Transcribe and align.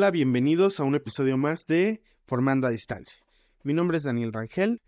Hola, 0.00 0.12
bienvenidos 0.12 0.80
a 0.80 0.84
un 0.84 0.94
episodio 0.94 1.36
más 1.36 1.66
de 1.66 2.00
Formando 2.24 2.66
a 2.66 2.70
Distancia. 2.70 3.22
Mi 3.64 3.74
nombre 3.74 3.98
es 3.98 4.04
Daniel 4.04 4.32
Rangel. 4.32 4.80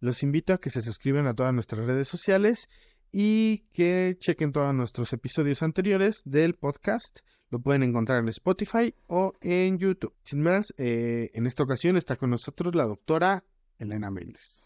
Los 0.00 0.24
invito 0.24 0.52
a 0.52 0.58
que 0.58 0.70
se 0.70 0.82
suscriban 0.82 1.28
a 1.28 1.34
todas 1.34 1.54
nuestras 1.54 1.86
redes 1.86 2.08
sociales 2.08 2.68
y 3.12 3.58
que 3.72 4.16
chequen 4.18 4.50
todos 4.50 4.74
nuestros 4.74 5.12
episodios 5.12 5.62
anteriores 5.62 6.22
del 6.24 6.54
podcast. 6.54 7.20
Lo 7.48 7.60
pueden 7.60 7.84
encontrar 7.84 8.18
en 8.18 8.28
Spotify 8.28 8.92
o 9.06 9.34
en 9.40 9.78
YouTube. 9.78 10.16
Sin 10.24 10.42
más, 10.42 10.74
eh, 10.78 11.30
en 11.32 11.46
esta 11.46 11.62
ocasión 11.62 11.96
está 11.96 12.16
con 12.16 12.30
nosotros 12.30 12.74
la 12.74 12.86
doctora 12.86 13.44
Elena 13.78 14.10
Méndez. 14.10 14.64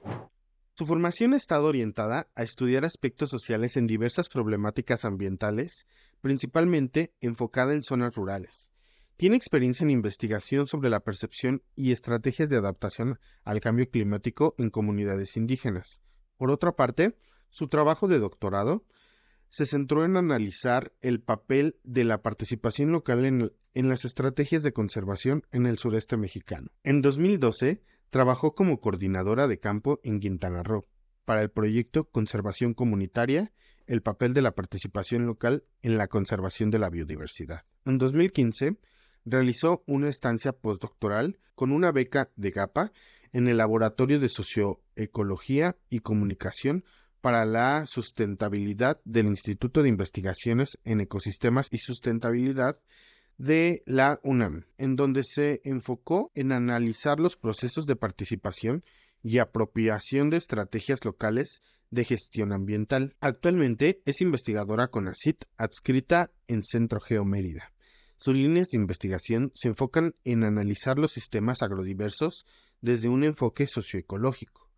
Su 0.79 0.87
formación 0.87 1.35
ha 1.35 1.37
estado 1.37 1.67
orientada 1.67 2.27
a 2.35 2.43
estudiar 2.43 2.87
aspectos 2.87 3.29
sociales 3.29 3.77
en 3.77 3.87
diversas 3.87 4.31
problemáticas 4.31 5.05
ambientales, 5.05 5.85
principalmente 6.23 7.13
enfocada 7.21 7.75
en 7.75 7.83
zonas 7.83 8.15
rurales. 8.15 8.70
Tiene 9.21 9.37
experiencia 9.37 9.85
en 9.85 9.91
investigación 9.91 10.67
sobre 10.67 10.89
la 10.89 11.01
percepción 11.01 11.63
y 11.77 11.93
estrategias 11.93 12.49
de 12.49 12.57
adaptación 12.57 13.19
al 13.45 13.61
cambio 13.61 13.87
climático 13.91 14.55
en 14.57 14.71
comunidades 14.71 15.37
indígenas. 15.37 16.01
Por 16.39 16.51
otra 16.51 16.73
parte, 16.73 17.19
su 17.51 17.69
trabajo 17.69 18.09
de 18.09 18.19
doctorado 18.19 18.83
se 19.51 19.67
centró 19.67 20.07
en 20.07 20.17
analizar 20.17 20.95
el 21.03 21.21
papel 21.21 21.77
de 21.85 22.05
la 22.05 22.23
participación 22.23 22.93
local 22.93 23.27
en, 23.27 23.89
las 23.91 24.07
estrategias 24.07 24.63
de 24.63 24.73
conservación 24.73 25.43
en 25.53 25.67
el 25.67 25.77
sureste 25.77 26.17
mexicano. 26.17 26.71
En 26.83 27.03
2012, 27.03 27.83
trabajó 28.09 28.55
como 28.55 28.81
coordinadora 28.81 29.49
de 29.49 29.61
campo 29.61 30.01
en 30.03 30.21
Quintana 30.21 30.63
Roo 30.63 30.87
para 31.27 31.43
el 31.43 31.51
proyecto 31.51 32.05
Conservación 32.05 32.73
Comunitaria, 32.73 33.53
el 33.87 34.01
papel 34.01 34.33
de 34.33 34.41
la 34.41 34.55
participación 34.55 35.27
local 35.27 35.65
en 35.83 35.99
la 35.99 36.09
conservación 36.09 36.71
de 36.71 36.79
la 36.79 36.89
biodiversidad. 36.89 37.67
En 37.85 37.99
2015, 37.99 38.79
realizó 39.25 39.83
una 39.87 40.09
estancia 40.09 40.53
postdoctoral 40.53 41.39
con 41.55 41.73
una 41.73 41.93
beca 41.93 42.31
de 42.37 42.51
GAPA 42.51 42.93
en 43.33 43.49
el 43.49 43.59
Laboratorio 43.59 44.19
de 44.19 44.29
Socioecología 44.29 45.77
y 45.89 46.01
Comunicación 46.01 46.85
para 47.21 47.45
la 47.45 47.87
Sustentabilidad 47.87 49.01
del 49.05 49.27
Instituto 49.27 49.83
de 49.83 49.89
Investigaciones 49.89 50.79
en 50.85 51.01
Ecosistemas 51.01 51.69
y 51.71 51.79
Sustentabilidad 51.79 52.79
de 53.37 53.83
la 53.87 54.21
UNAM, 54.23 54.67
en 54.79 54.97
donde 54.97 55.25
se 55.25 55.61
enfocó 55.65 56.31
en 56.35 56.53
analizar 56.53 57.21
los 57.21 57.37
procesos 57.37 57.87
de 57.87 57.97
participación 57.97 58.85
y 59.23 59.39
apropiación 59.39 60.31
de 60.31 60.39
estrategias 60.39 61.05
locales 61.05 61.63
de 61.91 62.05
gestión 62.05 62.53
ambiental. 62.53 63.17
Actualmente 63.21 64.03
es 64.05 64.21
investigadora 64.21 64.89
con 64.89 65.09
ACIT 65.09 65.45
adscrita 65.57 66.31
en 66.49 66.63
Centro 66.63 67.01
Geomérida. 67.01 67.73
Sus 68.21 68.35
líneas 68.35 68.69
de 68.69 68.77
investigación 68.77 69.51
se 69.55 69.69
enfocan 69.69 70.15
en 70.25 70.45
analizar 70.45 70.99
los 70.99 71.11
sistemas 71.11 71.63
agrodiversos 71.63 72.45
desde 72.83 73.09
un 73.09 73.25
enfoque 73.25 73.67
socioecológico 73.67 74.69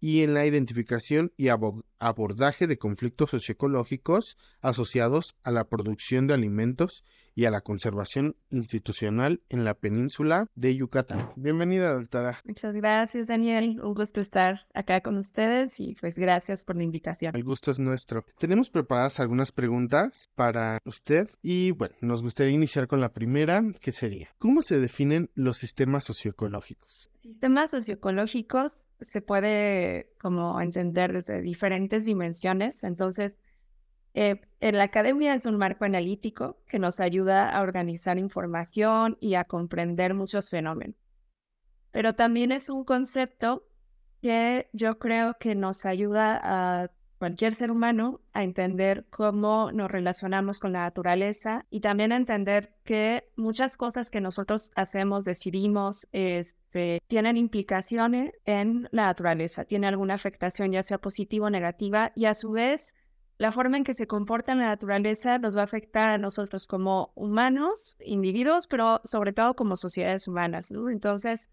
y 0.00 0.22
en 0.22 0.32
la 0.32 0.46
identificación 0.46 1.30
y 1.36 1.48
abordaje 1.48 2.66
de 2.66 2.78
conflictos 2.78 3.28
socioecológicos 3.28 4.38
asociados 4.62 5.36
a 5.42 5.50
la 5.50 5.68
producción 5.68 6.26
de 6.26 6.32
alimentos 6.32 7.04
y 7.36 7.44
a 7.44 7.50
la 7.50 7.60
conservación 7.60 8.34
institucional 8.50 9.42
en 9.50 9.64
la 9.64 9.74
península 9.74 10.48
de 10.54 10.74
Yucatán. 10.74 11.28
Bienvenida, 11.36 11.92
doctora. 11.92 12.40
Muchas 12.44 12.74
gracias, 12.74 13.28
Daniel. 13.28 13.78
Un 13.82 13.94
gusto 13.94 14.22
estar 14.22 14.66
acá 14.72 15.02
con 15.02 15.18
ustedes 15.18 15.78
y 15.78 15.94
pues 16.00 16.18
gracias 16.18 16.64
por 16.64 16.76
la 16.76 16.82
invitación. 16.82 17.36
El 17.36 17.44
gusto 17.44 17.70
es 17.70 17.78
nuestro. 17.78 18.24
Tenemos 18.38 18.70
preparadas 18.70 19.20
algunas 19.20 19.52
preguntas 19.52 20.30
para 20.34 20.80
usted 20.86 21.28
y 21.42 21.72
bueno, 21.72 21.94
nos 22.00 22.22
gustaría 22.22 22.54
iniciar 22.54 22.88
con 22.88 23.02
la 23.02 23.12
primera, 23.12 23.62
que 23.80 23.92
sería, 23.92 24.30
¿cómo 24.38 24.62
se 24.62 24.80
definen 24.80 25.30
los 25.34 25.58
sistemas 25.58 26.04
socioecológicos? 26.04 27.10
Sistemas 27.20 27.70
socioecológicos 27.70 28.72
se 29.00 29.20
puede 29.20 30.08
como 30.18 30.58
entender 30.62 31.12
desde 31.12 31.42
diferentes 31.42 32.06
dimensiones, 32.06 32.82
entonces 32.82 33.38
eh, 34.16 34.40
en 34.60 34.78
la 34.78 34.84
academia 34.84 35.34
es 35.34 35.44
un 35.44 35.58
marco 35.58 35.84
analítico 35.84 36.56
que 36.66 36.78
nos 36.78 37.00
ayuda 37.00 37.50
a 37.50 37.60
organizar 37.60 38.18
información 38.18 39.18
y 39.20 39.34
a 39.34 39.44
comprender 39.44 40.14
muchos 40.14 40.48
fenómenos. 40.48 40.96
Pero 41.92 42.14
también 42.14 42.50
es 42.50 42.70
un 42.70 42.84
concepto 42.84 43.68
que 44.22 44.70
yo 44.72 44.98
creo 44.98 45.36
que 45.38 45.54
nos 45.54 45.84
ayuda 45.84 46.40
a 46.42 46.90
cualquier 47.18 47.54
ser 47.54 47.70
humano 47.70 48.22
a 48.32 48.42
entender 48.42 49.04
cómo 49.10 49.70
nos 49.70 49.90
relacionamos 49.90 50.60
con 50.60 50.72
la 50.72 50.80
naturaleza 50.80 51.66
y 51.68 51.80
también 51.80 52.12
a 52.12 52.16
entender 52.16 52.74
que 52.84 53.28
muchas 53.36 53.76
cosas 53.76 54.10
que 54.10 54.22
nosotros 54.22 54.72
hacemos, 54.76 55.26
decidimos, 55.26 56.08
este, 56.12 57.02
tienen 57.06 57.36
implicaciones 57.36 58.32
en 58.46 58.88
la 58.92 59.04
naturaleza, 59.04 59.66
tiene 59.66 59.86
alguna 59.86 60.14
afectación 60.14 60.72
ya 60.72 60.82
sea 60.82 60.96
positiva 60.96 61.48
o 61.48 61.50
negativa 61.50 62.12
y 62.14 62.24
a 62.24 62.32
su 62.32 62.52
vez 62.52 62.94
la 63.38 63.52
forma 63.52 63.76
en 63.76 63.84
que 63.84 63.94
se 63.94 64.06
comporta 64.06 64.54
la 64.54 64.64
naturaleza 64.64 65.38
nos 65.38 65.56
va 65.56 65.62
a 65.62 65.64
afectar 65.64 66.08
a 66.08 66.18
nosotros 66.18 66.66
como 66.66 67.12
humanos, 67.14 67.96
individuos, 68.00 68.66
pero 68.66 69.00
sobre 69.04 69.32
todo 69.32 69.54
como 69.54 69.76
sociedades 69.76 70.26
humanas. 70.26 70.70
Entonces, 70.70 71.50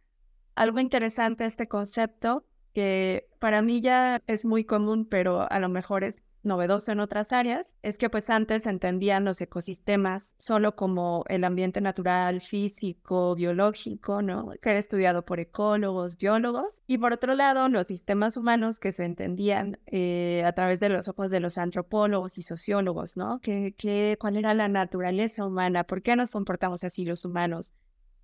algo 0.56 0.80
interesante 0.80 1.46
este 1.46 1.68
concepto 1.68 2.46
que 2.74 3.28
para 3.40 3.62
mí 3.62 3.82
ya 3.82 4.22
es 4.28 4.46
muy 4.46 4.64
común, 4.64 5.06
pero 5.10 5.52
a 5.52 5.60
lo 5.60 5.70
mejor 5.70 6.04
es 6.04 6.22
novedoso 6.44 6.92
en 6.92 7.00
otras 7.00 7.32
áreas 7.32 7.76
es 7.82 7.98
que 7.98 8.10
pues 8.10 8.30
antes 8.30 8.68
entendían 8.68 9.26
los 9.26 9.42
ecosistemas 9.42 10.36
solo 10.38 10.76
como 10.76 11.24
el 11.28 11.44
ambiente 11.44 11.82
natural, 11.82 12.42
físico, 12.42 13.36
biológico, 13.36 14.22
¿no? 14.22 14.52
Que 14.62 14.72
era 14.72 14.80
estudiado 14.80 15.26
por 15.26 15.40
ecólogos, 15.40 16.18
biólogos. 16.18 16.82
Y 16.88 16.98
por 16.98 17.14
otro 17.14 17.36
lado, 17.36 17.70
los 17.70 17.88
sistemas 17.88 18.38
humanos 18.38 18.80
que 18.80 18.92
se 18.92 19.06
entendían 19.06 19.80
eh, 19.86 20.44
a 20.46 20.54
través 20.54 20.80
de 20.80 20.90
los 20.90 21.08
ojos 21.08 21.32
de 21.32 21.40
los 21.40 21.58
antropólogos 21.58 22.38
y 22.38 22.44
sociólogos, 22.44 23.18
¿no? 23.18 23.40
¿Qué, 23.42 23.74
qué, 23.78 24.18
¿Cuál 24.20 24.38
era 24.38 24.54
la 24.54 24.68
naturaleza 24.68 25.46
humana? 25.46 25.86
¿Por 25.86 26.02
qué 26.02 26.16
nos 26.16 26.32
comportamos 26.32 26.84
así 26.84 27.06
los 27.06 27.26
humanos? 27.26 27.74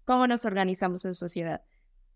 ¿Cómo 0.06 0.28
nos 0.28 0.46
organizamos 0.46 1.06
en 1.06 1.14
sociedad? 1.14 1.62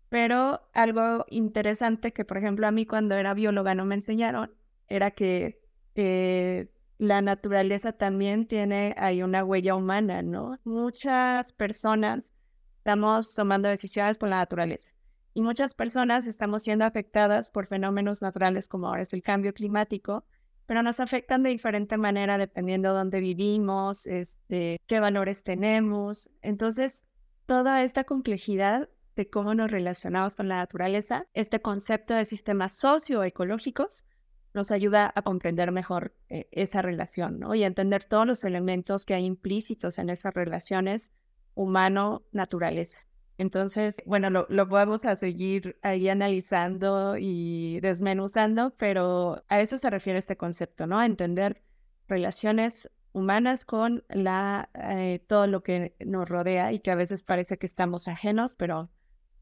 Pero 0.08 0.60
algo 0.74 1.24
interesante 1.28 2.12
que, 2.12 2.24
por 2.24 2.38
ejemplo, 2.38 2.66
a 2.66 2.70
mí 2.70 2.86
cuando 2.86 3.14
era 3.16 3.34
bióloga 3.34 3.74
no 3.74 3.84
me 3.84 3.96
enseñaron 3.96 4.54
era 4.88 5.10
que 5.10 5.63
eh, 5.94 6.68
la 6.98 7.22
naturaleza 7.22 7.92
también 7.92 8.46
tiene 8.46 8.94
ahí 8.98 9.22
una 9.22 9.44
huella 9.44 9.74
humana, 9.74 10.22
¿no? 10.22 10.58
Muchas 10.64 11.52
personas 11.52 12.32
estamos 12.78 13.34
tomando 13.34 13.68
decisiones 13.68 14.18
por 14.18 14.28
la 14.28 14.36
naturaleza 14.36 14.90
y 15.34 15.42
muchas 15.42 15.74
personas 15.74 16.26
estamos 16.26 16.62
siendo 16.62 16.84
afectadas 16.84 17.50
por 17.50 17.66
fenómenos 17.66 18.22
naturales 18.22 18.68
como 18.68 18.88
ahora 18.88 19.02
es 19.02 19.12
el 19.12 19.22
cambio 19.22 19.52
climático, 19.52 20.24
pero 20.66 20.82
nos 20.82 21.00
afectan 21.00 21.42
de 21.42 21.50
diferente 21.50 21.98
manera 21.98 22.38
dependiendo 22.38 22.90
de 22.90 22.98
dónde 22.98 23.20
vivimos, 23.20 24.06
este, 24.06 24.80
qué 24.86 25.00
valores 25.00 25.42
tenemos. 25.42 26.30
Entonces, 26.40 27.04
toda 27.46 27.82
esta 27.82 28.04
complejidad 28.04 28.88
de 29.16 29.28
cómo 29.28 29.54
nos 29.54 29.70
relacionamos 29.70 30.36
con 30.36 30.48
la 30.48 30.56
naturaleza, 30.56 31.26
este 31.34 31.60
concepto 31.60 32.14
de 32.14 32.24
sistemas 32.24 32.72
socioecológicos, 32.78 34.06
nos 34.54 34.70
ayuda 34.70 35.12
a 35.14 35.22
comprender 35.22 35.72
mejor 35.72 36.14
eh, 36.28 36.48
esa 36.52 36.80
relación, 36.80 37.38
¿no? 37.40 37.54
Y 37.54 37.64
a 37.64 37.66
entender 37.66 38.04
todos 38.04 38.26
los 38.26 38.44
elementos 38.44 39.04
que 39.04 39.14
hay 39.14 39.24
implícitos 39.24 39.98
en 39.98 40.10
esas 40.10 40.32
relaciones 40.32 41.12
humano-naturaleza. 41.54 43.00
Entonces, 43.36 44.00
bueno, 44.06 44.30
lo, 44.30 44.46
lo 44.48 44.66
vamos 44.66 45.04
a 45.04 45.16
seguir 45.16 45.76
ahí 45.82 46.08
analizando 46.08 47.16
y 47.18 47.80
desmenuzando, 47.80 48.74
pero 48.76 49.42
a 49.48 49.60
eso 49.60 49.76
se 49.76 49.90
refiere 49.90 50.18
este 50.18 50.36
concepto, 50.36 50.86
¿no? 50.86 51.00
A 51.00 51.06
entender 51.06 51.60
relaciones 52.06 52.90
humanas 53.12 53.64
con 53.64 54.04
la, 54.08 54.68
eh, 54.74 55.24
todo 55.26 55.46
lo 55.46 55.62
que 55.62 55.96
nos 56.00 56.28
rodea 56.28 56.72
y 56.72 56.80
que 56.80 56.90
a 56.90 56.96
veces 56.96 57.24
parece 57.24 57.58
que 57.58 57.66
estamos 57.66 58.08
ajenos, 58.08 58.56
pero 58.56 58.90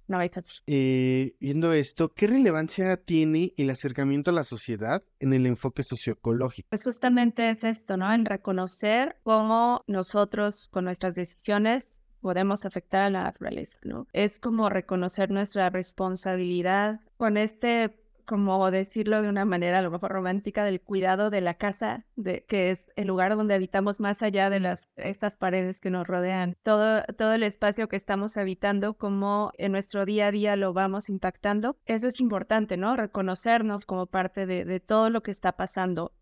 no 0.08 0.20
es 0.20 0.36
así. 0.36 0.60
Eh, 0.66 1.36
viendo 1.40 1.72
esto, 1.72 2.12
¿qué 2.14 2.26
relevancia 2.26 2.96
tiene 2.96 3.54
el 3.56 3.70
acercamiento 3.70 4.30
a 4.30 4.34
la 4.34 4.44
sociedad 4.44 5.02
en 5.20 5.32
el 5.32 5.46
enfoque 5.46 5.82
socioecológico? 5.82 6.68
Pues 6.70 6.84
justamente 6.84 7.48
es 7.48 7.64
esto, 7.64 7.96
¿no? 7.96 8.12
En 8.12 8.24
reconocer 8.24 9.16
cómo 9.22 9.82
nosotros 9.86 10.68
con 10.68 10.84
nuestras 10.84 11.14
decisiones 11.14 12.00
podemos 12.20 12.64
afectar 12.64 13.02
a 13.02 13.10
la 13.10 13.24
naturaleza, 13.24 13.78
¿no? 13.82 14.06
Es 14.12 14.38
como 14.38 14.68
reconocer 14.68 15.30
nuestra 15.30 15.70
responsabilidad 15.70 17.00
con 17.16 17.36
este 17.36 18.01
como 18.24 18.70
decirlo 18.70 19.22
de 19.22 19.28
una 19.28 19.44
manera 19.44 19.78
a 19.78 19.82
lo 19.82 19.90
mejor 19.90 20.12
romántica, 20.12 20.64
del 20.64 20.80
cuidado 20.80 21.30
de 21.30 21.40
la 21.40 21.54
casa, 21.54 22.04
de, 22.16 22.44
que 22.44 22.70
es 22.70 22.90
el 22.96 23.08
lugar 23.08 23.36
donde 23.36 23.54
habitamos 23.54 24.00
más 24.00 24.22
allá 24.22 24.50
de 24.50 24.60
las, 24.60 24.88
estas 24.96 25.36
paredes 25.36 25.80
que 25.80 25.90
nos 25.90 26.06
rodean. 26.06 26.56
Todo, 26.62 27.02
todo 27.16 27.34
el 27.34 27.42
espacio 27.42 27.88
que 27.88 27.96
estamos 27.96 28.36
habitando, 28.36 28.94
como 28.94 29.52
en 29.58 29.72
nuestro 29.72 30.04
día 30.04 30.28
a 30.28 30.30
día 30.30 30.56
lo 30.56 30.72
vamos 30.72 31.08
impactando. 31.08 31.76
Eso 31.86 32.06
es 32.06 32.20
importante, 32.20 32.76
¿no? 32.76 32.96
Reconocernos 32.96 33.84
como 33.84 34.06
parte 34.06 34.46
de, 34.46 34.64
de 34.64 34.80
todo 34.80 35.10
lo 35.10 35.22
que 35.22 35.30
está 35.30 35.52
pasando 35.52 36.12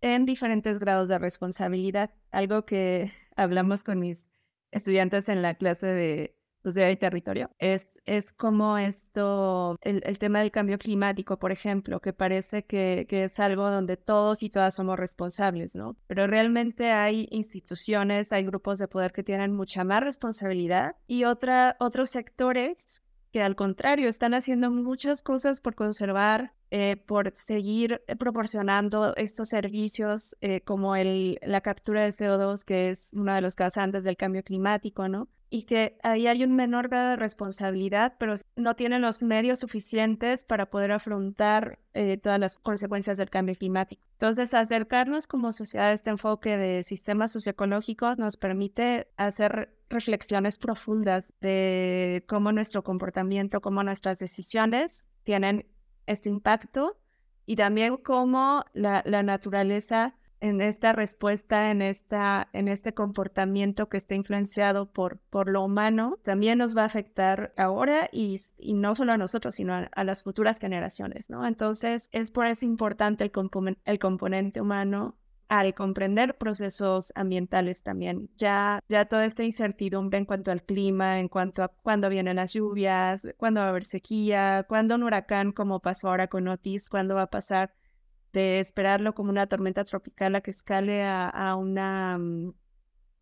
en 0.00 0.26
diferentes 0.26 0.78
grados 0.78 1.08
de 1.08 1.18
responsabilidad. 1.18 2.10
Algo 2.30 2.64
que 2.64 3.12
hablamos 3.36 3.84
con 3.84 3.98
mis 3.98 4.26
estudiantes 4.70 5.28
en 5.28 5.42
la 5.42 5.54
clase 5.54 5.86
de 5.86 6.35
sociedad 6.70 6.90
y 6.90 6.96
territorio. 6.96 7.50
Es, 7.58 8.00
es 8.06 8.32
como 8.32 8.78
esto, 8.78 9.76
el, 9.82 10.18
tema 10.18 10.40
del 10.40 10.50
cambio 10.50 10.78
climático, 10.78 11.38
por 11.38 11.52
ejemplo, 11.52 12.00
que 12.00 12.12
parece 12.12 12.64
que, 12.64 13.06
que, 13.08 13.24
es 13.24 13.38
algo 13.38 13.70
donde 13.70 13.96
todos 13.96 14.42
y 14.42 14.50
todas 14.50 14.74
somos 14.74 14.98
responsables, 14.98 15.74
¿no? 15.76 15.96
Pero 16.08 16.26
realmente 16.26 16.90
hay 16.90 17.28
instituciones, 17.30 18.32
hay 18.32 18.44
grupos 18.44 18.78
de 18.78 18.88
poder 18.88 19.12
que 19.12 19.22
tienen 19.22 19.54
mucha 19.54 19.84
más 19.84 20.02
responsabilidad 20.02 20.96
y 21.06 21.24
otra, 21.24 21.76
otros 21.78 22.10
sectores 22.10 23.02
que 23.32 23.42
al 23.42 23.54
contrario 23.54 24.08
están 24.08 24.34
haciendo 24.34 24.70
muchas 24.70 25.22
cosas 25.22 25.60
por 25.60 25.74
conservar 25.74 26.52
eh, 26.72 26.96
por 26.96 27.30
seguir 27.36 28.02
eh, 28.08 28.16
proporcionando 28.16 29.14
estos 29.14 29.50
servicios 29.50 30.36
eh, 30.40 30.62
como 30.62 30.96
el, 30.96 31.38
la 31.42 31.60
captura 31.60 32.02
de 32.02 32.08
CO2, 32.08 32.64
que 32.64 32.88
es 32.88 33.12
uno 33.12 33.32
de 33.34 33.40
los 33.40 33.54
causantes 33.54 34.02
del 34.02 34.16
cambio 34.16 34.42
climático, 34.42 35.08
¿no? 35.08 35.28
Y 35.48 35.62
que 35.62 35.96
ahí 36.02 36.26
hay 36.26 36.42
un 36.42 36.56
menor 36.56 36.88
grado 36.88 37.10
de 37.10 37.16
responsabilidad, 37.16 38.14
pero 38.18 38.34
no 38.56 38.74
tienen 38.74 39.02
los 39.02 39.22
medios 39.22 39.60
suficientes 39.60 40.44
para 40.44 40.66
poder 40.66 40.92
afrontar 40.92 41.78
todas 42.22 42.38
las 42.38 42.56
consecuencias 42.56 43.16
del 43.16 43.30
cambio 43.30 43.54
climático. 43.54 44.04
Entonces, 44.12 44.52
acercarnos 44.54 45.26
como 45.26 45.52
sociedad 45.52 45.88
a 45.88 45.92
este 45.92 46.10
enfoque 46.10 46.56
de 46.56 46.82
sistemas 46.82 47.32
socioecológicos 47.32 48.18
nos 48.18 48.36
permite 48.36 49.08
hacer 49.16 49.76
reflexiones 49.88 50.58
profundas 50.58 51.32
de 51.40 52.24
cómo 52.28 52.52
nuestro 52.52 52.82
comportamiento, 52.82 53.60
cómo 53.60 53.82
nuestras 53.82 54.18
decisiones 54.18 55.06
tienen 55.24 55.66
este 56.06 56.28
impacto 56.28 56.98
y 57.46 57.56
también 57.56 57.96
cómo 57.96 58.64
la, 58.72 59.02
naturaleza 59.04 60.16
en 60.40 60.60
esta 60.60 60.92
respuesta, 60.92 61.70
en, 61.70 61.82
esta, 61.82 62.48
en 62.52 62.68
este 62.68 62.94
comportamiento 62.94 63.88
que 63.88 63.96
está 63.96 64.14
influenciado 64.14 64.92
por, 64.92 65.18
por 65.30 65.48
lo 65.48 65.64
humano, 65.64 66.18
también 66.22 66.58
nos 66.58 66.76
va 66.76 66.82
a 66.82 66.86
afectar 66.86 67.52
ahora 67.56 68.08
y, 68.12 68.40
y 68.58 68.74
no 68.74 68.94
solo 68.94 69.12
a 69.12 69.16
nosotros, 69.18 69.54
sino 69.54 69.74
a, 69.90 70.04
las 70.04 70.22
futuras 70.22 70.58
generaciones, 70.58 71.30
¿no? 71.30 71.46
Entonces, 71.46 72.08
es 72.12 72.30
por 72.30 72.46
eso 72.46 72.64
importante 72.64 73.24
el, 73.24 73.32
el 73.84 73.98
componente 73.98 74.60
humano 74.60 75.16
al 75.48 75.74
comprender 75.74 76.36
procesos 76.36 77.12
ambientales 77.14 77.82
también. 77.82 78.30
Ya, 78.36 78.80
ya 78.88 79.04
toda 79.06 79.24
esta 79.24 79.44
incertidumbre 79.44 80.18
en 80.18 80.24
cuanto 80.24 80.50
al 80.50 80.62
clima, 80.62 81.20
en 81.20 81.28
cuanto 81.28 81.62
a 81.62 81.68
cuándo 81.68 82.08
vienen 82.08 82.36
las 82.36 82.52
lluvias, 82.52 83.28
cuándo 83.36 83.60
va 83.60 83.66
a 83.66 83.70
haber 83.70 83.84
sequía, 83.84 84.64
cuándo 84.68 84.96
un 84.96 85.04
huracán, 85.04 85.52
como 85.52 85.80
pasó 85.80 86.08
ahora 86.08 86.26
con 86.28 86.48
Otis, 86.48 86.88
cuándo 86.88 87.14
va 87.14 87.22
a 87.22 87.30
pasar 87.30 87.72
de 88.36 88.60
esperarlo 88.60 89.14
como 89.14 89.30
una 89.30 89.46
tormenta 89.46 89.82
tropical 89.84 90.34
a 90.34 90.42
que 90.42 90.50
escale 90.50 91.02
a, 91.02 91.26
a 91.26 91.56
una 91.56 92.18
mm, 92.18 92.52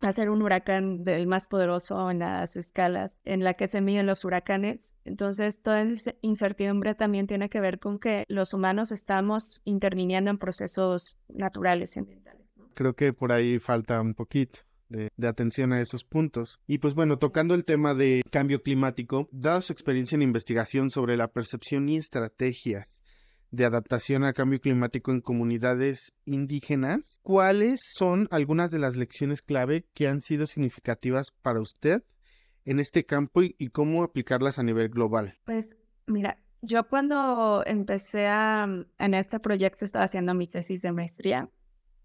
hacer 0.01 0.29
un 0.29 0.41
huracán 0.41 1.05
del 1.05 1.25
más 1.25 1.47
poderoso 1.47 2.11
en 2.11 2.19
las 2.19 2.57
escalas 2.57 3.21
en 3.23 3.41
la 3.41 3.53
que 3.53 3.69
se 3.69 3.79
miden 3.79 4.07
los 4.07 4.25
huracanes. 4.25 4.93
Entonces, 5.05 5.61
toda 5.61 5.83
esa 5.83 6.13
incertidumbre 6.21 6.95
también 6.95 7.27
tiene 7.27 7.49
que 7.49 7.61
ver 7.61 7.79
con 7.79 7.97
que 7.97 8.25
los 8.27 8.53
humanos 8.53 8.91
estamos 8.91 9.61
interviniendo 9.63 10.29
en 10.31 10.37
procesos 10.37 11.17
naturales 11.29 11.95
y 11.95 11.99
ambientales. 11.99 12.53
Creo 12.73 12.93
que 12.93 13.13
por 13.13 13.31
ahí 13.31 13.57
falta 13.57 14.01
un 14.01 14.13
poquito. 14.13 14.59
De, 14.87 15.09
de, 15.17 15.27
atención 15.27 15.73
a 15.73 15.81
esos 15.81 16.03
puntos. 16.03 16.59
Y 16.67 16.77
pues 16.77 16.93
bueno, 16.93 17.17
tocando 17.17 17.55
el 17.55 17.65
tema 17.65 17.95
de 17.95 18.21
cambio 18.29 18.61
climático, 18.61 19.27
dada 19.31 19.61
su 19.61 19.73
experiencia 19.73 20.15
en 20.15 20.21
investigación 20.21 20.91
sobre 20.91 21.17
la 21.17 21.27
percepción 21.27 21.89
y 21.89 21.97
estrategias 21.97 22.94
de 23.55 23.65
adaptación 23.65 24.23
al 24.23 24.33
cambio 24.33 24.59
climático 24.59 25.11
en 25.11 25.21
comunidades 25.21 26.13
indígenas, 26.25 27.19
¿cuáles 27.23 27.79
son 27.97 28.27
algunas 28.31 28.71
de 28.71 28.79
las 28.79 28.95
lecciones 28.95 29.41
clave 29.41 29.85
que 29.93 30.07
han 30.07 30.21
sido 30.21 30.45
significativas 30.45 31.31
para 31.41 31.61
usted 31.61 32.03
en 32.65 32.79
este 32.79 33.05
campo 33.05 33.41
y, 33.43 33.69
cómo 33.69 34.03
aplicarlas 34.03 34.59
a 34.59 34.63
nivel 34.63 34.89
global? 34.89 35.35
Pues 35.45 35.75
mira, 36.07 36.37
yo 36.61 36.87
cuando 36.87 37.63
empecé 37.65 38.27
a, 38.27 38.67
en 38.97 39.13
este 39.13 39.39
proyecto 39.39 39.85
estaba 39.85 40.05
haciendo 40.05 40.33
mi 40.33 40.47
tesis 40.47 40.81
de 40.81 40.91
maestría. 40.91 41.49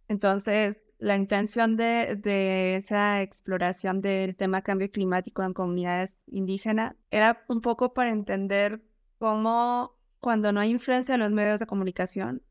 Entonces, 0.09 0.93
la 0.99 1.17
intención 1.17 1.77
de, 1.77 2.17
de, 2.17 2.77
esa 2.77 3.23
exploración 3.23 4.01
del 4.01 4.35
tema 4.37 4.61
cambio 4.63 4.91
climático 4.91 5.45
en 5.45 5.53
comunidades 5.53 6.25
indígenas 6.27 7.07
era 7.11 7.45
un 7.49 7.61
poco 7.61 7.95
para 7.95 8.11
entender 8.11 8.83
cómo 9.19 10.00
cuando 10.21 10.53
no 10.53 10.61
hay 10.61 10.71
influencia 10.71 11.15
en 11.15 11.21
los 11.21 11.33
medios 11.33 11.61
de 11.61 11.67
comunicación, 11.67 12.43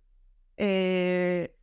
eh, 0.58 1.56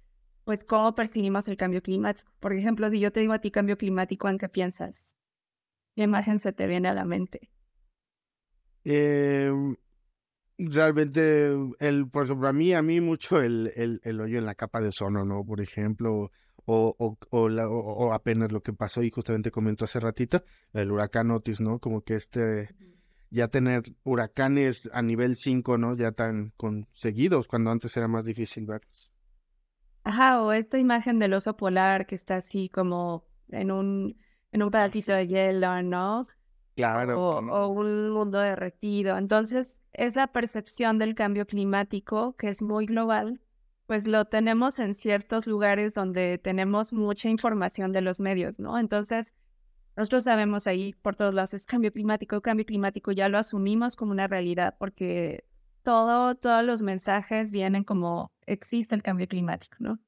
pues 0.45 0.65
cómo 0.65 0.95
percibimos 0.95 1.49
el 1.49 1.57
cambio 1.57 1.83
climático. 1.83 2.31
Por 2.41 2.53
ejemplo, 2.53 2.89
si 2.89 3.01
yo 3.01 3.13
te 3.13 3.21
digo 3.21 3.33
a 3.33 3.41
ti 3.41 3.51
cambio 3.51 3.77
climático, 3.77 4.29
¿en 4.29 4.39
qué 4.39 4.49
piensas? 4.49 5.17
¿Qué 5.97 6.05
imagen 6.05 6.39
se 6.39 6.53
te 6.53 6.67
viene 6.67 6.89
a 6.89 6.95
la 6.95 7.05
mente? 7.05 7.51
Em, 8.85 9.75
realmente, 10.59 11.53
el, 11.81 12.09
por 12.09 12.25
ejemplo, 12.25 12.49
a 12.49 12.53
mí, 12.53 12.73
a 12.73 12.83
mí 12.83 13.01
mucho 13.01 13.41
el, 13.41 13.73
el, 13.75 14.01
el 14.05 14.21
hoyo 14.21 14.39
en 14.39 14.47
la 14.47 14.55
capa 14.55 14.81
de 14.81 14.89
ozono, 14.89 15.25
¿no? 15.25 15.45
Por 15.45 15.61
ejemplo, 15.61 16.31
o, 16.67 16.95
o, 16.99 17.19
o, 17.31 17.49
la, 17.49 17.69
o, 17.69 18.13
apenas 18.13 18.53
lo 18.53 18.61
que 18.61 18.73
pasó 18.73 19.03
y 19.03 19.11
justamente 19.11 19.51
comentó 19.51 19.85
hace 19.85 20.01
ratito, 20.01 20.45
el 20.73 20.93
huracán 20.93 21.31
Otis, 21.31 21.61
¿no? 21.61 21.79
Como 21.79 22.03
que 22.03 22.15
este 22.15 22.69
ya 23.37 23.49
tener 23.49 23.83
huracanes 24.03 24.91
a 24.95 25.03
nivel 25.03 25.37
5, 25.37 25.77
¿no? 25.77 25.95
Ya 25.95 26.13
tan 26.13 26.55
conseguidos, 26.57 27.47
cuando 27.47 27.71
antes 27.71 27.95
era 27.97 28.09
más 28.09 28.25
difícil 28.25 28.67
verlos. 28.67 29.13
Ajá, 30.05 30.43
o 30.43 30.53
esta 30.53 30.79
imagen 30.79 31.19
del 31.19 31.35
oso 31.35 31.57
polar 31.57 32.07
que 32.07 32.15
está 32.15 32.37
así 32.37 32.71
como 32.71 33.27
en 33.51 33.71
un, 33.71 34.19
en 34.53 34.63
un 34.63 34.71
pedacito 34.71 35.13
de 35.13 35.27
hielo, 35.27 35.83
¿no? 35.83 36.27
Claro. 36.77 37.21
O, 37.21 37.39
o 37.41 37.69
un 37.69 38.11
mundo 38.11 38.39
derretido. 38.39 39.19
Entonces, 39.19 39.79
esa 39.93 40.29
percepción 40.29 40.99
del 40.99 41.15
cambio 41.15 41.47
climático, 41.47 42.37
que 42.37 42.49
es 42.49 42.63
muy 42.63 42.87
global, 42.87 43.43
pues 43.87 44.09
lo 44.09 44.25
tenemos 44.25 44.79
en 44.79 44.95
ciertos 44.95 45.47
lugares 45.47 45.93
donde 45.93 46.39
tenemos 46.39 46.95
mucha 46.95 47.29
información 47.29 47.93
de 47.93 48.01
los 48.01 48.19
medios, 48.19 48.59
¿no? 48.59 48.79
Entonces, 48.79 49.35
nosotros 49.97 50.25
sabemos 50.25 50.67
ahí 50.67 50.95
por 51.01 51.17
todos 51.17 51.33
lados, 51.33 51.55
es 51.55 51.67
cambio 51.67 51.93
climático, 51.93 52.41
cambio 52.43 52.67
climático, 52.67 53.13
ya 53.13 53.29
lo 53.29 53.39
asumimos 53.39 53.97
como 53.97 54.13
una 54.13 54.27
realidad 54.27 54.77
porque 54.79 55.45
todo, 55.83 56.35
todos 56.35 56.65
los 56.65 56.83
mensajes 56.83 57.51
vienen 57.51 57.85
como 57.85 58.31
existe 58.47 58.95
el 58.95 59.03
cambio 59.03 59.27
climático, 59.27 59.77
¿no? 59.79 59.99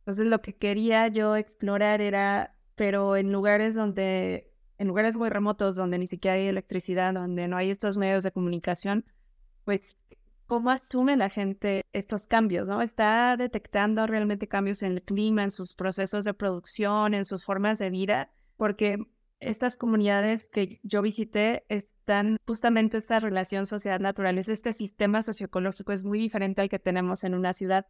Entonces 0.00 0.26
lo 0.26 0.40
que 0.40 0.56
quería 0.56 1.06
yo 1.08 1.36
explorar 1.36 2.00
era, 2.00 2.56
pero 2.74 3.14
en 3.14 3.30
lugares 3.30 3.74
donde, 3.74 4.50
en 4.78 4.88
lugares 4.88 5.16
muy 5.16 5.28
remotos, 5.28 5.76
donde 5.76 5.98
ni 5.98 6.06
siquiera 6.06 6.36
hay 6.36 6.46
electricidad, 6.46 7.12
donde 7.14 7.46
no 7.46 7.58
hay 7.58 7.70
estos 7.70 7.96
medios 7.96 8.22
de 8.22 8.32
comunicación, 8.32 9.04
pues 9.64 9.96
cómo 10.46 10.70
asume 10.70 11.16
la 11.16 11.28
gente 11.28 11.84
estos 11.92 12.26
cambios, 12.26 12.66
¿no? 12.66 12.80
Está 12.80 13.36
detectando 13.36 14.06
realmente 14.06 14.48
cambios 14.48 14.82
en 14.82 14.92
el 14.92 15.02
clima, 15.02 15.44
en 15.44 15.50
sus 15.50 15.74
procesos 15.74 16.24
de 16.24 16.32
producción, 16.32 17.12
en 17.12 17.26
sus 17.26 17.44
formas 17.44 17.78
de 17.78 17.90
vida, 17.90 18.30
porque 18.56 18.98
estas 19.40 19.76
comunidades 19.76 20.50
que 20.50 20.80
yo 20.82 21.02
visité 21.02 21.64
están 21.68 22.38
justamente 22.46 22.98
esta 22.98 23.20
relación 23.20 23.66
sociedad-natural, 23.66 24.38
este 24.38 24.72
sistema 24.72 25.22
socioecológico 25.22 25.92
es 25.92 26.04
muy 26.04 26.18
diferente 26.18 26.60
al 26.62 26.68
que 26.68 26.78
tenemos 26.78 27.24
en 27.24 27.34
una 27.34 27.52
ciudad. 27.52 27.86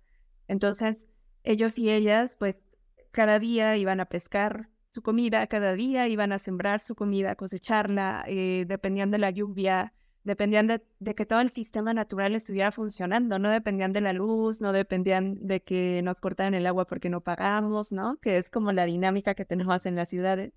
Entonces, 0.47 1.07
ellos 1.45 1.79
y 1.79 1.91
ellas, 1.91 2.37
pues, 2.37 2.71
cada 3.11 3.39
día 3.39 3.77
iban 3.77 4.01
a 4.01 4.07
pescar 4.07 4.69
su 4.91 5.03
comida, 5.03 5.47
cada 5.47 5.75
día 5.75 6.09
iban 6.09 6.33
a 6.33 6.39
sembrar 6.39 6.81
su 6.81 6.95
comida, 6.95 7.37
cosecharla, 7.37 8.25
eh, 8.27 8.65
dependían 8.67 9.11
de 9.11 9.19
la 9.19 9.31
lluvia, 9.31 9.93
dependían 10.25 10.67
de, 10.67 10.83
de, 10.99 11.15
que 11.15 11.27
todo 11.27 11.41
el 11.41 11.49
sistema 11.49 11.95
natural 11.95 12.35
estuviera 12.35 12.73
funcionando, 12.73 13.39
no 13.39 13.51
dependían 13.51 13.93
de 13.93 14.01
la 14.01 14.13
luz, 14.13 14.61
no 14.61 14.73
dependían 14.73 15.47
de 15.47 15.63
que 15.63 16.03
nos 16.03 16.21
cortaran 16.21 16.55
el 16.55 16.67
agua 16.67 16.87
porque 16.87 17.11
no 17.11 17.21
pagamos, 17.21 17.93
¿no? 17.93 18.19
Que 18.21 18.37
es 18.37 18.51
como 18.51 18.73
la 18.73 18.85
dinámica 18.85 19.35
que 19.35 19.45
tenemos 19.45 19.87
en 19.87 19.97
las 19.97 20.09
ciudades. 20.09 20.53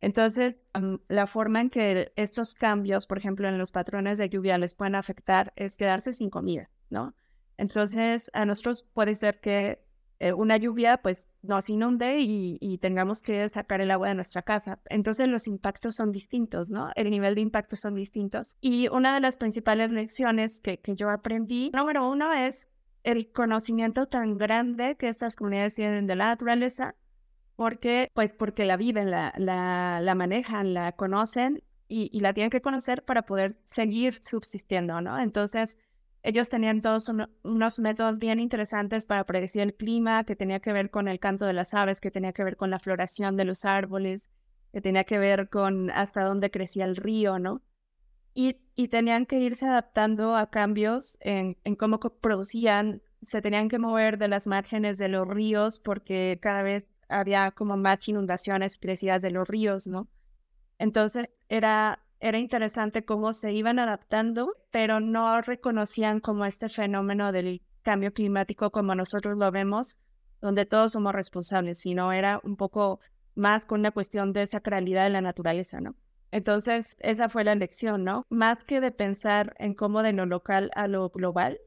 Entonces, 0.00 0.66
la 1.08 1.26
forma 1.26 1.60
en 1.60 1.70
que 1.70 2.12
estos 2.16 2.54
cambios, 2.54 3.06
por 3.06 3.18
ejemplo, 3.18 3.48
en 3.48 3.58
los 3.58 3.70
patrones 3.70 4.18
de 4.18 4.30
lluvia 4.30 4.56
les 4.58 4.74
pueden 4.74 4.94
afectar 4.94 5.52
es 5.56 5.76
quedarse 5.76 6.12
sin 6.12 6.30
comida, 6.30 6.70
¿no? 6.88 7.14
Entonces, 7.58 8.30
a 8.32 8.46
nosotros 8.46 8.86
puede 8.94 9.14
ser 9.14 9.40
que 9.40 9.84
eh, 10.18 10.32
una 10.32 10.56
lluvia 10.56 10.98
pues 10.98 11.30
nos 11.42 11.68
inunde 11.68 12.18
y, 12.20 12.78
tengamos 12.78 13.20
que 13.20 13.46
sacar 13.48 13.82
el 13.82 13.90
agua 13.90 14.08
de 14.08 14.14
nuestra 14.14 14.42
casa. 14.42 14.78
Entonces, 14.88 15.28
los 15.28 15.46
impactos 15.46 15.96
son 15.96 16.12
distintos, 16.12 16.70
¿no? 16.70 16.90
El 16.94 17.10
nivel 17.10 17.34
de 17.34 17.42
impacto 17.42 17.76
son 17.76 17.94
distintos. 17.94 18.56
Y 18.60 18.88
una 18.88 19.14
de 19.14 19.20
las 19.20 19.36
principales 19.36 19.90
lecciones 19.90 20.60
que, 20.60 20.80
que 20.80 20.94
yo 20.96 21.10
aprendí, 21.10 21.70
número 21.74 22.08
uno, 22.08 22.32
es 22.32 22.68
el 23.02 23.32
conocimiento 23.32 24.06
tan 24.06 24.36
grande 24.38 24.96
que 24.96 25.08
estas 25.08 25.36
comunidades 25.36 25.74
tienen 25.74 26.06
de 26.06 26.16
la 26.16 26.26
naturaleza 26.26 26.96
porque, 27.60 28.10
pues 28.14 28.32
porque 28.32 28.64
la 28.64 28.78
viven, 28.78 29.10
la, 29.10 29.34
la, 29.36 30.00
la 30.00 30.14
manejan, 30.14 30.72
la 30.72 30.92
conocen 30.92 31.62
y, 31.88 32.08
y, 32.10 32.20
la 32.20 32.32
tienen 32.32 32.48
que 32.48 32.62
conocer 32.62 33.04
para 33.04 33.26
poder 33.26 33.52
seguir 33.52 34.18
subsistiendo, 34.24 35.02
¿no? 35.02 35.18
Entonces, 35.18 35.76
ellos 36.22 36.48
tenían 36.48 36.80
todos 36.80 37.10
unos 37.42 37.80
métodos 37.80 38.18
bien 38.18 38.40
interesantes 38.40 39.04
para 39.04 39.24
predecir 39.24 39.60
el 39.60 39.74
clima, 39.74 40.24
que 40.24 40.36
tenía 40.36 40.60
que 40.60 40.72
ver 40.72 40.88
con 40.88 41.06
el 41.06 41.20
canto 41.20 41.44
de 41.44 41.52
las 41.52 41.74
aves, 41.74 42.00
que 42.00 42.10
tenía 42.10 42.32
que 42.32 42.44
ver 42.44 42.56
con 42.56 42.70
la 42.70 42.78
floración 42.78 43.36
de 43.36 43.44
los 43.44 43.66
árboles, 43.66 44.30
que 44.72 44.80
tenía 44.80 45.04
que 45.04 45.18
ver 45.18 45.50
con 45.50 45.90
hasta 45.90 46.24
dónde 46.24 46.50
crecía 46.50 46.86
el 46.86 46.96
río, 46.96 47.38
¿no? 47.38 47.60
Y, 48.32 48.56
y 48.74 48.88
tenían 48.88 49.26
que 49.26 49.38
irse 49.38 49.66
adaptando 49.66 50.34
a 50.34 50.48
cambios 50.48 51.18
en, 51.20 51.58
en 51.64 51.76
cómo 51.76 52.00
producían, 52.00 53.02
se 53.22 53.42
tenían 53.42 53.68
que 53.68 53.78
mover 53.78 54.18
de 54.18 54.28
las 54.28 54.46
márgenes 54.46 54.98
de 54.98 55.08
los 55.08 55.26
ríos 55.28 55.80
porque 55.80 56.38
cada 56.40 56.62
vez 56.62 57.00
había 57.08 57.50
como 57.50 57.76
más 57.76 58.08
inundaciones 58.08 58.78
crecidas 58.78 59.22
de 59.22 59.30
los 59.30 59.48
ríos, 59.48 59.86
¿no? 59.86 60.08
Entonces 60.78 61.28
era, 61.48 62.02
era 62.20 62.38
interesante 62.38 63.04
cómo 63.04 63.32
se 63.32 63.52
iban 63.52 63.78
adaptando, 63.78 64.54
pero 64.70 65.00
no 65.00 65.40
reconocían 65.42 66.20
como 66.20 66.44
este 66.44 66.68
fenómeno 66.68 67.32
del 67.32 67.62
cambio 67.82 68.12
climático 68.12 68.70
como 68.70 68.94
nosotros 68.94 69.36
lo 69.36 69.50
vemos, 69.50 69.96
donde 70.40 70.64
todos 70.64 70.92
somos 70.92 71.12
responsables, 71.12 71.80
sino 71.80 72.12
era 72.12 72.40
un 72.44 72.56
poco 72.56 73.00
más 73.34 73.66
con 73.66 73.80
una 73.80 73.90
cuestión 73.90 74.32
de 74.32 74.46
sacralidad 74.46 75.04
de 75.04 75.10
la 75.10 75.20
naturaleza, 75.20 75.80
¿no? 75.80 75.94
Entonces, 76.32 76.96
esa 77.00 77.28
fue 77.28 77.44
la 77.44 77.54
lección, 77.54 78.04
¿no? 78.04 78.24
Más 78.30 78.62
que 78.64 78.80
de 78.80 78.92
pensar 78.92 79.54
en 79.58 79.74
cómo 79.74 80.02
de 80.02 80.12
lo 80.12 80.26
local 80.26 80.70
a 80.74 80.86
lo 80.86 81.08
global, 81.10 81.58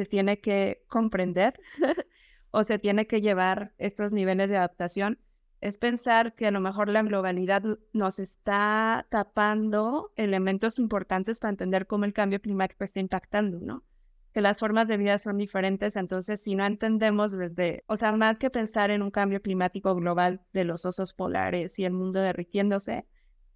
se 0.00 0.06
tiene 0.06 0.40
que 0.40 0.82
comprender 0.88 1.60
o 2.50 2.64
se 2.64 2.78
tiene 2.78 3.06
que 3.06 3.20
llevar 3.20 3.74
estos 3.76 4.14
niveles 4.14 4.48
de 4.48 4.56
adaptación, 4.56 5.18
es 5.60 5.76
pensar 5.76 6.34
que 6.34 6.46
a 6.46 6.50
lo 6.50 6.60
mejor 6.60 6.88
la 6.88 7.02
globalidad 7.02 7.62
nos 7.92 8.18
está 8.18 9.06
tapando 9.10 10.10
elementos 10.16 10.78
importantes 10.78 11.38
para 11.38 11.50
entender 11.50 11.86
cómo 11.86 12.06
el 12.06 12.14
cambio 12.14 12.40
climático 12.40 12.82
está 12.82 12.98
impactando, 12.98 13.60
¿no? 13.60 13.84
que 14.32 14.40
las 14.40 14.60
formas 14.60 14.88
de 14.88 14.96
vida 14.96 15.18
son 15.18 15.36
diferentes, 15.36 15.96
entonces 15.96 16.40
si 16.40 16.54
no 16.54 16.64
entendemos 16.64 17.32
desde, 17.32 17.84
o 17.88 17.96
sea, 17.96 18.12
más 18.12 18.38
que 18.38 18.48
pensar 18.48 18.90
en 18.90 19.02
un 19.02 19.10
cambio 19.10 19.42
climático 19.42 19.94
global 19.96 20.40
de 20.54 20.64
los 20.64 20.86
osos 20.86 21.12
polares 21.12 21.78
y 21.78 21.84
el 21.84 21.92
mundo 21.92 22.20
derritiéndose, 22.20 23.06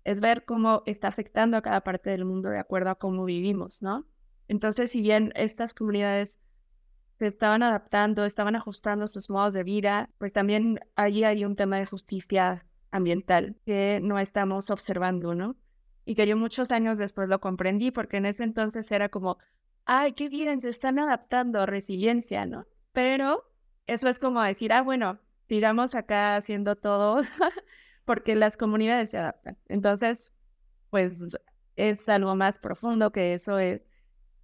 es 0.03 0.21
ver 0.21 0.45
cómo 0.45 0.83
está 0.85 1.09
afectando 1.09 1.57
a 1.57 1.63
cada 1.63 1.83
parte 1.83 2.11
del 2.11 2.27
mundo 2.27 2.51
de 2.51 2.59
acuerdo 2.59 2.91
a 2.91 2.97
cómo 2.97 3.25
vivimos, 3.25 3.81
¿no? 3.81 4.05
Entonces, 4.49 4.91
si 4.91 5.01
bien 5.01 5.33
estas 5.37 5.75
comunidades 5.75 6.39
se 7.19 7.29
estaban 7.29 7.63
adaptando, 7.63 8.25
estaban 8.25 8.57
ajustando 8.57 9.07
sus 9.07 9.31
modos 9.31 9.55
de 9.55 9.63
vida, 9.63 10.11
pues 10.19 10.33
también 10.33 10.81
allí 10.97 11.25
hay 11.25 11.45
un 11.45 11.57
tema 11.57 11.79
de 11.79 11.87
justicia 11.87 12.67
ambiental 12.91 13.57
que 13.65 14.01
no 14.03 14.19
estamos 14.19 14.71
observando, 14.71 15.35
¿no? 15.35 15.57
Y 16.05 16.15
que 16.15 16.27
yo 16.27 16.37
muchos 16.37 16.71
años 16.71 16.99
después 16.99 17.29
lo 17.29 17.41
comprendí 17.41 17.91
porque 17.91 18.19
en 18.19 18.27
ese 18.27 18.45
entonces 18.45 18.91
era 18.93 19.09
como, 19.09 19.39
ay, 19.85 20.13
qué 20.13 20.29
bien, 20.29 20.61
se 20.61 20.69
están 20.69 20.99
adaptando, 20.99 21.67
resiliencia, 21.67 22.47
¿no? 22.47 22.67
Pero 22.93 23.51
eso 23.87 24.09
es 24.09 24.19
como 24.19 24.43
decir, 24.43 24.73
ah, 24.73 24.83
bueno, 24.83 25.19
sigamos 25.49 25.95
acá 25.95 26.37
haciendo 26.37 26.77
todo 26.77 27.23
porque 28.05 28.35
las 28.35 28.57
comunidades 28.57 29.11
se 29.11 29.19
adaptan. 29.19 29.57
Entonces, 29.69 30.33
pues 30.91 31.21
es 31.77 32.09
algo 32.09 32.35
más 32.37 32.59
profundo 32.59 33.13
que 33.13 33.35
eso 33.35 33.59
es 33.59 33.89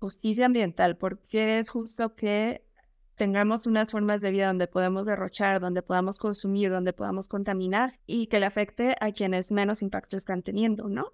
justicia 0.01 0.47
ambiental, 0.47 0.97
porque 0.97 1.59
es 1.59 1.69
justo 1.69 2.15
que 2.17 2.65
tengamos 3.17 3.67
unas 3.67 3.91
formas 3.91 4.23
de 4.23 4.31
vida 4.31 4.47
donde 4.47 4.67
podemos 4.67 5.07
derrochar, 5.07 5.61
donde 5.61 5.83
podamos 5.83 6.19
consumir, 6.19 6.71
donde 6.71 6.95
podamos 6.95 7.29
contaminar 7.29 8.01
y 8.07 8.29
que 8.29 8.41
le 8.41 8.47
afecte 8.47 8.97
a 8.99 9.13
quienes 9.13 9.53
menos 9.53 9.83
impacto 9.83 10.17
están 10.17 10.43
teniendo, 10.43 10.89
¿no? 10.89 11.13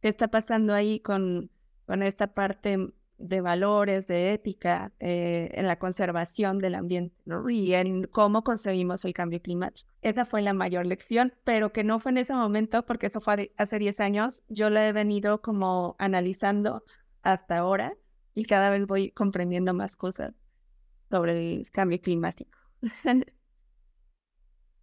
¿Qué 0.00 0.08
está 0.08 0.28
pasando 0.28 0.74
ahí 0.74 0.98
con, 0.98 1.50
con 1.86 2.02
esta 2.02 2.34
parte 2.34 2.92
de 3.18 3.40
valores, 3.40 4.08
de 4.08 4.32
ética, 4.32 4.92
eh, 4.98 5.50
en 5.54 5.68
la 5.68 5.78
conservación 5.78 6.58
del 6.58 6.74
ambiente 6.74 7.14
y 7.48 7.74
en 7.74 8.08
cómo 8.08 8.42
concebimos 8.42 9.04
el 9.04 9.14
cambio 9.14 9.40
climático. 9.40 9.88
Esa 10.02 10.24
fue 10.24 10.42
la 10.42 10.52
mayor 10.52 10.86
lección, 10.86 11.32
pero 11.44 11.72
que 11.72 11.84
no 11.84 12.00
fue 12.00 12.10
en 12.10 12.18
ese 12.18 12.34
momento, 12.34 12.84
porque 12.84 13.06
eso 13.06 13.20
fue 13.20 13.52
hace 13.56 13.78
10 13.78 14.00
años. 14.00 14.42
Yo 14.48 14.70
la 14.70 14.88
he 14.88 14.92
venido 14.92 15.40
como 15.40 15.94
analizando 15.98 16.82
hasta 17.22 17.58
ahora 17.58 17.96
y 18.34 18.44
cada 18.44 18.70
vez 18.70 18.86
voy 18.86 19.10
comprendiendo 19.10 19.74
más 19.74 19.96
cosas 19.96 20.34
sobre 21.10 21.56
el 21.56 21.70
cambio 21.70 22.00
climático. 22.00 22.58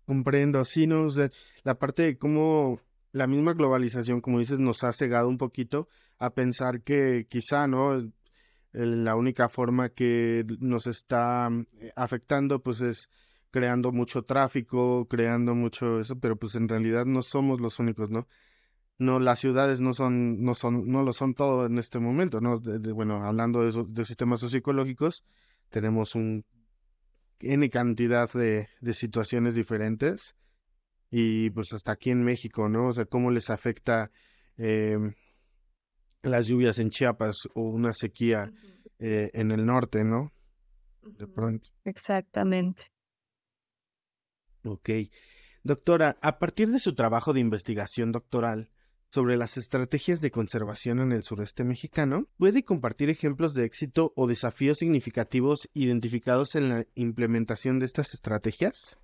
Comprendo, 0.05 0.65
sí, 0.65 0.87
no, 0.87 1.07
la 1.63 1.79
parte 1.79 2.03
de 2.03 2.17
cómo 2.17 2.81
la 3.11 3.27
misma 3.27 3.53
globalización, 3.53 4.21
como 4.21 4.39
dices, 4.39 4.59
nos 4.59 4.83
ha 4.83 4.93
cegado 4.93 5.27
un 5.27 5.37
poquito 5.37 5.87
a 6.17 6.33
pensar 6.33 6.81
que 6.81 7.27
quizá, 7.29 7.67
¿no? 7.67 8.11
la 8.73 9.15
única 9.15 9.49
forma 9.49 9.89
que 9.89 10.45
nos 10.59 10.87
está 10.87 11.49
mm, 11.49 11.65
eh, 11.81 11.91
afectando 11.95 12.61
pues 12.61 12.81
es 12.81 13.09
creando 13.51 13.91
mucho 13.91 14.23
tráfico, 14.23 15.07
creando 15.09 15.55
mucho 15.55 15.99
eso, 15.99 16.17
pero 16.19 16.37
pues 16.37 16.55
en 16.55 16.69
realidad 16.69 17.05
no 17.05 17.21
somos 17.21 17.59
los 17.59 17.79
únicos, 17.79 18.09
¿no? 18.09 18.27
No, 19.01 19.19
las 19.19 19.39
ciudades 19.39 19.81
no 19.81 19.95
son, 19.95 20.43
no 20.43 20.53
son, 20.53 20.87
no 20.87 21.01
lo 21.01 21.11
son 21.11 21.33
todo 21.33 21.65
en 21.65 21.79
este 21.79 21.97
momento, 21.97 22.39
¿no? 22.39 22.59
bueno, 22.59 23.23
hablando 23.23 23.63
de, 23.63 23.83
de, 23.87 24.05
sistemas 24.05 24.41
socioecológicos, 24.41 25.25
tenemos 25.71 26.13
un 26.13 26.45
N 27.39 27.67
cantidad 27.71 28.31
de, 28.31 28.69
de 28.79 28.93
situaciones 28.93 29.55
diferentes 29.55 30.35
y 31.09 31.49
pues 31.49 31.73
hasta 31.73 31.93
aquí 31.93 32.11
en 32.11 32.23
México, 32.23 32.69
¿no? 32.69 32.89
O 32.89 32.93
sea, 32.93 33.05
cómo 33.05 33.31
les 33.31 33.49
afecta 33.49 34.11
eh, 34.57 34.99
las 36.21 36.45
lluvias 36.45 36.77
en 36.77 36.91
Chiapas 36.91 37.47
o 37.55 37.61
una 37.61 37.93
sequía 37.93 38.53
eh, 38.99 39.31
en 39.33 39.49
el 39.49 39.65
norte, 39.65 40.03
¿no? 40.03 40.31
De 41.01 41.25
pronto. 41.25 41.71
Exactamente. 41.85 42.83
Ok. 44.63 44.91
Doctora, 45.63 46.19
a 46.21 46.37
partir 46.37 46.69
de 46.69 46.77
su 46.77 46.93
trabajo 46.93 47.33
de 47.33 47.39
investigación 47.39 48.11
doctoral 48.11 48.69
sobre 49.11 49.35
las 49.35 49.57
estrategias 49.57 50.21
de 50.21 50.31
conservación 50.31 50.99
en 50.99 51.11
el 51.11 51.23
sureste 51.23 51.65
mexicano, 51.65 52.27
¿puede 52.37 52.63
compartir 52.63 53.09
ejemplos 53.09 53.53
de 53.53 53.65
éxito 53.65 54.13
o 54.15 54.25
desafíos 54.25 54.77
significativos 54.77 55.69
identificados 55.73 56.55
en 56.55 56.69
la 56.69 56.85
implementación 56.95 57.77
de 57.79 57.87
estas 57.87 58.13
estrategias? 58.13 58.97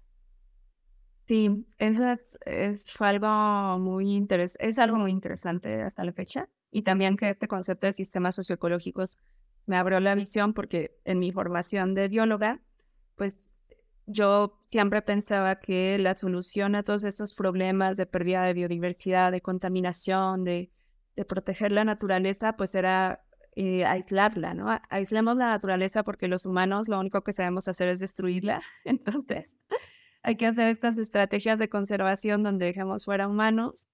Sí, 1.28 1.68
eso 1.78 2.06
es, 2.46 2.86
algo 3.00 3.78
muy 3.80 4.26
es 4.60 4.80
algo 4.80 4.98
muy 4.98 5.12
interesante 5.12 5.82
hasta 5.82 6.06
la 6.06 6.14
fecha 6.14 6.48
y 6.72 6.84
también 6.84 7.18
que 7.18 7.30
este 7.30 7.50
concepto 7.50 7.86
de 7.86 7.92
sistemas 7.92 8.36
socioecológicos 8.36 9.20
me 9.66 9.76
abrió 9.76 10.00
la 10.00 10.16
visión 10.16 10.54
porque 10.54 10.96
en 11.04 11.20
mi 11.20 11.34
formación 11.34 11.94
de 11.94 12.08
bióloga, 12.08 12.62
pues 13.18 13.47
yo 14.08 14.58
siempre 14.62 15.02
pensaba 15.02 15.60
que 15.60 16.00
la 16.00 16.16
solución 16.16 16.76
a 16.76 16.84
todos 16.84 17.04
estos 17.04 17.34
problemas 17.34 17.98
de 17.98 18.06
pérdida 18.06 18.44
de 18.44 18.54
biodiversidad, 18.54 19.32
de 19.32 19.42
contaminación, 19.42 20.44
de, 20.44 20.72
de 21.16 21.26
proteger 21.26 21.72
la 21.72 21.84
naturaleza, 21.84 22.56
pues 22.56 22.74
era 22.74 23.22
eh, 23.56 23.86
aislarla, 23.86 24.54
¿no? 24.54 24.68
Aislemos 24.90 25.36
la 25.36 25.50
naturaleza 25.50 26.04
porque 26.04 26.28
los 26.28 26.46
humanos 26.46 26.88
lo 26.88 27.00
único 27.00 27.24
que 27.24 27.34
sabemos 27.34 27.68
hacer 27.68 27.90
es 27.90 28.00
destruirla. 28.00 28.62
Entonces, 28.86 29.60
hay 30.22 30.36
que 30.38 30.46
hacer 30.46 30.68
estas 30.68 30.98
estrategias 30.98 31.60
de 31.60 31.68
conservación 31.68 32.44
donde 32.44 32.68
dejemos 32.68 33.06
fuera 33.06 33.28
humanos 33.28 33.88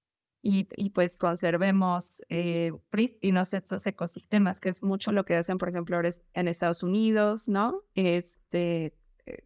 y, 0.46 0.66
pues 0.90 1.18
conservemos 1.18 2.22
eh, 2.28 2.74
prístinos 2.90 3.54
estos 3.54 3.88
ecosistemas, 3.88 4.60
que 4.60 4.68
es 4.68 4.84
mucho 4.84 5.14
lo 5.14 5.24
que 5.24 5.38
hacen, 5.38 5.58
por 5.58 5.70
ejemplo, 5.70 6.02
en 6.34 6.48
Estados 6.50 6.84
Unidos, 6.84 7.48
¿no? 7.48 7.84
Este, 7.96 8.94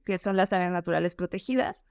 que 0.05 0.17
son 0.17 0.37
las 0.37 0.53
áreas 0.53 0.71
naturales 0.71 1.15
protegidas. 1.15 1.85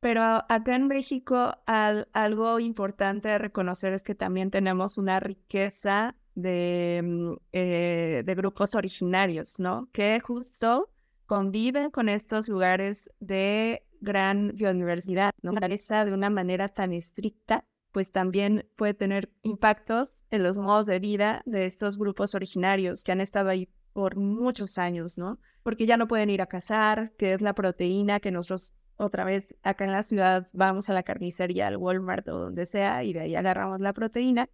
Pero 0.00 0.22
acá 0.22 0.76
en 0.76 0.86
México 0.86 1.56
algo 1.66 2.60
importante 2.60 3.28
de 3.28 3.38
reconocer 3.38 3.94
es 3.94 4.02
que 4.02 4.14
también 4.14 4.50
tenemos 4.50 4.98
una 4.98 5.18
riqueza 5.18 6.14
de, 6.34 7.00
mm, 7.02 7.32
eh, 7.52 8.22
de 8.24 8.34
grupos 8.34 8.74
originarios, 8.74 9.58
¿no? 9.60 9.88
Que 9.92 10.20
justo 10.20 10.90
conviven 11.26 11.90
con 11.90 12.08
estos 12.08 12.48
lugares 12.48 13.10
de 13.20 13.86
gran 14.00 14.52
biodiversidad, 14.54 15.30
¿no? 15.40 15.52
de 15.52 16.12
una 16.12 16.28
manera 16.28 16.68
tan 16.68 16.92
estricta 16.92 17.64
pues 17.94 18.10
también 18.10 18.68
puede 18.74 18.92
tener 18.92 19.30
impactos 19.44 20.24
en 20.32 20.42
los 20.42 20.58
modos 20.58 20.86
de 20.86 20.98
vida 20.98 21.42
de 21.46 21.64
estos 21.64 21.96
grupos 21.96 22.34
originarios 22.34 23.04
que 23.04 23.12
han 23.12 23.20
estado 23.20 23.50
ahí 23.50 23.68
por 23.92 24.16
muchos 24.16 24.78
años, 24.78 25.16
¿no? 25.16 25.38
Porque 25.64 25.86
ya 25.86 25.96
no 25.96 26.06
pueden 26.06 26.30
ir 26.30 26.40
a 26.40 26.46
cazar, 26.46 27.12
que 27.18 27.32
es 27.32 27.40
la 27.40 27.54
proteína 27.54 28.20
que 28.20 28.30
nosotros 28.30 28.76
otra 28.96 29.24
vez 29.24 29.52
acá 29.64 29.84
en 29.84 29.90
la 29.90 30.04
ciudad 30.04 30.48
vamos 30.52 30.88
a 30.88 30.94
la 30.94 31.02
carnicería, 31.02 31.66
al 31.66 31.76
Walmart 31.76 32.28
o 32.28 32.38
donde 32.38 32.66
sea 32.66 33.02
y 33.02 33.12
de 33.12 33.22
ahí 33.22 33.34
agarramos 33.34 33.80
la 33.80 33.92
proteína. 33.92 34.48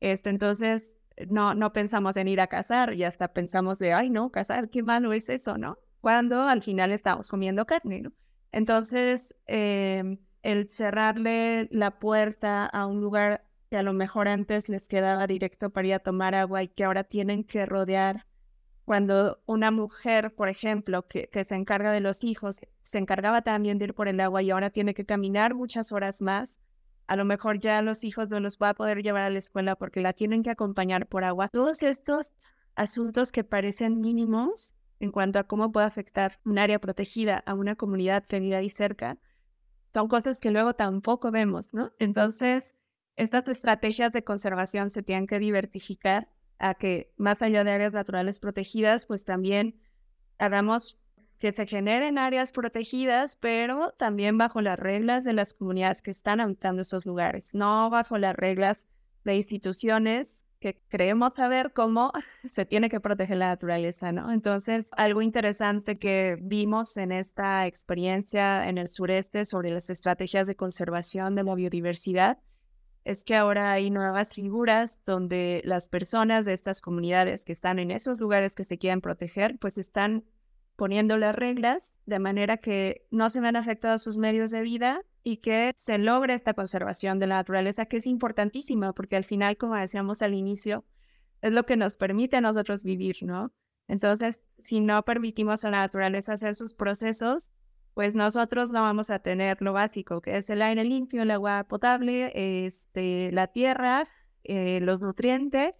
Esto 0.00 0.28
entonces 0.28 0.92
no, 1.30 1.54
no 1.54 1.72
pensamos 1.72 2.16
en 2.18 2.28
ir 2.28 2.40
a 2.40 2.46
cazar 2.48 2.92
y 2.92 3.04
hasta 3.04 3.28
pensamos 3.28 3.78
de, 3.78 3.94
ay, 3.94 4.10
no, 4.10 4.30
cazar, 4.30 4.68
qué 4.68 4.82
malo 4.82 5.14
es 5.14 5.30
eso, 5.30 5.56
¿no? 5.56 5.78
Cuando 6.02 6.42
al 6.42 6.62
final 6.62 6.92
estamos 6.92 7.28
comiendo 7.28 7.64
carne, 7.64 8.02
¿no? 8.02 8.12
Entonces, 8.52 9.34
eh, 9.46 10.18
el 10.42 10.68
cerrarle 10.68 11.68
la 11.72 11.98
puerta 11.98 12.66
a 12.66 12.86
un 12.86 13.00
lugar 13.00 13.44
que 13.70 13.76
a 13.76 13.82
lo 13.82 13.92
mejor 13.92 14.28
antes 14.28 14.68
les 14.68 14.88
quedaba 14.88 15.26
directo 15.26 15.70
para 15.70 15.88
ir 15.88 15.94
a 15.94 15.98
tomar 15.98 16.34
agua 16.34 16.62
y 16.62 16.68
que 16.68 16.84
ahora 16.84 17.04
tienen 17.04 17.44
que 17.44 17.66
rodear. 17.66 18.26
Cuando 18.86 19.42
una 19.46 19.70
mujer, 19.70 20.32
por 20.34 20.48
ejemplo, 20.48 21.06
que, 21.08 21.28
se 21.44 21.54
encarga 21.54 21.92
de 21.92 22.00
los 22.00 22.24
hijos, 22.24 22.60
se 22.82 22.98
encargaba 22.98 23.42
también 23.42 23.78
de 23.78 23.86
ir 23.86 23.94
por 23.94 24.06
el 24.06 24.20
agua 24.20 24.42
y 24.42 24.50
ahora 24.50 24.70
tiene 24.70 24.94
que 24.94 25.04
caminar 25.04 25.54
muchas 25.54 25.92
horas 25.92 26.22
más 26.22 26.60
a 27.08 27.14
lo 27.14 27.24
mejor 27.24 27.58
ya 27.60 27.82
los 27.82 28.02
hijos 28.02 28.28
no 28.30 28.40
los 28.40 28.58
va 28.58 28.70
a 28.70 28.74
poder 28.74 29.02
llevar 29.02 29.22
a 29.22 29.30
la 29.30 29.38
escuela 29.38 29.76
porque 29.76 30.00
la 30.00 30.12
tienen 30.12 30.42
que 30.42 30.50
acompañar 30.50 31.06
por 31.06 31.22
agua. 31.22 31.48
Todos 31.48 31.84
estos 31.84 32.26
asuntos 32.74 33.30
que 33.30 33.44
parecen 33.44 34.00
mínimos 34.00 34.74
en 34.98 35.12
cuanto 35.12 35.38
a 35.38 35.44
cómo 35.44 35.70
puede 35.70 35.86
afectar 35.86 36.40
un 36.44 36.58
área 36.58 36.80
protegida 36.80 37.38
a 37.46 37.54
una 37.54 37.76
comunidad 37.76 38.24
que 38.24 38.54
ahí 38.56 38.68
cerca, 38.68 39.18
son 39.94 40.08
cosas 40.08 40.40
que 40.40 40.50
luego 40.50 40.74
tampoco 40.74 41.30
vemos, 41.30 41.72
¿no? 41.72 41.92
Entonces, 41.98 42.74
estas 43.14 43.46
estrategias 43.48 44.12
de 44.12 44.24
conservación 44.24 44.90
se 44.90 45.02
tienen 45.02 45.26
que 45.26 45.38
diversificar 45.38 46.28
a 46.58 46.74
que 46.74 47.12
más 47.16 47.42
allá 47.42 47.64
de 47.64 47.70
áreas 47.70 47.92
naturales 47.92 48.38
protegidas, 48.38 49.06
pues 49.06 49.24
también 49.24 49.78
hagamos 50.38 50.98
que 51.38 51.52
se 51.52 51.66
generen 51.66 52.18
áreas 52.18 52.52
protegidas, 52.52 53.36
pero 53.36 53.92
también 53.98 54.38
bajo 54.38 54.60
las 54.60 54.78
reglas 54.78 55.24
de 55.24 55.34
las 55.34 55.54
comunidades 55.54 56.02
que 56.02 56.10
están 56.10 56.40
habitando 56.40 56.82
esos 56.82 57.04
lugares, 57.04 57.54
no 57.54 57.90
bajo 57.90 58.16
las 58.18 58.34
reglas 58.34 58.86
de 59.24 59.36
instituciones 59.36 60.46
que 60.60 60.80
creemos 60.88 61.34
saber 61.34 61.72
cómo 61.74 62.12
se 62.44 62.64
tiene 62.64 62.88
que 62.88 63.00
proteger 63.00 63.36
la 63.36 63.48
naturaleza, 63.48 64.12
¿no? 64.12 64.32
Entonces, 64.32 64.88
algo 64.96 65.20
interesante 65.20 65.98
que 65.98 66.38
vimos 66.40 66.96
en 66.96 67.12
esta 67.12 67.66
experiencia 67.66 68.66
en 68.68 68.78
el 68.78 68.88
sureste 68.88 69.44
sobre 69.44 69.70
las 69.70 69.90
estrategias 69.90 70.46
de 70.46 70.56
conservación 70.56 71.34
de 71.34 71.44
la 71.44 71.54
biodiversidad 71.54 72.38
es 73.06 73.22
que 73.22 73.36
ahora 73.36 73.70
hay 73.70 73.88
nuevas 73.88 74.34
figuras 74.34 75.00
donde 75.06 75.62
las 75.64 75.88
personas 75.88 76.44
de 76.44 76.52
estas 76.52 76.80
comunidades 76.80 77.44
que 77.44 77.52
están 77.52 77.78
en 77.78 77.92
esos 77.92 78.18
lugares 78.18 78.56
que 78.56 78.64
se 78.64 78.78
quieren 78.78 79.00
proteger, 79.00 79.60
pues 79.60 79.78
están 79.78 80.24
poniendo 80.74 81.16
las 81.16 81.36
reglas 81.36 81.96
de 82.04 82.18
manera 82.18 82.56
que 82.56 83.06
no 83.12 83.30
se 83.30 83.40
vean 83.40 83.54
afectados 83.54 84.02
sus 84.02 84.18
medios 84.18 84.50
de 84.50 84.60
vida 84.62 85.02
y 85.22 85.36
que 85.36 85.72
se 85.76 85.98
logre 85.98 86.34
esta 86.34 86.54
conservación 86.54 87.20
de 87.20 87.28
la 87.28 87.36
naturaleza, 87.36 87.86
que 87.86 87.98
es 87.98 88.08
importantísima, 88.08 88.92
porque 88.92 89.14
al 89.14 89.24
final, 89.24 89.56
como 89.56 89.76
decíamos 89.76 90.20
al 90.20 90.34
inicio, 90.34 90.84
es 91.42 91.52
lo 91.52 91.64
que 91.64 91.76
nos 91.76 91.96
permite 91.96 92.38
a 92.38 92.40
nosotros 92.40 92.82
vivir, 92.82 93.18
¿no? 93.22 93.52
Entonces, 93.86 94.52
si 94.58 94.80
no 94.80 95.04
permitimos 95.04 95.64
a 95.64 95.70
la 95.70 95.78
naturaleza 95.78 96.32
hacer 96.32 96.56
sus 96.56 96.74
procesos, 96.74 97.52
pues 97.96 98.14
nosotros 98.14 98.72
no 98.72 98.82
vamos 98.82 99.08
a 99.08 99.20
tener 99.20 99.62
lo 99.62 99.72
básico, 99.72 100.20
que 100.20 100.36
es 100.36 100.50
el 100.50 100.60
aire 100.60 100.84
limpio, 100.84 101.22
el 101.22 101.30
agua 101.30 101.64
potable, 101.64 102.30
este, 102.66 103.32
la 103.32 103.46
tierra, 103.46 104.06
eh, 104.44 104.80
los 104.82 105.00
nutrientes, 105.00 105.74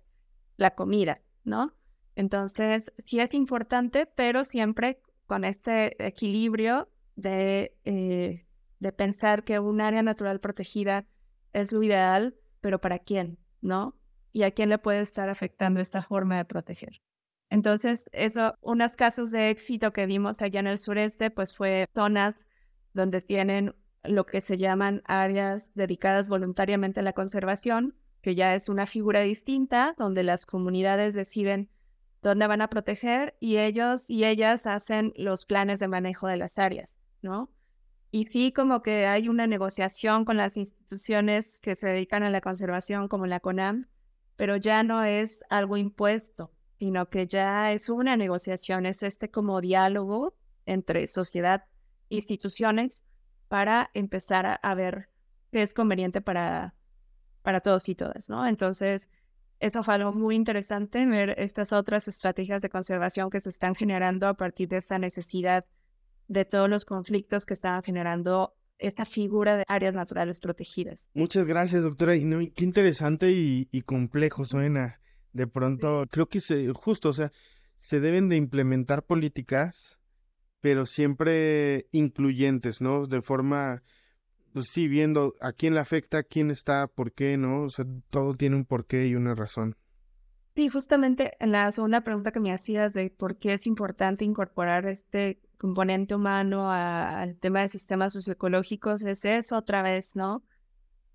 la 0.56 0.70
comida, 0.70 1.20
¿no? 1.44 1.74
Entonces, 2.14 2.90
sí 2.96 3.20
es 3.20 3.34
importante, 3.34 4.06
pero 4.06 4.44
siempre 4.44 5.02
con 5.26 5.44
este 5.44 6.06
equilibrio 6.06 6.88
de, 7.16 7.76
eh, 7.84 8.46
de 8.78 8.92
pensar 8.92 9.44
que 9.44 9.58
un 9.58 9.82
área 9.82 10.02
natural 10.02 10.40
protegida 10.40 11.04
es 11.52 11.70
lo 11.70 11.82
ideal, 11.82 12.34
pero 12.62 12.80
¿para 12.80 12.98
quién? 12.98 13.38
¿No? 13.60 13.94
Y 14.32 14.44
a 14.44 14.52
quién 14.52 14.70
le 14.70 14.78
puede 14.78 15.00
estar 15.00 15.28
afectando 15.28 15.80
esta 15.80 16.00
forma 16.00 16.38
de 16.38 16.46
proteger. 16.46 17.02
Entonces, 17.48 18.08
eso, 18.12 18.56
unos 18.60 18.96
casos 18.96 19.30
de 19.30 19.50
éxito 19.50 19.92
que 19.92 20.06
vimos 20.06 20.42
allá 20.42 20.60
en 20.60 20.66
el 20.66 20.78
sureste, 20.78 21.30
pues 21.30 21.54
fue 21.54 21.86
zonas 21.94 22.44
donde 22.92 23.20
tienen 23.22 23.74
lo 24.02 24.26
que 24.26 24.40
se 24.40 24.58
llaman 24.58 25.02
áreas 25.04 25.74
dedicadas 25.74 26.28
voluntariamente 26.28 27.00
a 27.00 27.02
la 27.02 27.12
conservación, 27.12 27.94
que 28.20 28.34
ya 28.34 28.54
es 28.54 28.68
una 28.68 28.86
figura 28.86 29.20
distinta, 29.20 29.94
donde 29.98 30.22
las 30.22 30.46
comunidades 30.46 31.14
deciden 31.14 31.70
dónde 32.22 32.46
van 32.46 32.62
a 32.62 32.68
proteger 32.68 33.36
y 33.38 33.58
ellos 33.58 34.10
y 34.10 34.24
ellas 34.24 34.66
hacen 34.66 35.12
los 35.16 35.44
planes 35.44 35.78
de 35.78 35.88
manejo 35.88 36.26
de 36.26 36.36
las 36.36 36.58
áreas, 36.58 37.04
¿no? 37.22 37.50
Y 38.10 38.24
sí, 38.24 38.52
como 38.52 38.82
que 38.82 39.06
hay 39.06 39.28
una 39.28 39.46
negociación 39.46 40.24
con 40.24 40.36
las 40.36 40.56
instituciones 40.56 41.60
que 41.60 41.74
se 41.74 41.88
dedican 41.88 42.22
a 42.22 42.30
la 42.30 42.40
conservación, 42.40 43.08
como 43.08 43.26
la 43.26 43.40
CONAM, 43.40 43.88
pero 44.36 44.56
ya 44.56 44.82
no 44.82 45.04
es 45.04 45.44
algo 45.50 45.76
impuesto, 45.76 46.52
sino 46.78 47.08
que 47.08 47.26
ya 47.26 47.72
es 47.72 47.88
una 47.88 48.16
negociación, 48.16 48.86
es 48.86 49.02
este 49.02 49.30
como 49.30 49.60
diálogo 49.60 50.34
entre 50.66 51.06
sociedad 51.06 51.64
instituciones 52.08 53.04
para 53.48 53.90
empezar 53.94 54.58
a, 54.60 54.74
ver 54.74 55.08
qué 55.52 55.62
es 55.62 55.74
conveniente 55.74 56.20
para, 56.20 56.74
para 57.42 57.60
todos 57.60 57.88
y 57.88 57.94
todas, 57.94 58.28
¿no? 58.28 58.46
Entonces, 58.46 59.08
eso 59.60 59.82
fue 59.82 59.94
algo 59.94 60.12
muy 60.12 60.34
interesante, 60.34 61.06
ver 61.06 61.34
estas 61.38 61.72
otras 61.72 62.08
estrategias 62.08 62.60
de 62.62 62.68
conservación 62.68 63.30
que 63.30 63.40
se 63.40 63.48
están 63.48 63.74
generando 63.74 64.26
a 64.26 64.34
partir 64.34 64.68
de 64.68 64.76
esta 64.76 64.98
necesidad 64.98 65.64
de 66.28 66.44
todos 66.44 66.68
los 66.68 66.84
conflictos 66.84 67.46
que 67.46 67.54
estaban 67.54 67.82
generando 67.82 68.54
esta 68.78 69.06
figura 69.06 69.56
de 69.56 69.64
áreas 69.68 69.94
naturales 69.94 70.40
protegidas. 70.40 71.10
Muchas 71.14 71.46
gracias, 71.46 71.82
doctora. 71.82 72.14
Y 72.16 72.50
qué 72.50 72.64
interesante 72.64 73.30
y, 73.30 73.82
complejo 73.82 74.44
suena. 74.44 75.00
De 75.36 75.46
pronto, 75.46 76.06
creo 76.10 76.28
que 76.28 76.40
se, 76.40 76.72
justo, 76.72 77.10
o 77.10 77.12
sea, 77.12 77.30
se 77.76 78.00
deben 78.00 78.30
de 78.30 78.36
implementar 78.36 79.04
políticas, 79.04 79.98
pero 80.62 80.86
siempre 80.86 81.88
incluyentes, 81.92 82.80
¿no? 82.80 83.06
De 83.06 83.20
forma 83.20 83.82
pues 84.54 84.68
sí, 84.70 84.88
viendo 84.88 85.34
a 85.42 85.52
quién 85.52 85.74
le 85.74 85.80
afecta, 85.80 86.22
quién 86.22 86.50
está, 86.50 86.86
por 86.86 87.12
qué, 87.12 87.36
¿no? 87.36 87.64
O 87.64 87.68
sea, 87.68 87.84
todo 88.08 88.32
tiene 88.32 88.56
un 88.56 88.64
porqué 88.64 89.06
y 89.06 89.14
una 89.14 89.34
razón. 89.34 89.76
Sí, 90.54 90.70
justamente 90.70 91.32
en 91.38 91.52
la 91.52 91.70
segunda 91.70 92.00
pregunta 92.00 92.32
que 92.32 92.40
me 92.40 92.50
hacías 92.50 92.94
de 92.94 93.10
por 93.10 93.36
qué 93.36 93.52
es 93.52 93.66
importante 93.66 94.24
incorporar 94.24 94.86
este 94.86 95.42
componente 95.58 96.14
humano 96.14 96.70
al 96.72 97.36
tema 97.36 97.60
de 97.60 97.68
sistemas 97.68 98.14
socioecológicos, 98.14 99.04
es 99.04 99.26
eso 99.26 99.58
otra 99.58 99.82
vez, 99.82 100.16
¿no? 100.16 100.42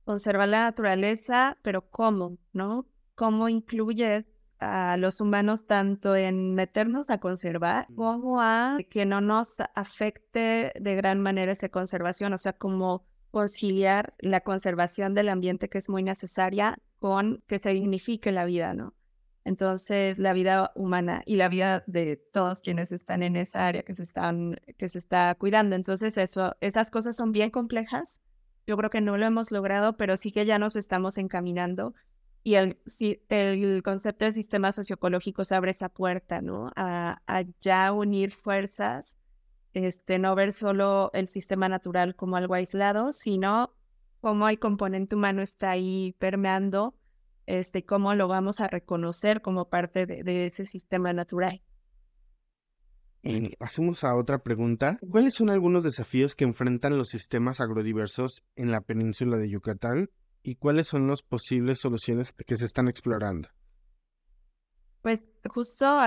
Conservar 0.06 0.48
la 0.48 0.66
naturaleza, 0.66 1.58
pero 1.64 1.90
¿cómo, 1.90 2.38
no? 2.54 2.86
¿Cómo 3.22 3.50
incluyes 3.50 4.50
a 4.58 4.98
los 4.98 5.22
humanos 5.22 5.68
tanto 5.68 6.16
en 6.16 6.56
meternos 6.56 7.12
a 7.12 7.20
conservar 7.20 7.86
como 7.96 8.42
a 8.42 8.80
que 8.90 9.06
no 9.06 9.22
nos 9.22 9.58
afecte 9.76 10.72
de 10.74 10.96
gran 10.96 11.22
manera 11.22 11.52
esa 11.52 11.70
conservación, 11.70 12.34
o 12.34 12.40
sea, 12.40 12.54
como 12.54 13.06
conciliar 13.30 14.16
la 14.18 14.42
conservación 14.42 15.14
del 15.14 15.30
ambiente 15.30 15.70
que 15.70 15.78
es 15.78 15.88
muy 15.88 16.02
necesaria 16.02 16.80
con 16.98 17.44
que 17.46 17.60
se 17.60 17.76
dignifique 17.76 18.32
la 18.32 18.44
vida, 18.46 18.74
¿no? 18.74 18.96
Entonces, 19.46 20.18
la 20.18 20.34
vida 20.34 20.72
humana 20.74 21.22
y 21.28 21.36
la 21.36 21.48
vida 21.48 21.84
de 21.86 22.18
todos 22.18 22.62
quienes 22.62 22.92
están 22.92 23.22
en 23.22 23.36
esa 23.36 23.68
área 23.68 23.84
que 23.84 23.94
se 23.94 24.02
están 24.02 24.60
que 24.80 24.88
se 24.88 24.98
está 24.98 25.36
cuidando. 25.36 25.76
Entonces, 25.76 26.18
eso 26.18 26.56
esas 26.60 26.90
cosas 26.90 27.18
son 27.18 27.32
bien 27.34 27.52
complejas. 27.52 28.20
Yo 28.66 28.78
creo 28.78 28.90
que 28.90 29.02
no 29.02 29.16
lo 29.16 29.28
hemos 29.28 29.52
logrado, 29.52 29.96
pero 29.96 30.18
sí 30.18 30.32
que 30.32 30.48
ya 30.48 30.58
nos 30.58 30.76
estamos 30.76 31.20
encaminando 31.20 31.94
y 32.44 32.56
el, 32.56 32.80
el 33.30 33.84
concepto 33.84 34.26
de 34.26 34.32
sistema 34.32 34.72
socioecológico 34.72 35.44
abre 35.52 35.72
esa 35.72 35.90
puerta, 35.90 36.42
¿no? 36.42 36.72
A, 36.76 37.20
ya 37.60 37.92
unir 37.92 38.32
fuerzas 38.32 39.18
este, 39.74 40.20
no 40.20 40.36
ver 40.36 40.52
solo 40.52 41.12
el 41.14 41.28
sistema 41.28 41.70
natural 41.70 42.16
como 42.16 42.36
algo 42.36 42.56
aislado, 42.56 43.12
sino 43.12 43.74
cómo 44.20 44.50
el 44.50 44.60
componente 44.60 45.16
humano 45.16 45.42
está 45.42 45.72
ahí 45.72 46.16
permeando, 46.20 46.96
este, 47.46 47.86
cómo 47.86 48.16
lo 48.16 48.28
vamos 48.28 48.60
a 48.60 48.68
reconocer 48.68 49.42
como 49.42 49.70
parte 49.70 50.06
de, 50.06 50.46
ese 50.46 50.66
sistema 50.66 51.14
natural. 51.14 51.62
Hacemos 53.60 54.04
a 54.04 54.16
otra 54.16 54.40
pregunta. 54.40 54.98
¿Cuáles 55.12 55.36
son 55.36 55.52
algunos 55.52 55.84
desafíos 55.84 56.36
que 56.36 56.44
enfrentan 56.44 56.98
los 56.98 57.10
sistemas 57.10 57.62
agrodiversos 57.62 58.44
en 58.56 58.72
la 58.72 58.82
península 58.82 59.38
de 59.38 59.48
Yucatán 59.48 60.10
y 60.44 60.56
cuáles 60.56 60.88
son 60.88 61.08
las 61.08 61.22
posibles 61.22 61.80
soluciones 61.80 62.32
que 62.32 62.56
se 62.56 62.66
están 62.66 62.88
explorando? 62.88 63.50
Pues 65.02 65.20
justo 65.50 66.00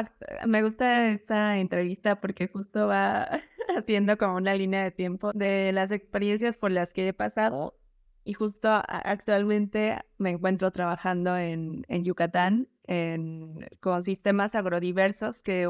me 0.47 0.63
gusta 0.63 1.09
esta 1.09 1.59
entrevista 1.59 2.21
porque 2.21 2.49
justo 2.49 2.87
va 2.87 3.29
haciendo 3.77 4.17
como 4.17 4.37
una 4.37 4.55
línea 4.55 4.85
de 4.85 4.91
tiempo 4.93 5.33
de 5.33 5.73
las 5.73 5.91
experiencias 5.91 6.59
por 6.59 6.71
las 6.71 6.93
que 6.93 7.09
he 7.09 7.13
pasado 7.13 7.77
y 8.25 8.33
justo 8.33 8.69
actualmente 8.71 9.99
me 10.19 10.31
encuentro 10.31 10.71
trabajando 10.71 11.37
en, 11.37 11.85
en 11.89 12.05
Yucatán 12.05 12.69
en, 12.85 13.69
con 13.81 14.03
sistemas 14.03 14.55
agrodiversos 14.55 15.43
que 15.43 15.69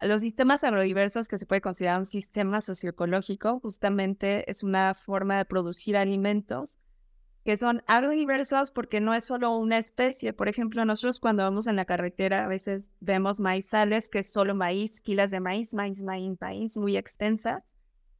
los 0.00 0.20
sistemas 0.20 0.64
agrodiversos 0.64 1.28
que 1.28 1.38
se 1.38 1.46
puede 1.46 1.60
considerar 1.60 1.98
un 1.98 2.06
sistema 2.06 2.60
socioecológico 2.60 3.60
justamente 3.60 4.50
es 4.50 4.64
una 4.64 4.94
forma 4.94 5.38
de 5.38 5.44
producir 5.44 5.96
alimentos 5.96 6.80
que 7.44 7.56
son 7.56 7.82
agrodiversos 7.86 8.70
porque 8.70 9.00
no 9.00 9.14
es 9.14 9.24
solo 9.24 9.56
una 9.56 9.78
especie. 9.78 10.32
Por 10.32 10.48
ejemplo, 10.48 10.84
nosotros 10.84 11.18
cuando 11.18 11.42
vamos 11.42 11.66
en 11.66 11.76
la 11.76 11.84
carretera 11.84 12.44
a 12.44 12.48
veces 12.48 12.96
vemos 13.00 13.40
maizales 13.40 14.08
que 14.08 14.20
es 14.20 14.30
solo 14.30 14.54
maíz, 14.54 15.00
kilas 15.00 15.30
de 15.30 15.40
maíz, 15.40 15.74
maíz, 15.74 16.02
maíz, 16.02 16.38
maíz, 16.40 16.76
muy 16.76 16.96
extensas. 16.96 17.62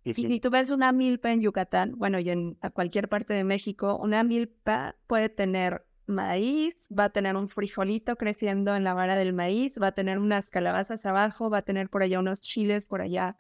Y 0.05 0.15
si 0.15 0.41
tú 0.41 0.51
ves 0.51 0.71
una 0.71 0.91
milpa 0.91 1.31
en 1.31 1.41
Yucatán, 1.41 1.93
bueno, 1.97 2.19
y 2.19 2.31
en 2.31 2.59
a 2.61 2.71
cualquier 2.71 3.09
parte 3.09 3.35
de 3.35 3.45
México, 3.45 3.97
una 4.03 4.25
milpa 4.25 4.97
puede 5.07 5.29
tener 5.29 5.87
maíz, 6.07 6.89
va 6.97 7.05
a 7.05 7.11
tener 7.11 7.37
un 7.37 7.47
frijolito 7.47 8.17
creciendo 8.17 8.75
en 8.75 8.83
la 8.83 8.95
vara 8.95 9.15
del 9.15 9.33
maíz, 9.33 9.79
va 9.81 9.89
a 9.89 9.93
tener 9.93 10.19
unas 10.19 10.51
calabazas 10.51 11.07
abajo, 11.07 11.51
va 11.51 11.59
a 11.59 11.63
tener 11.63 11.89
por 11.89 12.03
allá 12.03 12.19
unos 12.19 12.41
chiles, 12.41 12.89
por 12.89 13.01
allá 13.01 13.37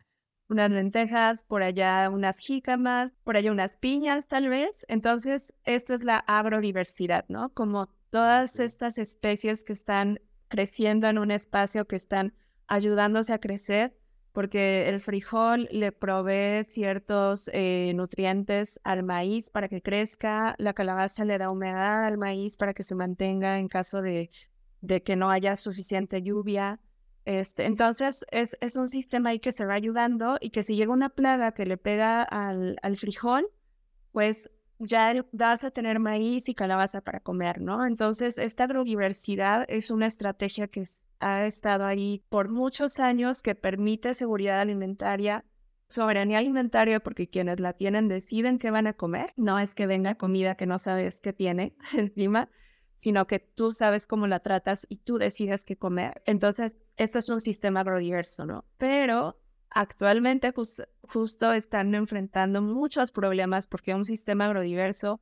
unas 0.52 0.70
lentejas, 0.70 1.42
por 1.42 1.62
allá 1.62 2.08
unas 2.10 2.38
jícamas, 2.38 3.16
por 3.24 3.36
allá 3.36 3.50
unas 3.50 3.76
piñas 3.78 4.28
tal 4.28 4.48
vez. 4.48 4.84
Entonces, 4.88 5.52
esto 5.64 5.94
es 5.94 6.04
la 6.04 6.18
agrodiversidad, 6.18 7.24
¿no? 7.28 7.52
Como 7.54 7.88
todas 8.10 8.60
estas 8.60 8.98
especies 8.98 9.64
que 9.64 9.72
están 9.72 10.20
creciendo 10.48 11.08
en 11.08 11.18
un 11.18 11.30
espacio, 11.30 11.86
que 11.86 11.96
están 11.96 12.34
ayudándose 12.68 13.32
a 13.32 13.38
crecer, 13.38 13.96
porque 14.32 14.88
el 14.88 15.00
frijol 15.00 15.68
le 15.72 15.92
provee 15.92 16.64
ciertos 16.64 17.50
eh, 17.52 17.92
nutrientes 17.94 18.80
al 18.84 19.02
maíz 19.02 19.50
para 19.50 19.68
que 19.68 19.82
crezca, 19.82 20.54
la 20.58 20.72
calabaza 20.72 21.24
le 21.24 21.38
da 21.38 21.50
humedad 21.50 22.04
al 22.04 22.18
maíz 22.18 22.56
para 22.56 22.74
que 22.74 22.82
se 22.82 22.94
mantenga 22.94 23.58
en 23.58 23.68
caso 23.68 24.00
de, 24.02 24.30
de 24.80 25.02
que 25.02 25.16
no 25.16 25.30
haya 25.30 25.56
suficiente 25.56 26.22
lluvia. 26.22 26.80
Este, 27.24 27.66
entonces 27.66 28.24
es, 28.30 28.56
es, 28.60 28.76
un 28.76 28.88
sistema 28.88 29.30
ahí 29.30 29.38
que 29.38 29.52
se 29.52 29.64
va 29.64 29.74
ayudando 29.74 30.38
y 30.40 30.50
que 30.50 30.62
si 30.64 30.74
llega 30.74 30.92
una 30.92 31.08
plaga 31.08 31.52
que 31.52 31.66
le 31.66 31.76
pega 31.76 32.22
al, 32.22 32.76
al 32.82 32.96
frijol, 32.96 33.46
pues 34.10 34.50
ya 34.80 35.24
vas 35.32 35.62
a 35.62 35.70
tener 35.70 36.00
maíz 36.00 36.48
y 36.48 36.54
calabaza 36.54 37.00
para 37.00 37.20
comer, 37.20 37.60
¿no? 37.60 37.86
Entonces 37.86 38.38
esta 38.38 38.64
agrodiversidad 38.64 39.64
es 39.68 39.90
una 39.90 40.06
estrategia 40.06 40.66
que 40.66 40.84
ha 41.20 41.46
estado 41.46 41.84
ahí 41.84 42.24
por 42.28 42.50
muchos 42.50 42.98
años 42.98 43.42
que 43.42 43.54
permite 43.54 44.14
seguridad 44.14 44.60
alimentaria, 44.60 45.44
soberanía 45.88 46.38
alimentaria, 46.38 47.00
porque 47.00 47.28
quienes 47.28 47.60
la 47.60 47.74
tienen 47.74 48.08
deciden 48.08 48.58
qué 48.58 48.70
van 48.70 48.88
a 48.88 48.94
comer. 48.94 49.32
No 49.36 49.58
es 49.58 49.74
que 49.74 49.86
venga 49.86 50.16
comida 50.16 50.56
que 50.56 50.66
no 50.66 50.78
sabes 50.78 51.20
qué 51.20 51.32
tiene 51.32 51.76
encima, 51.96 52.48
sino 53.02 53.26
que 53.26 53.40
tú 53.40 53.72
sabes 53.72 54.06
cómo 54.06 54.28
la 54.28 54.38
tratas 54.38 54.86
y 54.88 54.98
tú 54.98 55.18
decides 55.18 55.64
qué 55.64 55.76
comer. 55.76 56.22
Entonces, 56.24 56.86
eso 56.96 57.18
es 57.18 57.28
un 57.28 57.40
sistema 57.40 57.80
agrodiverso, 57.80 58.46
¿no? 58.46 58.64
Pero 58.78 59.40
actualmente 59.70 60.54
justo 61.08 61.52
están 61.52 61.96
enfrentando 61.96 62.62
muchos 62.62 63.10
problemas 63.10 63.66
porque 63.66 63.96
un 63.96 64.04
sistema 64.04 64.44
agrodiverso 64.44 65.20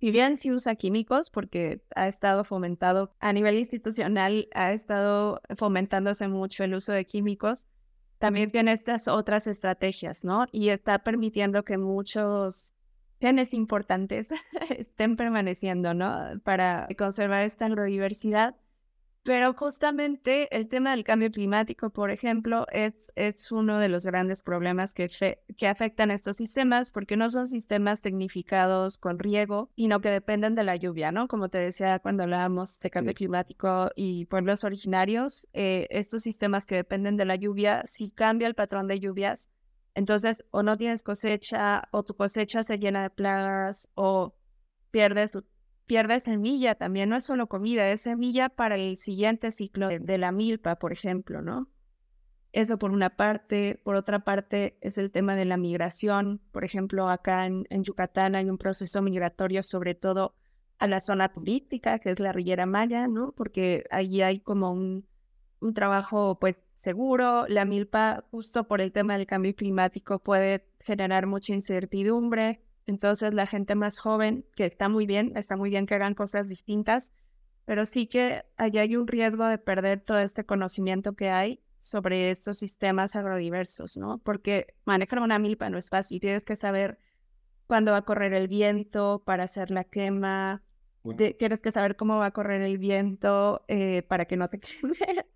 si 0.00 0.10
bien 0.10 0.38
sí 0.38 0.50
usa 0.50 0.74
químicos, 0.74 1.30
porque 1.30 1.84
ha 1.94 2.08
estado 2.08 2.42
fomentado 2.42 3.14
a 3.20 3.32
nivel 3.32 3.58
institucional, 3.58 4.48
ha 4.52 4.72
estado 4.72 5.40
fomentándose 5.56 6.26
mucho 6.26 6.64
el 6.64 6.74
uso 6.74 6.92
de 6.92 7.04
químicos, 7.04 7.68
también 8.18 8.50
tiene 8.50 8.72
estas 8.72 9.06
otras 9.06 9.46
estrategias, 9.46 10.24
¿no? 10.24 10.46
Y 10.50 10.70
está 10.70 10.98
permitiendo 10.98 11.62
que 11.64 11.78
muchos 11.78 12.74
genes 13.20 13.54
importantes 13.54 14.30
estén 14.70 15.16
permaneciendo, 15.16 15.94
¿no? 15.94 16.40
Para 16.42 16.88
conservar 16.96 17.42
esta 17.42 17.66
agrodiversidad 17.66 18.56
pero 19.22 19.52
justamente 19.52 20.54
el 20.56 20.66
tema 20.68 20.92
del 20.92 21.04
cambio 21.04 21.30
climático, 21.30 21.90
por 21.90 22.10
ejemplo, 22.10 22.66
es, 22.72 23.12
es 23.16 23.52
uno 23.52 23.78
de 23.78 23.90
los 23.90 24.06
grandes 24.06 24.42
problemas 24.42 24.94
que, 24.94 25.10
que 25.58 25.68
afectan 25.68 26.10
a 26.10 26.14
estos 26.14 26.36
sistemas, 26.36 26.90
porque 26.90 27.18
no 27.18 27.28
son 27.28 27.46
sistemas 27.46 28.00
tecnificados 28.00 28.96
con 28.96 29.18
riego, 29.18 29.70
sino 29.76 30.00
que 30.00 30.10
dependen 30.10 30.54
de 30.54 30.64
la 30.64 30.76
lluvia, 30.76 31.12
¿no? 31.12 31.28
Como 31.28 31.50
te 31.50 31.60
decía 31.60 31.98
cuando 31.98 32.22
hablábamos 32.22 32.80
de 32.80 32.90
cambio 32.90 33.12
climático 33.12 33.90
y 33.94 34.24
pueblos 34.24 34.64
originarios, 34.64 35.46
eh, 35.52 35.86
estos 35.90 36.22
sistemas 36.22 36.64
que 36.64 36.76
dependen 36.76 37.18
de 37.18 37.26
la 37.26 37.36
lluvia, 37.36 37.82
si 37.84 38.10
cambia 38.10 38.48
el 38.48 38.54
patrón 38.54 38.88
de 38.88 39.00
lluvias, 39.00 39.50
entonces 40.00 40.46
o 40.50 40.62
no 40.62 40.78
tienes 40.78 41.02
cosecha, 41.02 41.82
o 41.92 42.02
tu 42.02 42.16
cosecha 42.16 42.62
se 42.62 42.78
llena 42.78 43.02
de 43.02 43.10
plagas, 43.10 43.90
o 43.94 44.34
pierdes 44.90 45.32
pierde 45.84 46.20
semilla 46.20 46.74
también, 46.74 47.10
no 47.10 47.16
es 47.16 47.24
solo 47.24 47.48
comida, 47.48 47.86
es 47.88 48.00
semilla 48.02 48.48
para 48.48 48.76
el 48.76 48.96
siguiente 48.96 49.50
ciclo 49.50 49.88
de, 49.88 50.18
la 50.18 50.32
milpa, 50.32 50.76
por 50.76 50.92
ejemplo, 50.92 51.42
¿no? 51.42 51.68
Eso 52.52 52.78
por 52.78 52.92
una 52.92 53.10
parte. 53.10 53.80
Por 53.84 53.96
otra 53.96 54.20
parte 54.20 54.78
es 54.80 54.98
el 54.98 55.10
tema 55.10 55.34
de 55.34 55.44
la 55.44 55.56
migración. 55.56 56.40
Por 56.52 56.64
ejemplo, 56.64 57.08
acá 57.08 57.44
en, 57.44 57.66
Yucatán 57.82 58.36
hay 58.36 58.48
un 58.48 58.56
proceso 58.56 59.02
migratorio, 59.02 59.62
sobre 59.62 59.94
todo 59.94 60.36
a 60.78 60.86
la 60.86 61.00
zona 61.00 61.28
turística, 61.28 61.98
que 61.98 62.10
es 62.10 62.20
la 62.20 62.32
Riviera 62.32 62.66
Maya, 62.66 63.06
¿no? 63.06 63.32
Porque 63.32 63.84
allí 63.90 64.22
hay 64.22 64.40
como 64.40 64.70
un, 64.70 65.06
un 65.60 65.74
trabajo, 65.74 66.38
pues, 66.38 66.64
seguro. 66.74 67.46
La 67.48 67.64
milpa, 67.64 68.24
justo 68.30 68.66
por 68.66 68.80
el 68.80 68.92
tema 68.92 69.16
del 69.16 69.26
cambio 69.26 69.54
climático, 69.54 70.18
puede 70.18 70.66
generar 70.80 71.26
mucha 71.26 71.54
incertidumbre. 71.54 72.62
Entonces 72.86 73.34
la 73.34 73.46
gente 73.46 73.74
más 73.74 74.00
joven, 74.00 74.44
que 74.56 74.64
está 74.64 74.88
muy 74.88 75.06
bien, 75.06 75.32
está 75.36 75.56
muy 75.56 75.70
bien 75.70 75.86
que 75.86 75.94
hagan 75.94 76.14
cosas 76.14 76.48
distintas, 76.48 77.12
pero 77.64 77.86
sí 77.86 78.06
que 78.06 78.44
allá 78.56 78.82
hay 78.82 78.96
un 78.96 79.06
riesgo 79.06 79.46
de 79.46 79.58
perder 79.58 80.00
todo 80.00 80.18
este 80.18 80.44
conocimiento 80.44 81.14
que 81.14 81.30
hay 81.30 81.62
sobre 81.80 82.30
estos 82.30 82.58
sistemas 82.58 83.14
agrodiversos, 83.14 83.96
¿no? 83.96 84.18
Porque 84.18 84.74
manejar 84.84 85.20
una 85.20 85.38
milpa 85.38 85.70
no 85.70 85.78
es 85.78 85.88
fácil, 85.88 86.20
tienes 86.20 86.44
que 86.44 86.56
saber 86.56 86.98
cuándo 87.66 87.92
va 87.92 87.98
a 87.98 88.04
correr 88.04 88.34
el 88.34 88.48
viento 88.48 89.22
para 89.24 89.44
hacer 89.44 89.70
la 89.70 89.84
quema, 89.84 90.64
tienes 91.38 91.60
que 91.60 91.70
saber 91.70 91.96
cómo 91.96 92.16
va 92.18 92.26
a 92.26 92.30
correr 92.32 92.60
el 92.60 92.78
viento 92.78 93.64
eh, 93.68 94.02
para 94.02 94.24
que 94.24 94.36
no 94.36 94.48
te 94.48 94.58
quemes. 94.60 95.34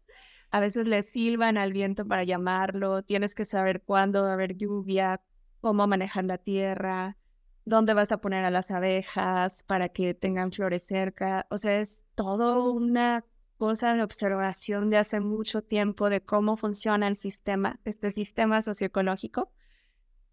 A 0.54 0.60
veces 0.60 0.86
le 0.86 1.02
silban 1.02 1.58
al 1.58 1.72
viento 1.72 2.06
para 2.06 2.22
llamarlo, 2.22 3.02
tienes 3.02 3.34
que 3.34 3.44
saber 3.44 3.82
cuándo 3.82 4.22
va 4.22 4.30
a 4.30 4.34
haber 4.34 4.56
lluvia, 4.56 5.20
cómo 5.60 5.88
manejar 5.88 6.26
la 6.26 6.38
tierra, 6.38 7.16
dónde 7.64 7.92
vas 7.92 8.12
a 8.12 8.20
poner 8.20 8.44
a 8.44 8.52
las 8.52 8.70
abejas 8.70 9.64
para 9.64 9.88
que 9.88 10.14
tengan 10.14 10.52
flores 10.52 10.86
cerca. 10.86 11.48
O 11.50 11.58
sea, 11.58 11.80
es 11.80 12.04
todo 12.14 12.70
una 12.70 13.24
cosa 13.56 13.94
de 13.94 14.04
observación 14.04 14.90
de 14.90 14.98
hace 14.98 15.18
mucho 15.18 15.60
tiempo 15.62 16.08
de 16.08 16.20
cómo 16.20 16.56
funciona 16.56 17.08
el 17.08 17.16
sistema, 17.16 17.80
este 17.84 18.10
sistema 18.10 18.62
socioecológico, 18.62 19.50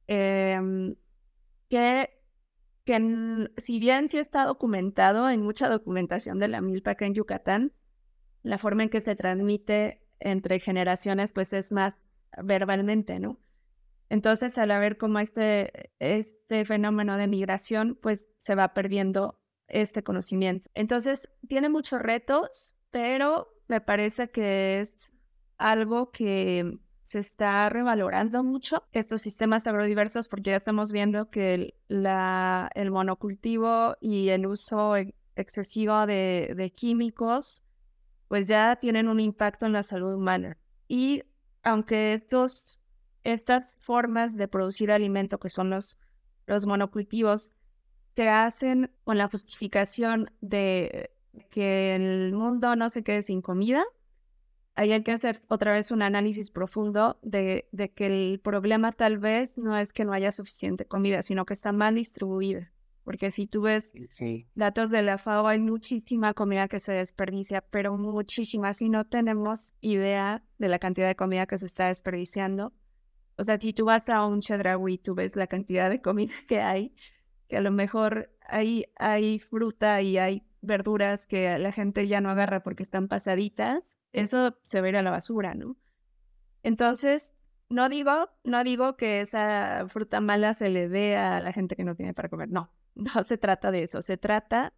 em, 0.06 0.98
que, 1.68 2.12
que 2.86 3.50
si 3.58 3.80
bien 3.80 4.08
sí 4.08 4.20
está 4.20 4.46
documentado 4.46 5.32
en 5.32 5.42
mucha 5.42 5.68
documentación 5.68 6.38
de 6.38 6.48
la 6.48 6.62
milpa 6.62 6.92
acá 6.92 7.08
en 7.08 7.16
Yucatán, 7.16 7.74
la 8.44 8.60
forma 8.60 8.84
en 8.84 8.90
que 8.90 9.02
se 9.02 9.16
transmite 9.16 10.01
entre 10.22 10.60
generaciones 10.60 11.32
pues 11.32 11.54
es 11.54 11.72
más 11.72 11.96
verbalmente, 12.42 13.20
¿no? 13.20 13.40
Entonces, 14.10 14.58
al 14.58 14.72
haber 14.72 14.98
como 14.98 15.20
este, 15.20 15.92
este 16.00 16.66
fenómeno 16.66 17.16
de 17.16 17.28
migración, 17.28 17.98
pues 18.02 18.28
se 18.40 18.56
va 18.56 18.74
perdiendo 18.74 19.40
este 19.68 20.04
conocimiento. 20.04 20.70
Entonces, 20.74 21.30
tiene 21.48 21.70
muchos 21.70 22.02
retos, 22.02 22.76
pero 22.92 23.48
me 23.70 23.80
parece 23.80 24.30
que 24.30 24.82
es 24.82 25.14
algo 25.58 26.12
que 26.12 26.78
se 27.04 27.20
está 27.20 27.70
revalorando 27.70 28.44
mucho 28.44 28.84
estos 28.92 29.22
sistemas 29.22 29.66
agrodiversos 29.68 30.28
porque 30.28 30.52
ya 30.52 30.58
estamos 30.58 30.92
viendo 30.92 31.30
que 31.30 31.54
el, 31.54 31.74
la, 31.88 32.70
el 32.76 32.92
monocultivo 32.92 33.96
y 34.02 34.30
el 34.30 34.46
uso 34.46 34.96
excesivo 35.36 36.06
de, 36.06 36.54
de 36.56 36.70
químicos 36.70 37.64
pues 38.32 38.46
ya 38.46 38.78
tienen 38.78 39.10
un 39.10 39.20
impacto 39.20 39.66
en 39.66 39.74
la 39.74 39.84
salud 39.84 40.14
humana. 40.14 40.58
Y 40.88 41.24
aunque 41.64 42.14
estos 42.14 42.80
estas 43.26 43.74
formas 43.82 44.38
de 44.38 44.48
producir 44.48 44.90
alimento, 44.90 45.38
que 45.38 45.50
son 45.50 45.70
los, 45.70 46.00
los 46.46 46.66
monocultivos, 46.66 47.52
se 48.16 48.30
hacen 48.30 48.90
con 49.04 49.18
la 49.18 49.28
justificación 49.28 50.32
de 50.40 51.12
que 51.50 51.94
el 51.94 52.32
mundo 52.32 52.78
no 52.78 52.88
se 52.88 53.04
quede 53.04 53.22
sin 53.22 53.42
comida. 53.42 53.84
Ahí 54.76 54.94
hay 54.94 55.04
que 55.04 55.12
hacer 55.12 55.44
otra 55.50 55.74
vez 55.74 55.92
un 55.92 56.02
análisis 56.02 56.52
profundo 56.52 57.20
de 57.24 57.68
que 57.94 58.06
el 58.06 58.40
problema 58.40 58.94
tal 58.94 59.18
vez 59.18 59.58
no 59.58 59.76
es 59.76 59.92
que 59.92 60.06
no 60.06 60.14
haya 60.14 60.32
suficiente 60.32 60.86
comida, 60.86 61.22
sino 61.22 61.46
que 61.46 61.54
está 61.54 61.74
mal 61.74 61.96
distribuida. 61.96 62.71
Porque 63.04 63.32
si 63.32 63.48
tú 63.48 63.62
ves 63.62 63.94
datos 64.54 64.92
de 64.92 65.02
la 65.02 65.18
FAO, 65.18 65.48
hay 65.48 65.60
muchísima 65.60 66.34
comida 66.34 66.68
que 66.68 66.80
se 66.80 66.94
desperdicia, 66.94 67.62
pero 67.62 67.98
muchísima. 67.98 68.74
Si 68.74 68.90
no 68.90 69.06
tenemos 69.06 69.74
idea 69.82 70.44
de 70.60 70.70
la 70.70 70.80
cantidad 70.80 71.08
de 71.08 71.16
comida 71.16 71.48
que 71.48 71.58
se 71.58 71.66
está 71.66 71.88
desperdiciando, 71.88 72.74
o 73.38 73.44
sea, 73.44 73.58
si 73.58 73.74
tú 73.74 73.86
vas 73.86 74.08
a 74.10 74.26
un 74.26 74.40
Chedraui, 74.40 75.00
tú 75.00 75.16
ves 75.16 75.36
la 75.36 75.48
cantidad 75.48 75.90
de 75.90 76.02
comida 76.02 76.32
que 76.48 76.62
hay, 76.62 76.94
que 77.48 77.58
a 77.58 77.62
lo 77.62 77.72
mejor 77.72 78.32
hay, 78.48 78.86
hay 78.98 79.40
fruta 79.40 80.02
y 80.02 80.18
hay 80.18 80.44
verduras 80.62 81.26
que 81.26 81.58
la 81.58 81.72
gente 81.72 82.08
ya 82.08 82.22
no 82.22 82.30
agarra 82.30 82.62
porque 82.62 82.84
están 82.84 83.08
pasaditas, 83.08 83.98
eso 84.12 84.58
se 84.64 84.82
ve 84.82 84.96
a 84.96 85.02
la 85.02 85.10
basura, 85.10 85.56
¿no? 85.56 85.76
Entonces, 86.62 87.32
no 87.70 87.90
digo, 87.90 88.30
no 88.44 88.64
digo 88.64 88.96
que 88.96 89.22
esa 89.22 89.88
fruta 89.88 90.22
mala 90.22 90.54
se 90.54 90.70
le 90.70 90.88
dé 90.88 91.16
a 91.16 91.40
la 91.40 91.52
gente 91.52 91.76
que 91.76 91.84
no 91.84 91.96
tiene 91.96 92.14
para 92.14 92.30
comer, 92.30 92.50
no, 92.50 92.72
no 92.96 93.24
se 93.24 93.38
trata 93.38 93.72
de 93.72 93.84
eso, 93.84 94.02
se 94.02 94.18
trata 94.18 94.74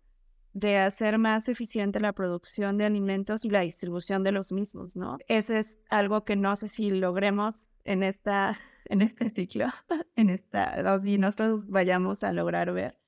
de 0.53 0.77
hacer 0.77 1.17
más 1.17 1.49
eficiente 1.49 1.99
la 1.99 2.13
producción 2.13 2.77
de 2.77 2.85
alimentos 2.85 3.43
y 3.43 3.49
la 3.49 3.61
distribución 3.61 4.23
de 4.23 4.31
los 4.31 4.51
mismos, 4.51 4.95
¿no? 4.95 5.17
Eso 5.27 5.55
es 5.55 5.79
algo 5.89 6.23
que 6.23 6.35
no 6.35 6.55
sé 6.55 6.67
si 6.67 6.91
logremos 6.91 7.63
en, 7.83 8.03
esta, 8.03 8.57
en 8.85 9.01
este 9.01 9.29
ciclo, 9.29 9.67
en 10.15 10.29
esta, 10.29 10.75
y 11.03 11.17
nosotros 11.17 11.67
vayamos 11.67 12.23
a 12.23 12.31
lograr 12.31 12.71
ver. 12.71 12.99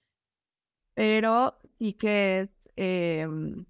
Pero 0.96 1.60
sí 1.64 1.94
que 1.94 2.42
es, 2.42 2.70
em, 2.76 3.66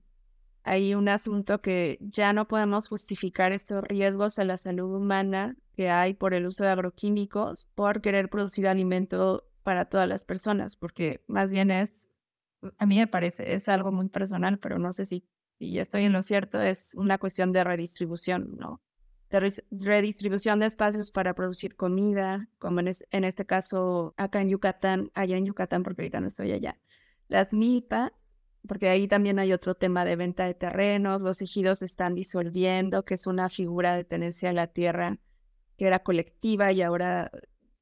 hay 0.64 0.96
un 0.96 1.10
asunto 1.10 1.62
que 1.62 1.98
ya 2.02 2.34
no 2.34 2.48
podemos 2.48 2.88
justificar 2.88 3.52
estos 3.52 3.84
riesgos 3.84 4.40
a 4.40 4.46
la 4.46 4.58
salud 4.58 4.96
humana 4.96 5.58
que 5.74 5.90
hay 5.90 6.14
por 6.14 6.34
el 6.34 6.46
uso 6.46 6.64
de 6.64 6.70
agroquímicos 6.70 7.68
por 7.76 8.02
querer 8.02 8.30
producir 8.30 8.68
alimento 8.68 9.44
para 9.66 9.86
todas 9.86 10.08
las 10.08 10.26
personas, 10.26 10.76
porque 10.76 11.24
más 11.26 11.52
bien 11.52 11.72
es, 11.72 12.08
a 12.78 12.86
mí 12.86 12.98
me 12.98 13.08
parece, 13.08 13.56
es 13.56 13.68
algo 13.68 13.92
muy 13.92 14.10
personal, 14.10 14.60
pero 14.60 14.78
no 14.78 14.94
sé 14.94 15.06
si, 15.06 15.26
si 15.58 15.80
estoy 15.80 16.04
en 16.04 16.14
lo 16.14 16.22
cierto, 16.22 16.62
es 16.62 16.94
una 16.94 17.18
cuestión 17.18 17.52
de 17.52 17.64
redistribución, 17.64 18.58
¿no? 18.60 18.80
De 19.32 19.52
redistribución 19.72 20.60
de 20.60 20.68
espacios 20.68 21.10
para 21.10 21.34
producir 21.34 21.76
comida, 21.76 22.48
como 22.60 22.80
en, 22.80 22.92
en 23.10 23.24
este 23.24 23.48
caso 23.48 24.14
acá 24.18 24.40
en 24.40 24.50
Yucatán, 24.50 25.10
allá 25.16 25.36
en 25.36 25.48
Yucatán, 25.48 25.82
porque 25.82 26.04
ahorita 26.04 26.20
no 26.20 26.28
estoy 26.28 26.52
allá. 26.52 26.78
Las 27.28 27.52
milpas 27.52 28.12
porque 28.68 28.90
ahí 28.90 29.08
también 29.08 29.40
hay 29.40 29.52
otro 29.54 29.76
tema 29.76 30.06
de 30.06 30.16
venta 30.16 30.46
de 30.46 30.54
terrenos, 30.54 31.22
los 31.22 31.42
ejidos 31.42 31.80
se 31.80 31.86
están 31.86 32.16
disolviendo, 32.16 33.06
que 33.06 33.14
es 33.14 33.28
una 33.28 33.50
figura 33.50 33.96
de 33.96 34.04
tenencia 34.04 34.50
de 34.50 34.56
la 34.56 34.68
tierra 34.68 35.20
que 35.78 35.86
era 35.86 36.00
colectiva 36.00 36.72
y 36.72 36.82
ahora 36.82 37.32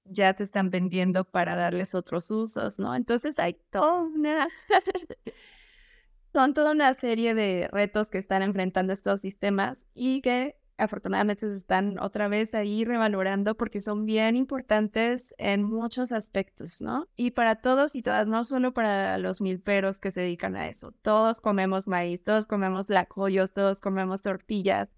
ya 0.06 0.34
se 0.34 0.44
están 0.44 0.70
vendiendo 0.70 1.24
para 1.26 1.56
darles 1.56 1.96
otros 1.96 2.30
usos, 2.32 2.80
¿no? 2.80 2.96
Entonces 2.96 3.40
hay 3.40 3.56
toda 3.70 4.02
una... 4.02 4.48
son 6.34 6.54
toda 6.54 6.72
una 6.72 6.94
serie 6.96 7.34
de 7.34 7.70
retos 7.72 8.10
que 8.10 8.18
están 8.18 8.42
enfrentando 8.42 8.92
estos 8.92 9.22
sistemas 9.22 9.86
y 9.94 10.22
que 10.22 10.58
afortunadamente 10.78 11.48
se 11.48 11.56
están 11.56 12.00
otra 12.00 12.28
vez 12.28 12.54
ahí 12.56 12.84
revalorando 12.86 13.56
porque 13.56 13.80
son 13.80 14.06
bien 14.06 14.36
importantes 14.36 15.36
en 15.38 15.64
muchos 15.64 16.12
aspectos, 16.12 16.82
¿no? 16.82 17.08
Y 17.16 17.32
para 17.32 17.56
todos 17.56 17.96
y 17.96 18.02
todas, 18.02 18.28
no 18.28 18.44
solo 18.44 18.74
para 18.74 19.18
los 19.20 19.42
milperos 19.42 20.00
que 20.00 20.12
se 20.12 20.22
dedican 20.22 20.56
a 20.56 20.68
eso. 20.68 20.92
Todos 21.04 21.40
comemos 21.40 21.88
maíz, 21.88 22.24
todos 22.24 22.48
comemos 22.48 22.90
lacoyos, 22.90 23.54
todos 23.54 23.80
comemos 23.80 24.22
tortillas. 24.22 24.90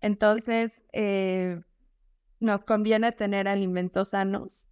Entonces, 0.00 0.82
eh, 0.92 1.60
nos 2.40 2.64
conviene 2.64 3.12
tener 3.12 3.48
alimentos 3.48 4.10
sanos 4.10 4.68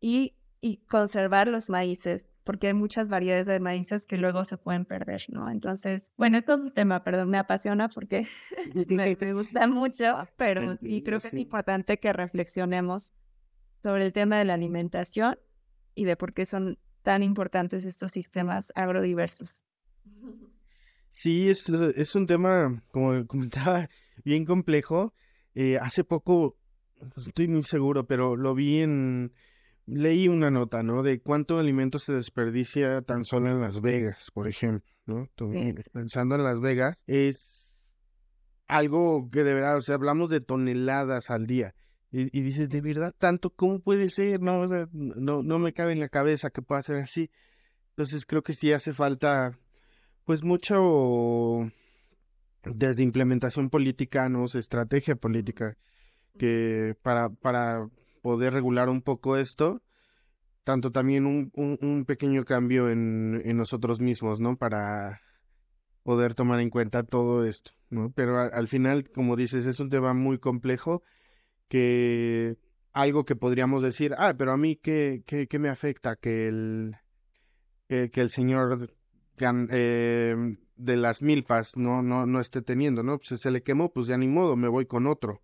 y, 0.00 0.36
y 0.60 0.78
conservar 0.86 1.48
los 1.48 1.70
maíces 1.70 2.34
porque 2.44 2.68
hay 2.68 2.74
muchas 2.74 3.08
variedades 3.08 3.46
de 3.46 3.58
maíces 3.58 4.06
que 4.06 4.18
luego 4.18 4.44
se 4.44 4.58
pueden 4.58 4.84
perder, 4.84 5.24
¿no? 5.28 5.50
Entonces, 5.50 6.12
bueno, 6.16 6.38
esto 6.38 6.54
es 6.54 6.60
un 6.60 6.74
tema, 6.74 7.02
perdón, 7.02 7.30
me 7.30 7.38
apasiona 7.38 7.88
porque 7.88 8.28
me, 8.88 9.32
gusta 9.32 9.66
mucho, 9.66 10.16
pero 10.36 10.76
sí 10.76 11.02
creo 11.02 11.18
que 11.18 11.28
es 11.28 11.34
importante 11.34 11.98
que 11.98 12.12
reflexionemos 12.12 13.14
sobre 13.82 14.04
el 14.06 14.12
tema 14.12 14.38
de 14.38 14.44
la 14.44 14.54
alimentación 14.54 15.38
y 15.94 16.04
de 16.04 16.16
por 16.16 16.34
qué 16.34 16.44
son 16.46 16.78
tan 17.02 17.22
importantes 17.22 17.84
estos 17.84 18.12
sistemas 18.12 18.72
agrodiversos. 18.74 19.64
Sí, 21.08 21.48
es, 21.48 21.68
es 21.68 22.14
un 22.14 22.26
tema, 22.26 22.82
como 22.90 23.26
comentaba, 23.26 23.88
bien 24.24 24.44
complejo. 24.44 25.14
Eh, 25.54 25.78
hace 25.78 26.02
poco, 26.02 26.58
estoy 27.16 27.48
muy 27.48 27.62
seguro, 27.62 28.06
pero 28.06 28.36
lo 28.36 28.54
vi 28.54 28.80
en 28.80 29.32
leí 29.86 30.28
una 30.28 30.50
nota, 30.50 30.82
¿no? 30.82 31.02
De 31.02 31.20
cuánto 31.20 31.58
alimento 31.58 31.98
se 31.98 32.12
desperdicia 32.12 33.02
tan 33.02 33.24
solo 33.24 33.50
en 33.50 33.60
Las 33.60 33.80
Vegas, 33.80 34.30
por 34.32 34.48
ejemplo, 34.48 34.90
¿no? 35.06 35.28
Pensando 35.92 36.36
en 36.36 36.44
Las 36.44 36.60
Vegas, 36.60 37.02
es 37.06 37.78
algo 38.66 39.28
que 39.30 39.44
de 39.44 39.54
verdad, 39.54 39.76
o 39.76 39.82
sea, 39.82 39.96
hablamos 39.96 40.30
de 40.30 40.40
toneladas 40.40 41.30
al 41.30 41.46
día. 41.46 41.74
Y, 42.16 42.42
dices, 42.42 42.68
de 42.68 42.80
verdad, 42.80 43.12
tanto, 43.18 43.50
¿cómo 43.50 43.80
puede 43.80 44.08
ser? 44.08 44.40
No, 44.40 44.68
no, 44.92 45.42
no 45.42 45.58
me 45.58 45.72
cabe 45.72 45.90
en 45.90 45.98
la 45.98 46.08
cabeza 46.08 46.50
que 46.50 46.62
pueda 46.62 46.80
ser 46.80 46.98
así. 46.98 47.28
Entonces 47.90 48.24
creo 48.24 48.44
que 48.44 48.52
sí 48.52 48.70
hace 48.70 48.92
falta, 48.92 49.58
pues, 50.24 50.44
mucho 50.44 51.72
desde 52.64 53.02
implementación 53.02 53.68
política, 53.68 54.28
¿no? 54.28 54.44
estrategia 54.44 55.16
política, 55.16 55.76
que 56.38 56.96
para, 57.02 57.30
para 57.30 57.88
poder 58.22 58.54
regular 58.54 58.88
un 58.88 59.02
poco 59.02 59.36
esto, 59.36 59.82
tanto 60.64 60.90
también 60.90 61.26
un, 61.26 61.52
un, 61.54 62.04
pequeño 62.06 62.44
cambio 62.44 62.88
en, 62.88 63.56
nosotros 63.56 64.00
mismos, 64.00 64.40
¿no? 64.40 64.56
Para 64.56 65.20
poder 66.02 66.34
tomar 66.34 66.60
en 66.60 66.70
cuenta 66.70 67.02
todo 67.02 67.44
esto, 67.44 67.72
¿no? 67.90 68.10
Pero 68.14 68.38
al 68.38 68.68
final, 68.68 69.10
como 69.10 69.36
dices, 69.36 69.66
es 69.66 69.80
un 69.80 69.90
tema 69.90 70.14
muy 70.14 70.38
complejo 70.38 71.02
que 71.68 72.56
algo 72.92 73.24
que 73.24 73.36
podríamos 73.36 73.82
decir, 73.82 74.14
ah, 74.18 74.34
pero 74.36 74.52
a 74.52 74.56
mí, 74.56 74.76
¿qué, 74.76 75.22
qué, 75.26 75.46
qué 75.46 75.58
me 75.58 75.68
afecta 75.68 76.16
que 76.16 76.48
el, 76.48 76.96
que, 77.88 78.10
el 78.14 78.30
señor 78.30 78.90
eh, 79.38 80.36
de 80.76 80.96
las 80.96 81.22
milpas 81.22 81.76
no, 81.76 82.02
no, 82.02 82.26
no 82.26 82.40
esté 82.40 82.62
teniendo, 82.62 83.02
¿no? 83.02 83.18
Pues 83.18 83.40
se 83.40 83.50
le 83.50 83.62
quemó, 83.62 83.92
pues 83.92 84.06
ya 84.06 84.16
ni 84.16 84.28
modo, 84.28 84.56
me 84.56 84.68
voy 84.68 84.86
con 84.86 85.06
otro 85.06 85.42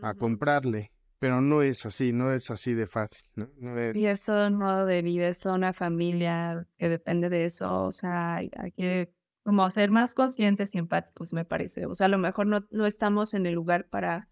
a 0.00 0.14
comprarle 0.14 0.90
pero 1.24 1.40
no 1.40 1.62
es 1.62 1.86
así, 1.86 2.12
no 2.12 2.32
es 2.32 2.50
así 2.50 2.74
de 2.74 2.86
fácil, 2.86 3.24
¿no? 3.34 3.48
Y 3.94 4.04
es 4.04 4.22
todo 4.24 4.46
un 4.46 4.56
modo 4.56 4.84
de 4.84 5.00
vida, 5.00 5.26
es 5.26 5.38
toda 5.38 5.54
una 5.54 5.72
familia 5.72 6.66
que 6.76 6.90
depende 6.90 7.30
de 7.30 7.46
eso, 7.46 7.84
o 7.84 7.92
sea, 7.92 8.34
hay, 8.34 8.50
que 8.76 9.10
como 9.42 9.70
ser 9.70 9.90
más 9.90 10.12
conscientes 10.12 10.74
y 10.74 10.78
empáticos, 10.78 11.32
me 11.32 11.46
parece. 11.46 11.86
O 11.86 11.94
sea, 11.94 12.08
a 12.08 12.10
lo 12.10 12.18
mejor 12.18 12.46
no, 12.46 12.66
no 12.70 12.84
estamos 12.84 13.32
en 13.32 13.46
el 13.46 13.54
lugar 13.54 13.88
para 13.88 14.28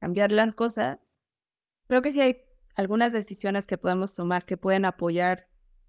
cambiar 0.00 0.32
las 0.32 0.56
cosas. 0.56 1.20
Creo 1.86 2.02
que 2.02 2.12
sí 2.12 2.20
hay 2.20 2.42
algunas 2.74 3.12
decisiones 3.12 3.68
que 3.68 3.78
podemos 3.78 4.16
tomar 4.16 4.46
que 4.46 4.56
pueden 4.56 4.84
apoyar 4.84 5.46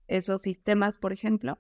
esos 0.08 0.44
sistemas, 0.44 1.00
por 1.00 1.14
ejemplo, 1.14 1.60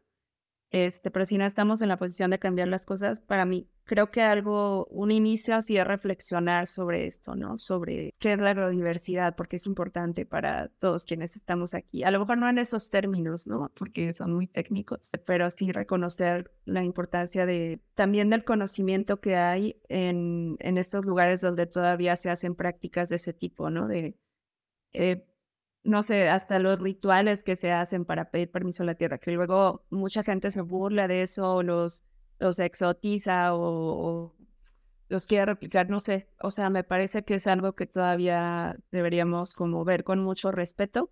este, 0.69 1.11
pero 1.11 1.23
si 1.23 1.37
no 1.37 1.45
estamos 1.45 1.81
en 1.81 1.87
la 1.87 1.97
posición 1.97 2.31
de 2.31 2.39
cambiar 2.39 2.67
las 2.67 2.85
cosas, 2.85 3.21
para 3.21 3.45
mí 3.45 3.69
creo 3.85 4.11
que 4.11 4.21
algo, 4.21 4.85
un 4.87 5.11
inicio 5.11 5.55
así 5.55 5.77
es 5.77 5.87
reflexionar 5.87 6.67
sobre 6.67 7.07
esto, 7.07 7.35
¿no? 7.35 7.57
Sobre 7.57 8.13
qué 8.19 8.33
es 8.33 8.41
la 8.41 8.49
agrodiversidad, 8.49 9.35
porque 9.35 9.55
es 9.55 9.65
importante 9.65 10.25
para 10.25 10.67
todos 10.79 11.05
quienes 11.05 11.37
estamos 11.37 11.73
aquí. 11.73 12.03
A 12.03 12.11
lo 12.11 12.19
mejor 12.19 12.37
no 12.37 12.49
en 12.49 12.57
esos 12.57 12.89
términos, 12.89 13.47
¿no? 13.47 13.71
Porque 13.75 14.11
son 14.13 14.33
muy 14.33 14.47
técnicos, 14.47 15.11
pero 15.25 15.49
sí 15.49 15.71
reconocer 15.71 16.51
la 16.65 16.83
importancia 16.83 17.45
de 17.45 17.79
también 17.95 18.29
del 18.29 18.43
conocimiento 18.43 19.21
que 19.21 19.37
hay 19.37 19.81
en, 19.87 20.57
en 20.59 20.77
estos 20.77 21.05
lugares 21.05 21.39
donde 21.41 21.65
todavía 21.65 22.17
se 22.17 22.29
hacen 22.29 22.55
prácticas 22.55 23.07
de 23.09 23.15
ese 23.15 23.33
tipo, 23.33 23.69
¿no? 23.69 23.87
De 23.87 24.17
eh, 24.93 25.25
no 25.87 26.03
sé, 26.03 26.27
hasta 26.27 26.59
los 26.59 26.79
rituales 26.79 27.43
que 27.43 27.55
se 27.55 27.71
hacen 27.71 28.03
para 28.03 28.29
pedir 28.29 28.51
permiso 28.51 28.83
a 28.83 28.85
la 28.85 28.95
tierra, 28.95 29.19
que 29.19 29.31
luego 29.31 29.85
mucha 29.89 30.21
gente 30.21 30.51
se 30.51 30.59
burla 30.59 31.07
de 31.07 31.21
eso, 31.21 31.63
los, 31.63 32.03
los 32.39 32.59
exotiza 32.59 33.55
o, 33.55 34.35
los 35.07 35.25
quiere 35.27 35.45
replicar, 35.45 35.89
no 35.89 36.01
sé, 36.01 36.27
o 36.41 36.51
sea, 36.51 36.69
me 36.69 36.83
parece 36.83 37.23
que 37.23 37.35
es 37.35 37.47
algo 37.47 37.73
que 37.73 37.87
todavía 37.87 38.75
deberíamos 38.91 39.53
como 39.53 39.85
ver 39.85 40.03
con 40.03 40.21
mucho 40.21 40.51
respeto, 40.51 41.09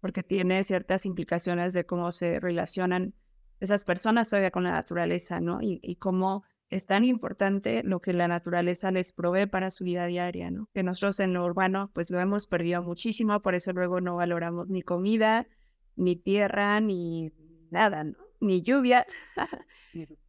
porque 0.00 0.22
tiene 0.22 0.64
ciertas 0.64 1.04
implicaciones 1.04 1.74
de 1.74 1.84
cómo 1.84 2.10
se 2.10 2.40
relacionan 2.40 3.12
esas 3.60 3.84
personas 3.84 4.30
todavía 4.30 4.50
con 4.50 4.64
la 4.64 4.70
naturaleza, 4.70 5.40
¿no? 5.40 5.60
Y, 5.60 5.78
y 5.82 5.96
cómo 5.96 6.44
es 6.70 6.86
tan 6.86 7.04
importante 7.04 7.82
lo 7.82 8.00
que 8.00 8.12
la 8.12 8.28
naturaleza 8.28 8.92
les 8.92 9.12
provee 9.12 9.46
para 9.46 9.70
su 9.70 9.84
vida 9.84 10.06
diaria, 10.06 10.50
¿no? 10.50 10.68
Que 10.72 10.84
nosotros 10.84 11.18
en 11.20 11.34
lo 11.34 11.44
urbano 11.44 11.90
pues 11.92 12.10
lo 12.10 12.20
hemos 12.20 12.46
perdido 12.46 12.82
muchísimo, 12.82 13.40
por 13.42 13.56
eso 13.56 13.72
luego 13.72 14.00
no 14.00 14.16
valoramos 14.16 14.68
ni 14.68 14.82
comida, 14.82 15.48
ni 15.96 16.14
tierra, 16.14 16.80
ni 16.80 17.32
nada, 17.70 18.04
¿no? 18.04 18.16
Ni 18.40 18.62
lluvia. 18.62 19.04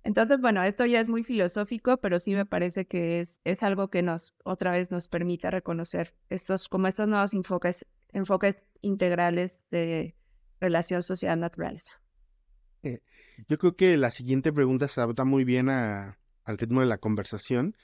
Entonces, 0.04 0.42
bueno, 0.42 0.64
esto 0.64 0.86
ya 0.86 1.00
es 1.00 1.10
muy 1.10 1.24
filosófico, 1.24 1.98
pero 1.98 2.18
sí 2.18 2.34
me 2.34 2.46
parece 2.46 2.88
que 2.88 3.20
es, 3.20 3.40
es 3.44 3.62
algo 3.62 3.90
que 3.90 4.02
nos, 4.02 4.34
otra 4.44 4.72
vez, 4.72 4.90
nos 4.90 5.08
permite 5.08 5.50
reconocer 5.52 6.16
estos, 6.30 6.68
como 6.68 6.88
estos 6.88 7.08
nuevos 7.08 7.34
enfoques, 7.36 7.86
enfoques 8.12 8.58
integrales 8.82 9.66
de 9.70 10.16
relación 10.60 11.04
sociedad-naturaleza. 11.04 12.02
Eh, 12.84 13.00
yo 13.48 13.58
creo 13.60 13.76
que 13.76 13.96
la 13.96 14.10
siguiente 14.10 14.52
pregunta 14.52 14.88
se 14.88 15.00
adapta 15.00 15.24
muy 15.24 15.46
bien 15.46 15.70
a, 15.70 16.18
al 16.52 16.58
ritmo 16.58 16.82
de 16.82 16.88
la 16.88 17.00
conversación, 17.00 17.76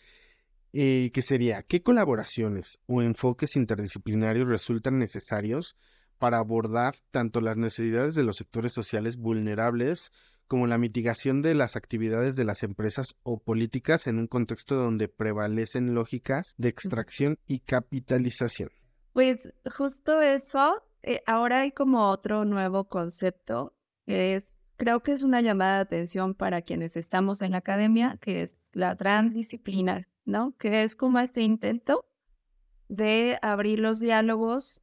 eh, 0.73 1.12
que 1.13 1.21
sería, 1.21 1.63
¿qué 1.63 1.82
colaboraciones 1.82 2.80
o 2.86 3.01
enfoques 3.01 3.56
interdisciplinarios 3.56 4.47
resultan 4.47 4.99
necesarios 4.99 5.75
para 6.19 6.38
abordar 6.38 6.95
tanto 7.12 7.41
las 7.41 7.58
necesidades 7.58 8.15
de 8.15 8.23
los 8.23 8.38
sectores 8.38 8.73
sociales 8.73 9.17
vulnerables 9.17 10.12
como 10.47 10.67
la 10.67 10.77
mitigación 10.77 11.41
de 11.41 11.56
las 11.56 11.75
actividades 11.75 12.36
de 12.36 12.45
las 12.45 12.63
empresas 12.63 13.15
o 13.23 13.39
políticas 13.39 14.08
en 14.08 14.17
un 14.17 14.27
contexto 14.27 14.75
donde 14.75 15.08
prevalecen 15.08 15.93
lógicas 15.93 16.53
de 16.58 16.69
extracción 16.69 17.38
y 17.47 17.60
capitalización? 17.60 18.69
Pues 19.13 19.49
justo 19.75 20.21
eso, 20.21 20.84
eh, 21.03 21.21
ahora 21.25 21.62
hay 21.62 21.71
como 21.71 22.10
otro 22.10 22.45
nuevo 22.45 22.88
concepto, 22.88 23.73
que 24.06 24.36
es 24.36 24.57
creo 24.77 25.01
que 25.01 25.11
es 25.11 25.23
una 25.23 25.41
llamada 25.41 25.75
de 25.75 25.81
atención 25.81 26.33
para 26.33 26.61
quienes 26.61 26.95
estamos 26.95 27.41
en 27.41 27.51
la 27.51 27.57
academia, 27.57 28.17
que 28.21 28.43
es 28.43 28.69
la 28.73 28.95
transdisciplinar, 28.95 30.07
¿no? 30.25 30.55
Que 30.57 30.83
es 30.83 30.95
como 30.95 31.19
este 31.19 31.41
intento 31.41 32.05
de 32.87 33.37
abrir 33.41 33.79
los 33.79 33.99
diálogos 33.99 34.81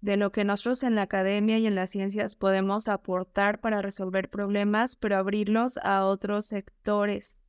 de 0.00 0.16
lo 0.16 0.30
que 0.30 0.44
nosotros 0.44 0.82
en 0.82 0.94
la 0.94 1.02
academia 1.02 1.58
y 1.58 1.66
en 1.66 1.74
las 1.74 1.90
ciencias 1.90 2.34
podemos 2.34 2.88
aportar 2.88 3.60
para 3.60 3.80
resolver 3.80 4.28
problemas, 4.28 4.96
pero 4.96 5.16
abrirlos 5.16 5.78
a 5.78 6.04
otros 6.04 6.46
sectores 6.46 7.40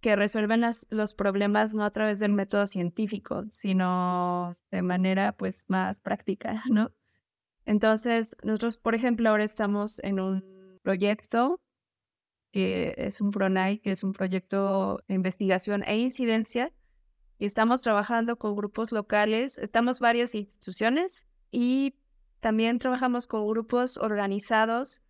que 0.00 0.16
resuelven 0.16 0.62
los 0.90 1.14
problemas 1.14 1.74
no 1.74 1.84
a 1.84 1.90
través 1.90 2.18
del 2.18 2.32
método 2.32 2.66
científico, 2.66 3.44
sino 3.50 4.56
de 4.70 4.82
manera 4.82 5.32
pues 5.32 5.64
más 5.68 6.00
práctica, 6.00 6.62
¿no? 6.70 6.90
Entonces, 7.64 8.36
nosotros, 8.42 8.78
por 8.78 8.96
ejemplo, 8.96 9.30
ahora 9.30 9.44
estamos 9.44 10.00
en 10.00 10.18
un 10.18 10.61
proyecto 10.82 11.60
que 12.52 12.94
es 12.98 13.20
un 13.20 13.30
PRONAI, 13.30 13.78
que 13.78 13.92
es 13.92 14.04
un 14.04 14.12
proyecto 14.12 15.02
de 15.08 15.14
investigación 15.14 15.82
e 15.84 15.96
incidencia, 15.96 16.72
y 17.38 17.46
estamos 17.46 17.82
trabajando 17.82 18.36
con 18.36 18.54
grupos 18.54 18.92
locales, 18.92 19.58
estamos 19.58 19.98
varias 19.98 20.34
instituciones 20.34 21.26
y 21.50 21.96
también 22.38 22.78
trabajamos 22.78 23.26
con 23.26 23.48
grupos 23.48 23.96
organizados 23.96 25.02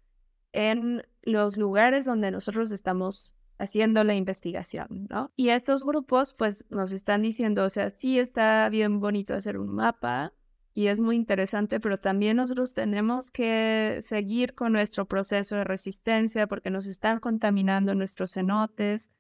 en 0.53 1.03
los 1.23 1.57
lugares 1.57 2.05
donde 2.05 2.31
nosotros 2.31 2.71
estamos 2.73 3.35
haciendo 3.59 4.03
la 4.05 4.15
investigación, 4.15 5.09
¿no? 5.11 5.31
Y 5.37 5.51
estos 5.51 5.85
grupos 5.85 6.35
pues 6.35 6.65
nos 6.71 6.93
están 6.93 7.23
diciendo, 7.23 7.65
o 7.65 7.71
sea, 7.71 7.91
sí 7.91 8.19
está 8.19 8.69
bien 8.69 8.99
bonito 9.01 9.35
hacer 9.35 9.59
un 9.59 9.75
mapa, 9.75 10.33
y 10.75 10.87
es 10.87 11.01
muy 11.01 11.17
interesante, 11.17 11.81
pero 11.81 11.99
también 11.99 12.39
nosotros 12.39 12.73
tenemos 12.73 13.31
que 13.31 13.99
seguir 14.01 14.55
con 14.55 14.73
nuestro 14.73 15.07
proceso 15.07 15.57
de 15.57 15.65
resistencia 15.65 16.47
porque 16.47 16.71
nos 16.71 16.87
están 16.87 17.21
contaminando 17.21 17.95
nuestros 17.95 18.33
cenotes. 18.33 19.11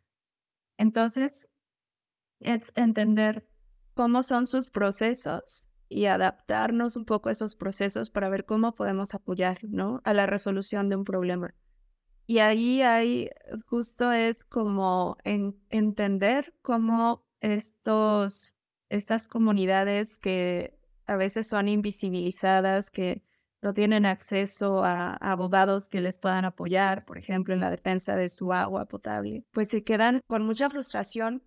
Entonces, 0.78 1.48
es 2.40 2.72
entender 2.74 3.46
cómo 3.94 4.22
son 4.22 4.46
sus 4.46 4.70
procesos 4.70 5.68
y 5.90 6.06
adaptarnos 6.06 6.96
un 6.96 7.04
poco 7.04 7.28
a 7.28 7.32
esos 7.32 7.54
procesos 7.54 8.08
para 8.08 8.30
ver 8.30 8.46
cómo 8.46 8.74
podemos 8.74 9.14
apoyar, 9.14 9.58
¿no? 9.62 10.00
A 10.04 10.14
la 10.14 10.24
resolución 10.24 10.88
de 10.88 10.96
un 10.96 11.04
problema. 11.04 11.54
Y 12.26 12.38
ahí 12.38 13.28
justo 13.66 14.10
es 14.10 14.44
como 14.44 15.18
en, 15.24 15.60
entender 15.68 16.54
cómo 16.62 17.26
estos, 17.40 18.54
estas 18.88 19.28
comunidades 19.28 20.18
que 20.18 20.78
a 21.12 21.16
veces 21.16 21.46
son 21.46 21.68
invisibilizadas, 21.68 22.90
que 22.90 23.22
no 23.62 23.72
tienen 23.74 24.06
acceso 24.06 24.84
a, 24.84 25.14
abogados 25.14 25.88
que 25.88 26.00
les 26.00 26.18
puedan 26.18 26.44
apoyar, 26.44 27.04
por 27.04 27.16
ejemplo, 27.16 27.54
en 27.54 27.60
la 27.60 27.70
defensa 27.70 28.16
de 28.16 28.28
su 28.28 28.52
agua 28.52 28.86
potable, 28.86 29.44
pues 29.52 29.68
se 29.68 29.84
quedan 29.84 30.20
con 30.26 30.42
mucha 30.42 30.68
frustración 30.68 31.42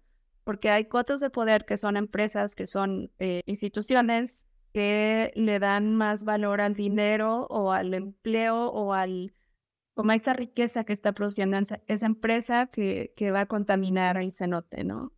porque 0.45 0.69
hay 0.69 0.86
cuotas 0.86 1.19
de 1.19 1.30
poder 1.30 1.65
que 1.65 1.75
son 1.75 1.97
empresas, 1.97 2.56
que 2.56 2.67
son 2.67 3.12
eh, 3.19 3.41
instituciones 3.45 4.45
que 4.73 5.32
le 5.36 5.60
dan 5.60 5.95
más 5.95 6.23
valor 6.23 6.62
al 6.62 6.75
dinero 6.75 7.47
o 7.49 7.71
al 7.71 7.93
empleo 7.93 8.67
o 8.67 8.93
al 8.93 9.34
como 9.95 10.12
a 10.12 10.15
esta 10.15 10.34
riqueza 10.34 10.84
que 10.84 10.91
está 10.91 11.13
produciendo 11.13 11.58
esa, 11.58 12.06
empresa 12.06 12.67
que, 12.67 13.13
que 13.15 13.32
va 13.32 13.41
a 13.41 13.45
contaminar 13.45 14.17
el 14.17 14.34
cenote, 14.34 14.84
¿no? 14.84 15.13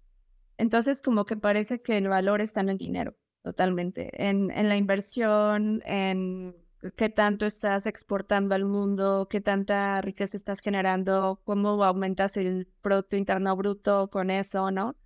Entonces, 0.59 1.01
como 1.01 1.25
que 1.25 1.35
parece 1.35 1.81
que 1.81 1.97
el 1.97 2.07
valor 2.07 2.41
está 2.41 2.61
en 2.61 2.69
el 2.69 2.77
dinero 2.77 3.15
totalmente, 3.47 4.27
en, 4.27 4.51
en 4.51 4.67
la 4.67 4.75
inversión, 4.75 5.81
en 5.85 6.53
qué 6.97 7.07
tanto 7.07 7.45
estás 7.45 7.85
exportando 7.85 8.55
al 8.55 8.65
mundo, 8.65 9.29
qué 9.29 9.39
tanta 9.39 10.01
riqueza 10.01 10.35
estás 10.35 10.59
generando, 10.59 11.41
cómo 11.45 11.81
aumentas 11.85 12.35
el 12.35 12.67
Producto 12.81 13.15
Interno 13.15 13.55
Bruto 13.55 14.09
con 14.09 14.31
eso, 14.31 14.69
¿no? 14.69 14.97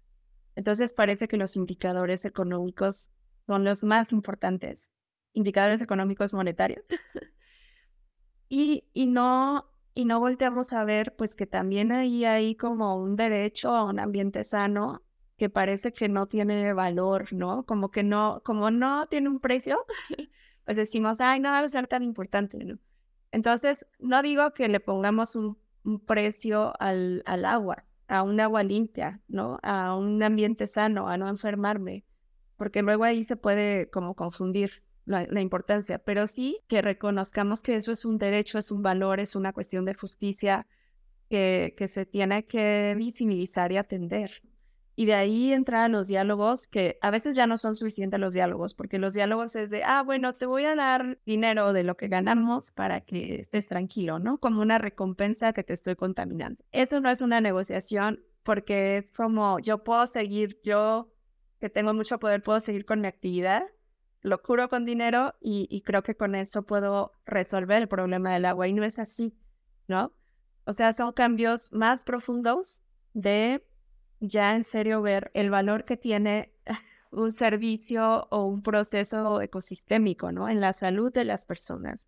Entonces 0.55 0.91
parece 0.91 1.27
que 1.27 1.37
los 1.37 1.55
indicadores 1.55 2.25
económicos 2.25 3.11
son 3.45 3.63
los 3.63 3.83
más 3.83 4.11
importantes, 4.11 4.91
indicadores 5.33 5.79
económicos 5.79 6.33
monetarios. 6.33 6.87
y, 8.49 8.85
y, 8.91 9.05
no, 9.05 9.71
y 9.93 10.05
no 10.05 10.19
volteamos 10.19 10.73
a 10.73 10.83
ver 10.83 11.15
pues 11.15 11.35
que 11.35 11.45
también 11.45 11.91
ahí 11.91 12.25
hay 12.25 12.55
como 12.55 12.95
un 12.95 13.15
derecho 13.15 13.69
a 13.69 13.83
un 13.83 13.99
ambiente 13.99 14.43
sano 14.43 15.03
que 15.41 15.49
parece 15.49 15.91
que 15.91 16.07
no 16.07 16.27
tiene 16.27 16.71
valor, 16.73 17.33
¿no? 17.33 17.63
Como 17.65 17.89
que 17.89 18.03
no, 18.03 18.43
como 18.45 18.69
no 18.69 19.07
tiene 19.07 19.27
un 19.27 19.39
precio, 19.39 19.83
pues 20.65 20.77
decimos, 20.77 21.19
ay, 21.19 21.39
no 21.39 21.51
debe 21.51 21.67
ser 21.67 21.87
tan 21.87 22.03
importante, 22.03 22.63
¿no? 22.63 22.77
Entonces, 23.31 23.87
no 23.97 24.21
digo 24.21 24.53
que 24.53 24.67
le 24.67 24.79
pongamos 24.79 25.35
un, 25.35 25.57
precio 26.05 26.73
al, 26.79 27.23
agua, 27.25 27.85
a 28.07 28.21
un 28.21 28.39
agua 28.39 28.61
limpia, 28.61 29.19
¿no? 29.27 29.57
A 29.63 29.95
un 29.95 30.21
ambiente 30.21 30.67
sano, 30.67 31.09
a 31.09 31.17
no 31.17 31.27
enfermarme, 31.27 32.05
porque 32.55 32.83
luego 32.83 33.03
ahí 33.03 33.23
se 33.23 33.35
puede 33.35 33.89
como 33.89 34.15
confundir 34.15 34.83
la, 35.05 35.25
la, 35.25 35.41
importancia, 35.41 35.97
pero 35.97 36.27
sí 36.27 36.59
que 36.67 36.83
reconozcamos 36.83 37.63
que 37.63 37.73
eso 37.73 37.91
es 37.91 38.05
un 38.05 38.19
derecho, 38.19 38.59
es 38.59 38.69
un 38.69 38.83
valor, 38.83 39.19
es 39.19 39.35
una 39.35 39.53
cuestión 39.53 39.85
de 39.85 39.95
justicia 39.95 40.67
que, 41.31 41.73
que 41.75 41.87
se 41.87 42.05
tiene 42.05 42.45
que 42.45 42.93
visibilizar 42.95 43.71
y 43.71 43.77
atender. 43.77 44.43
Y 45.01 45.05
de 45.07 45.15
ahí 45.15 45.51
entran 45.51 45.93
los 45.93 46.09
diálogos, 46.09 46.67
que 46.67 46.99
a 47.01 47.09
veces 47.09 47.35
ya 47.35 47.47
no 47.47 47.57
son 47.57 47.73
suficientes 47.73 48.19
los 48.19 48.35
diálogos, 48.35 48.75
porque 48.75 48.99
los 48.99 49.15
diálogos 49.15 49.55
es 49.55 49.71
de, 49.71 49.83
ah, 49.83 50.03
bueno, 50.03 50.31
te 50.31 50.45
voy 50.45 50.65
a 50.65 50.75
dar 50.75 51.17
dinero 51.25 51.73
de 51.73 51.83
lo 51.83 51.97
que 51.97 52.07
ganamos 52.07 52.69
para 52.69 53.01
que 53.01 53.39
estés 53.39 53.67
tranquilo, 53.67 54.19
¿no? 54.19 54.37
Como 54.37 54.61
una 54.61 54.77
recompensa 54.77 55.53
que 55.53 55.63
te 55.63 55.73
estoy 55.73 55.95
contaminando. 55.95 56.63
Eso 56.71 56.99
no 56.99 57.09
es 57.09 57.21
una 57.21 57.41
negociación 57.41 58.23
porque 58.43 58.97
es 58.97 59.11
como, 59.11 59.57
yo 59.57 59.83
puedo 59.83 60.05
seguir, 60.05 60.59
yo 60.63 61.11
que 61.59 61.71
tengo 61.71 61.95
mucho 61.95 62.19
poder, 62.19 62.43
puedo 62.43 62.59
seguir 62.59 62.85
con 62.85 63.01
mi 63.01 63.07
actividad, 63.07 63.63
lo 64.21 64.43
curo 64.43 64.69
con 64.69 64.85
dinero 64.85 65.33
y, 65.41 65.67
y 65.71 65.81
creo 65.81 66.03
que 66.03 66.15
con 66.15 66.35
eso 66.35 66.61
puedo 66.61 67.13
resolver 67.25 67.81
el 67.81 67.87
problema 67.87 68.33
del 68.33 68.45
agua. 68.45 68.67
Y 68.67 68.73
no 68.73 68.83
es 68.83 68.99
así, 68.99 69.35
¿no? 69.87 70.13
O 70.65 70.73
sea, 70.73 70.93
son 70.93 71.11
cambios 71.13 71.73
más 71.73 72.03
profundos 72.03 72.83
de 73.15 73.65
ya 74.21 74.55
en 74.55 74.63
serio 74.63 75.01
ver 75.01 75.31
el 75.33 75.49
valor 75.49 75.83
que 75.83 75.97
tiene 75.97 76.53
un 77.11 77.31
servicio 77.31 78.27
o 78.29 78.45
un 78.45 78.61
proceso 78.61 79.41
ecosistémico, 79.41 80.31
¿no? 80.31 80.47
En 80.47 80.61
la 80.61 80.71
salud 80.71 81.11
de 81.11 81.25
las 81.25 81.45
personas. 81.45 82.07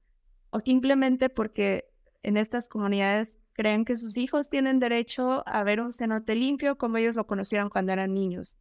O 0.51 0.59
simplemente 0.59 1.29
porque 1.29 1.89
en 2.21 2.37
estas 2.37 2.69
comunidades 2.69 3.43
creen 3.53 3.83
que 3.83 3.97
sus 3.97 4.17
hijos 4.17 4.49
tienen 4.49 4.79
derecho 4.79 5.43
a 5.47 5.63
ver 5.63 5.81
un 5.81 5.91
cenote 5.91 6.35
limpio 6.35 6.77
como 6.77 6.97
ellos 6.97 7.15
lo 7.15 7.27
conocieron 7.27 7.69
cuando 7.69 7.91
eran 7.91 8.13
niños. 8.13 8.57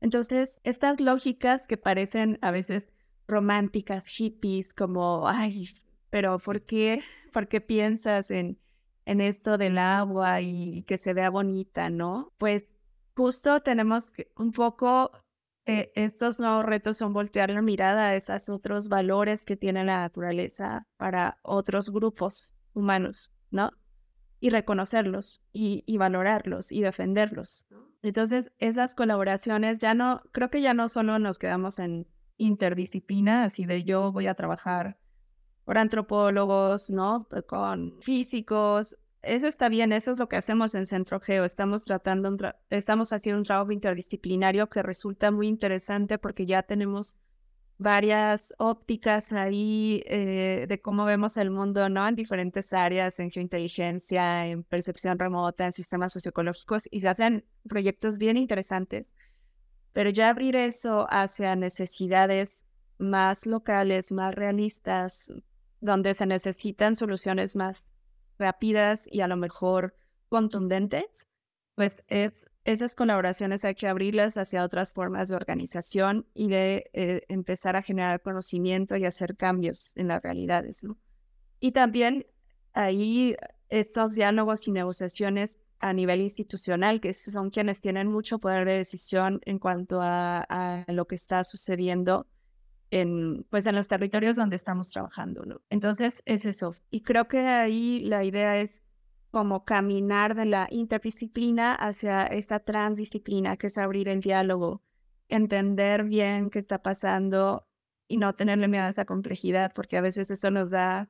Entonces, 0.00 0.60
estas 0.64 1.00
lógicas 1.00 1.66
que 1.66 1.76
parecen 1.76 2.38
a 2.42 2.50
veces 2.50 2.92
románticas, 3.28 4.06
hippies, 4.06 4.74
como, 4.74 5.28
ay, 5.28 5.68
pero 6.10 6.38
¿por 6.38 6.62
qué? 6.62 7.02
¿Por 7.32 7.48
qué 7.48 7.60
piensas 7.60 8.30
en 8.30 8.58
en 9.10 9.20
esto 9.20 9.58
del 9.58 9.76
agua 9.76 10.40
y 10.40 10.84
que 10.84 10.96
se 10.96 11.14
vea 11.14 11.30
bonita, 11.30 11.90
¿no? 11.90 12.32
Pues 12.38 12.70
justo 13.16 13.58
tenemos 13.58 14.12
un 14.36 14.52
poco, 14.52 15.10
eh, 15.66 15.90
estos 15.96 16.38
nuevos 16.38 16.64
retos 16.64 16.98
son 16.98 17.12
voltear 17.12 17.50
la 17.50 17.60
mirada 17.60 18.06
a 18.06 18.14
esos 18.14 18.48
otros 18.48 18.88
valores 18.88 19.44
que 19.44 19.56
tiene 19.56 19.84
la 19.84 19.98
naturaleza 19.98 20.86
para 20.96 21.38
otros 21.42 21.90
grupos 21.90 22.54
humanos, 22.72 23.32
¿no? 23.50 23.72
Y 24.38 24.50
reconocerlos 24.50 25.42
y, 25.52 25.82
y 25.86 25.96
valorarlos 25.96 26.70
y 26.70 26.80
defenderlos. 26.80 27.66
Entonces, 28.02 28.52
esas 28.58 28.94
colaboraciones 28.94 29.80
ya 29.80 29.92
no, 29.92 30.22
creo 30.30 30.50
que 30.50 30.62
ya 30.62 30.72
no 30.72 30.88
solo 30.88 31.18
nos 31.18 31.40
quedamos 31.40 31.80
en 31.80 32.06
interdisciplina, 32.36 33.42
así 33.42 33.64
de 33.64 33.82
yo 33.82 34.12
voy 34.12 34.28
a 34.28 34.34
trabajar 34.34 35.00
por 35.70 35.78
antropólogos, 35.78 36.90
¿no? 36.90 37.28
Con 37.46 38.00
físicos. 38.00 38.96
Eso 39.22 39.48
está 39.48 39.68
bien, 39.68 39.92
eso 39.92 40.12
es 40.12 40.18
lo 40.18 40.28
que 40.28 40.36
hacemos 40.36 40.74
en 40.74 40.86
Centro 40.86 41.20
Geo. 41.20 41.44
Estamos 41.44 41.84
tratando, 41.84 42.36
estamos 42.70 43.12
haciendo 43.12 43.38
un 43.38 43.44
trabajo 43.44 43.70
interdisciplinario 43.70 44.68
que 44.70 44.82
resulta 44.82 45.30
muy 45.30 45.46
interesante 45.46 46.18
porque 46.18 46.46
ya 46.46 46.62
tenemos 46.62 47.16
varias 47.76 48.54
ópticas 48.58 49.32
ahí 49.32 50.02
eh, 50.06 50.66
de 50.68 50.80
cómo 50.80 51.04
vemos 51.04 51.36
el 51.36 51.50
mundo, 51.50 51.88
¿no? 51.90 52.06
En 52.08 52.14
diferentes 52.14 52.72
áreas, 52.72 53.20
en 53.20 53.30
geointeligencia, 53.30 54.46
en 54.46 54.64
percepción 54.64 55.18
remota, 55.18 55.66
en 55.66 55.72
sistemas 55.72 56.12
socioecológicos, 56.12 56.88
y 56.90 57.00
se 57.00 57.08
hacen 57.08 57.44
proyectos 57.68 58.18
bien 58.18 58.38
interesantes. 58.38 59.14
Pero 59.92 60.10
ya 60.10 60.30
abrir 60.30 60.56
eso 60.56 61.06
hacia 61.10 61.56
necesidades 61.56 62.64
más 62.98 63.46
locales, 63.46 64.12
más 64.12 64.34
realistas, 64.34 65.32
donde 65.80 66.14
se 66.14 66.26
necesitan 66.26 66.96
soluciones 66.96 67.56
más 67.56 67.86
rápidas 68.40 69.06
y 69.08 69.20
a 69.20 69.28
lo 69.28 69.36
mejor 69.36 69.94
contundentes, 70.28 71.28
pues 71.76 72.02
es 72.08 72.50
esas 72.64 72.94
colaboraciones 72.94 73.64
hay 73.64 73.74
que 73.74 73.88
abrirlas 73.88 74.36
hacia 74.36 74.64
otras 74.64 74.92
formas 74.92 75.28
de 75.28 75.36
organización 75.36 76.26
y 76.34 76.48
de 76.48 76.90
eh, 76.92 77.22
empezar 77.28 77.76
a 77.76 77.82
generar 77.82 78.20
conocimiento 78.20 78.96
y 78.96 79.06
hacer 79.06 79.36
cambios 79.36 79.92
en 79.96 80.08
las 80.08 80.22
realidades. 80.22 80.84
¿no? 80.84 80.98
Y 81.58 81.72
también 81.72 82.26
ahí 82.72 83.34
estos 83.70 84.14
diálogos 84.14 84.68
y 84.68 84.72
negociaciones 84.72 85.58
a 85.78 85.94
nivel 85.94 86.20
institucional, 86.20 87.00
que 87.00 87.14
son 87.14 87.48
quienes 87.48 87.80
tienen 87.80 88.08
mucho 88.08 88.38
poder 88.38 88.66
de 88.66 88.74
decisión 88.74 89.40
en 89.46 89.58
cuanto 89.58 90.00
a, 90.02 90.40
a 90.40 90.84
lo 90.92 91.06
que 91.06 91.14
está 91.14 91.42
sucediendo 91.44 92.26
en, 92.90 93.44
pues 93.50 93.66
en 93.66 93.76
los 93.76 93.88
territorios 93.88 94.36
donde 94.36 94.56
estamos 94.56 94.88
trabajando, 94.90 95.44
¿no? 95.44 95.60
Entonces 95.70 96.22
es 96.26 96.44
eso. 96.44 96.74
Y 96.90 97.02
creo 97.02 97.28
que 97.28 97.40
ahí 97.40 98.00
la 98.00 98.24
idea 98.24 98.58
es 98.58 98.82
como 99.30 99.64
caminar 99.64 100.34
de 100.34 100.44
la 100.46 100.66
interdisciplina 100.70 101.74
hacia 101.74 102.24
esta 102.24 102.60
transdisciplina, 102.60 103.56
que 103.56 103.68
es 103.68 103.78
abrir 103.78 104.08
el 104.08 104.20
diálogo, 104.20 104.82
entender 105.28 106.04
bien 106.04 106.50
qué 106.50 106.58
está 106.58 106.82
pasando 106.82 107.68
y 108.08 108.16
no 108.16 108.34
tenerle 108.34 108.66
miedo 108.66 108.84
a 108.84 108.88
esa 108.88 109.04
complejidad, 109.04 109.72
porque 109.72 109.96
a 109.96 110.00
veces 110.00 110.30
eso 110.32 110.50
nos 110.50 110.70
da, 110.70 111.08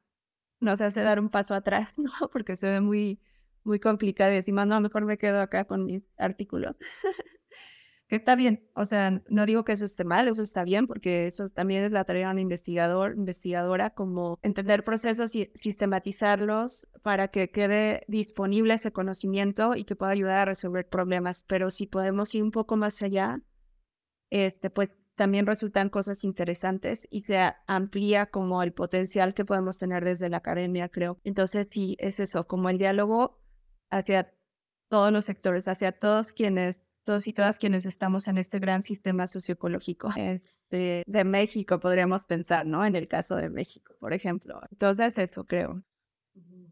nos 0.60 0.82
hace 0.82 1.00
dar 1.02 1.18
un 1.18 1.30
paso 1.30 1.54
atrás, 1.54 1.98
¿no? 1.98 2.12
Porque 2.30 2.56
se 2.56 2.70
ve 2.70 2.80
muy, 2.80 3.20
muy 3.64 3.80
complicado 3.80 4.32
y 4.32 4.36
decimos, 4.36 4.66
no, 4.66 4.80
mejor 4.80 5.06
me 5.06 5.16
quedo 5.16 5.40
acá 5.40 5.64
con 5.64 5.86
mis 5.86 6.12
artículos. 6.18 6.78
que 8.10 8.16
está 8.16 8.34
bien, 8.34 8.68
o 8.74 8.84
sea, 8.84 9.22
no 9.28 9.46
digo 9.46 9.64
que 9.64 9.70
eso 9.70 9.84
esté 9.84 10.02
mal, 10.02 10.26
eso 10.26 10.42
está 10.42 10.64
bien, 10.64 10.88
porque 10.88 11.28
eso 11.28 11.48
también 11.48 11.84
es 11.84 11.92
la 11.92 12.02
tarea 12.02 12.26
de 12.26 12.32
un 12.32 12.38
investigador, 12.40 13.14
investigadora, 13.16 13.90
como 13.90 14.36
entender 14.42 14.82
procesos 14.82 15.36
y 15.36 15.52
sistematizarlos 15.54 16.88
para 17.02 17.28
que 17.28 17.50
quede 17.52 18.02
disponible 18.08 18.74
ese 18.74 18.90
conocimiento 18.90 19.76
y 19.76 19.84
que 19.84 19.94
pueda 19.94 20.10
ayudar 20.10 20.38
a 20.38 20.44
resolver 20.44 20.88
problemas. 20.88 21.44
Pero 21.46 21.70
si 21.70 21.86
podemos 21.86 22.34
ir 22.34 22.42
un 22.42 22.50
poco 22.50 22.76
más 22.76 23.00
allá, 23.00 23.40
este, 24.28 24.70
pues 24.70 24.98
también 25.14 25.46
resultan 25.46 25.88
cosas 25.88 26.24
interesantes 26.24 27.06
y 27.12 27.20
se 27.20 27.38
amplía 27.68 28.26
como 28.26 28.60
el 28.64 28.72
potencial 28.72 29.34
que 29.34 29.44
podemos 29.44 29.78
tener 29.78 30.04
desde 30.04 30.28
la 30.30 30.38
academia, 30.38 30.88
creo. 30.88 31.20
Entonces, 31.22 31.68
sí, 31.70 31.96
es 32.00 32.18
eso, 32.18 32.48
como 32.48 32.70
el 32.70 32.78
diálogo 32.78 33.40
hacia 33.88 34.34
todos 34.88 35.12
los 35.12 35.26
sectores, 35.26 35.68
hacia 35.68 35.92
todos 35.92 36.32
quienes 36.32 36.89
todos 37.04 37.26
y 37.26 37.32
todas 37.32 37.58
quienes 37.58 37.86
estamos 37.86 38.28
en 38.28 38.38
este 38.38 38.58
gran 38.58 38.82
sistema 38.82 39.26
socioecológico 39.26 40.08
este, 40.16 41.02
de 41.06 41.24
México, 41.24 41.80
podríamos 41.80 42.24
pensar, 42.24 42.66
¿no? 42.66 42.84
En 42.84 42.96
el 42.96 43.08
caso 43.08 43.36
de 43.36 43.50
México, 43.50 43.94
por 44.00 44.12
ejemplo. 44.12 44.60
Entonces, 44.70 45.16
eso 45.18 45.44
creo. 45.44 45.82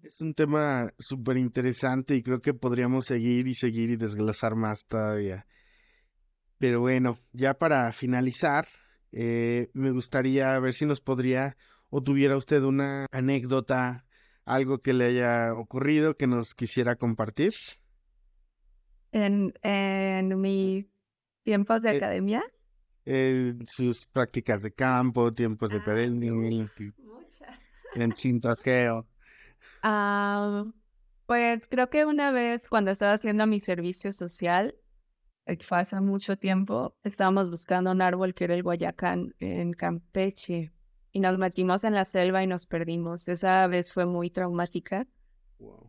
Es 0.03 0.21
un 0.21 0.35
tema 0.35 0.93
súper 0.99 1.37
interesante 1.37 2.15
y 2.15 2.23
creo 2.23 2.41
que 2.41 2.55
podríamos 2.55 3.05
seguir 3.07 3.49
y 3.49 3.55
seguir 3.55 3.91
y 3.91 3.97
desglosar 3.97 4.55
más 4.55 4.87
todavía. 4.87 5.47
Pero 6.59 6.81
bueno, 6.81 7.19
ya 7.33 7.55
para 7.55 7.93
finalizar, 7.93 8.67
eh, 9.13 9.71
me 9.75 9.91
gustaría 9.91 10.59
ver 10.61 10.73
si 10.73 10.87
nos 10.87 11.01
podría 11.01 11.57
o 11.91 12.03
tuviera 12.03 12.37
usted 12.37 12.63
una 12.63 13.07
anécdota, 13.11 14.07
algo 14.45 14.79
que 14.79 14.93
le 14.93 15.07
haya 15.07 15.53
ocurrido 15.55 16.17
que 16.17 16.27
nos 16.27 16.55
quisiera 16.55 16.97
compartir 16.97 17.53
en, 19.13 19.53
en 19.63 20.41
mis 20.41 20.87
tiempos 21.43 21.83
de 21.83 21.93
eh, 21.93 21.97
academia. 21.97 22.45
En 23.05 23.67
sus 23.67 24.07
prácticas 24.07 24.63
de 24.63 24.73
campo, 24.73 25.33
tiempos 25.33 25.71
de 25.71 25.79
ah, 25.79 25.83
muchas. 26.99 27.61
en 27.95 28.13
sintoqueo. 28.13 29.07
Ah, 29.83 30.65
pues 31.27 31.67
creo 31.69 31.89
que 31.91 32.05
una 32.05 32.33
vez 32.33 32.69
cuando 32.69 32.91
estaba 32.91 33.13
haciendo 33.13 33.47
mi 33.47 33.61
servicio 33.61 34.13
social, 34.13 34.75
eh, 35.47 35.59
fue 35.63 35.79
hace 35.79 36.01
mucho 36.01 36.37
tiempo, 36.37 36.97
estábamos 37.05 37.51
buscando 37.51 37.91
un 37.91 38.03
árbol 38.03 38.35
que 38.35 38.45
era 38.45 38.55
el 38.55 38.63
Guayacán 38.63 39.35
en 39.39 39.73
Campeche 39.73 40.73
y 41.13 41.21
nos 41.21 41.39
metimos 41.39 41.85
en 41.85 41.95
la 41.95 42.05
selva 42.05 42.43
y 42.43 42.47
nos 42.47 42.67
perdimos. 42.67 43.29
Esa 43.29 43.67
vez 43.67 43.93
fue 43.93 44.05
muy 44.05 44.31
traumática 44.31 45.07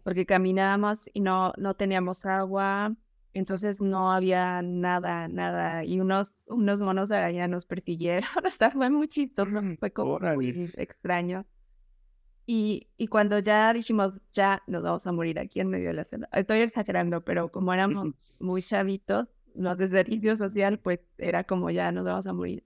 porque 0.04 0.26
caminábamos 0.26 1.10
y 1.14 1.22
no, 1.22 1.54
no 1.58 1.76
teníamos 1.76 2.26
agua, 2.26 2.96
entonces 3.40 3.82
no 3.82 4.12
había 4.12 4.62
nada, 4.62 5.28
nada. 5.28 5.84
Y 5.84 6.00
unos, 6.00 6.34
unos 6.48 6.82
monos 6.82 7.12
araña 7.12 7.48
nos 7.48 7.66
persiguieron. 7.66 8.24
O 8.46 8.50
sea, 8.50 8.72
fue 8.72 8.90
muy 8.90 9.08
chistoso, 9.08 9.50
fue 9.80 9.92
como 9.92 10.20
muy 10.20 10.70
extraño. 10.78 11.46
Y, 12.46 12.88
y 12.98 13.08
cuando 13.08 13.40
ya 13.40 13.72
dijimos, 13.74 14.22
ya 14.34 14.64
nos 14.68 14.84
vamos 14.84 15.06
a 15.06 15.12
morir 15.12 15.40
aquí 15.40 15.60
en 15.60 15.70
medio 15.70 15.88
de 15.90 15.94
la 15.94 16.04
selva. 16.04 16.30
Estoy 16.32 16.60
exagerando, 16.60 17.24
pero 17.24 17.52
como 17.52 17.74
éramos 17.74 18.34
muy 18.40 18.64
chavitos, 18.64 19.46
los 19.54 19.78
de 19.78 19.88
servicio 19.88 20.36
social, 20.36 20.80
pues 20.80 21.00
era 21.18 21.44
como 21.44 21.70
ya 21.70 21.92
nos 21.92 22.06
vamos 22.06 22.26
a 22.26 22.34
morir. 22.34 22.66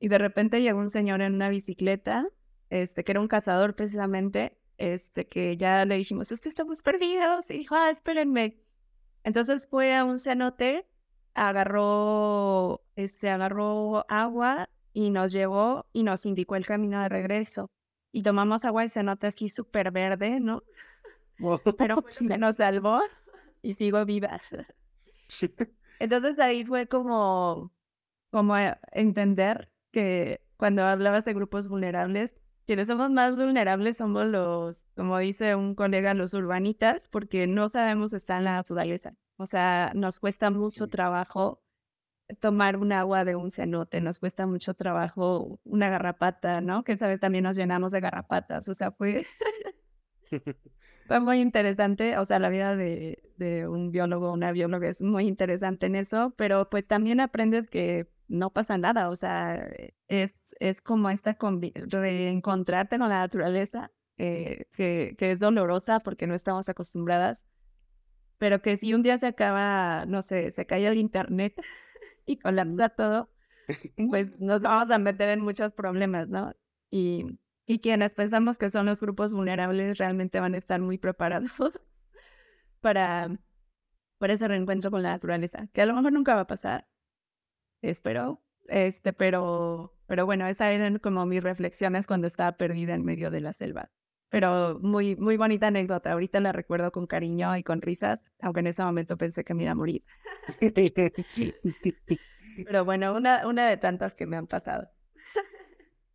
Y 0.00 0.08
de 0.08 0.18
repente 0.18 0.62
llegó 0.62 0.80
un 0.80 0.90
señor 0.90 1.20
en 1.20 1.34
una 1.34 1.50
bicicleta, 1.50 2.26
este, 2.70 3.04
que 3.04 3.12
era 3.12 3.20
un 3.20 3.28
cazador 3.28 3.76
precisamente, 3.76 4.58
este, 4.78 5.28
que 5.28 5.56
ya 5.56 5.84
le 5.84 5.96
dijimos, 5.96 6.32
usted 6.32 6.48
estamos 6.48 6.82
perdidos. 6.82 7.50
Y 7.50 7.58
dijo, 7.58 7.74
ah, 7.74 7.90
espérenme 7.90 8.62
entonces 9.24 9.66
fue 9.68 9.94
a 9.94 10.04
un 10.04 10.18
cenote, 10.18 10.86
agarró, 11.34 12.82
este, 12.96 13.30
agarró 13.30 14.04
agua 14.10 14.68
y 14.92 15.10
nos 15.10 15.32
llevó 15.32 15.86
y 15.92 16.02
nos 16.02 16.26
indicó 16.26 16.56
el 16.56 16.66
camino 16.66 17.00
de 17.00 17.08
regreso. 17.08 17.70
Y 18.12 18.22
tomamos 18.22 18.64
agua 18.64 18.82
de 18.82 18.88
cenote 18.88 19.26
así 19.26 19.48
súper 19.48 19.90
verde, 19.90 20.40
¿no? 20.40 20.62
Pero 21.78 22.04
me 22.20 22.38
nos 22.38 22.56
salvó 22.56 23.00
y 23.62 23.74
sigo 23.74 24.04
viva. 24.04 24.38
Entonces 25.98 26.38
ahí 26.38 26.64
fue 26.64 26.86
como, 26.86 27.72
como 28.30 28.54
entender 28.92 29.70
que 29.92 30.40
cuando 30.56 30.84
hablabas 30.84 31.24
de 31.24 31.34
grupos 31.34 31.68
vulnerables, 31.68 32.34
quienes 32.66 32.88
somos 32.88 33.10
más 33.10 33.36
vulnerables 33.36 33.96
somos 33.96 34.26
los, 34.26 34.84
como 34.96 35.18
dice 35.18 35.54
un 35.54 35.74
colega, 35.74 36.14
los 36.14 36.34
urbanitas, 36.34 37.08
porque 37.08 37.46
no 37.46 37.68
sabemos 37.68 38.12
estar 38.12 38.38
en 38.38 38.44
la 38.44 38.54
naturaleza. 38.54 39.14
O 39.36 39.46
sea, 39.46 39.92
nos 39.94 40.20
cuesta 40.20 40.50
mucho 40.50 40.88
trabajo 40.88 41.62
tomar 42.40 42.76
un 42.76 42.92
agua 42.92 43.24
de 43.24 43.36
un 43.36 43.50
cenote, 43.50 44.00
nos 44.00 44.18
cuesta 44.18 44.46
mucho 44.46 44.74
trabajo 44.74 45.60
una 45.64 45.88
garrapata, 45.88 46.60
¿no? 46.60 46.84
Que 46.84 46.96
sabes, 46.96 47.20
también 47.20 47.44
nos 47.44 47.56
llenamos 47.56 47.92
de 47.92 48.00
garrapatas. 48.00 48.68
O 48.68 48.74
sea, 48.74 48.92
fue, 48.92 49.24
fue 51.06 51.20
muy 51.20 51.40
interesante. 51.40 52.16
O 52.18 52.24
sea, 52.24 52.38
la 52.38 52.48
vida 52.48 52.76
de, 52.76 53.22
de 53.36 53.68
un 53.68 53.90
biólogo, 53.90 54.32
una 54.32 54.52
bióloga 54.52 54.88
es 54.88 55.02
muy 55.02 55.26
interesante 55.26 55.86
en 55.86 55.96
eso, 55.96 56.32
pero 56.36 56.70
pues 56.70 56.86
también 56.86 57.20
aprendes 57.20 57.68
que 57.68 58.08
no 58.32 58.50
pasa 58.50 58.78
nada, 58.78 59.10
o 59.10 59.16
sea, 59.16 59.56
eh, 59.56 59.94
es, 60.08 60.56
es 60.58 60.80
como 60.80 61.10
esta 61.10 61.36
reencontrarte 61.38 62.98
con 62.98 63.08
la 63.10 63.20
naturaleza, 63.20 63.92
eh, 64.16 64.66
que, 64.72 65.14
que, 65.18 65.32
es 65.32 65.38
dolorosa 65.38 66.00
porque 66.00 66.26
no 66.26 66.34
estamos 66.34 66.68
acostumbradas, 66.68 67.46
pero 68.38 68.62
que 68.62 68.76
si 68.76 68.94
un 68.94 69.02
día 69.02 69.18
se 69.18 69.26
acaba, 69.26 70.06
no 70.06 70.22
sé, 70.22 70.50
se 70.50 70.66
cae 70.66 70.86
el 70.86 70.98
internet 70.98 71.54
y 72.26 72.38
colapsa 72.38 72.88
todo, 72.90 73.30
pues 74.10 74.38
nos 74.40 74.62
vamos 74.62 74.90
a 74.90 74.98
meter 74.98 75.28
en 75.28 75.40
muchos 75.40 75.72
problemas, 75.74 76.28
¿no? 76.28 76.54
Y, 76.90 77.38
y 77.66 77.80
quienes 77.80 78.14
pensamos 78.14 78.58
que 78.58 78.70
son 78.70 78.86
los 78.86 79.00
grupos 79.00 79.34
vulnerables 79.34 79.98
realmente 79.98 80.40
van 80.40 80.54
a 80.54 80.58
estar 80.58 80.80
muy 80.80 80.98
preparados 80.98 81.50
para, 82.80 83.28
para 84.18 84.32
ese 84.32 84.48
reencuentro 84.48 84.90
con 84.90 85.02
la 85.02 85.10
naturaleza, 85.10 85.68
que 85.72 85.82
a 85.82 85.86
lo 85.86 85.94
mejor 85.94 86.12
nunca 86.12 86.34
va 86.34 86.42
a 86.42 86.46
pasar, 86.46 86.88
espero. 87.82 88.40
Este, 88.68 89.12
pero, 89.12 89.94
pero 90.06 90.24
bueno, 90.24 90.46
esas 90.46 90.72
eran 90.72 90.98
como 90.98 91.26
mis 91.26 91.42
reflexiones 91.42 92.06
cuando 92.06 92.26
estaba 92.26 92.56
perdida 92.56 92.94
en 92.94 93.04
medio 93.04 93.30
de 93.30 93.40
la 93.40 93.52
selva. 93.52 93.90
Pero 94.30 94.78
muy, 94.80 95.14
muy 95.16 95.36
bonita 95.36 95.66
anécdota. 95.66 96.12
Ahorita 96.12 96.40
la 96.40 96.52
recuerdo 96.52 96.90
con 96.90 97.06
cariño 97.06 97.54
y 97.56 97.62
con 97.62 97.82
risas, 97.82 98.30
aunque 98.40 98.60
en 98.60 98.68
ese 98.68 98.82
momento 98.82 99.18
pensé 99.18 99.44
que 99.44 99.52
me 99.52 99.64
iba 99.64 99.72
a 99.72 99.74
morir. 99.74 100.04
pero 102.64 102.84
bueno, 102.84 103.14
una, 103.14 103.46
una 103.46 103.66
de 103.66 103.76
tantas 103.76 104.14
que 104.14 104.26
me 104.26 104.36
han 104.36 104.46
pasado. 104.46 104.88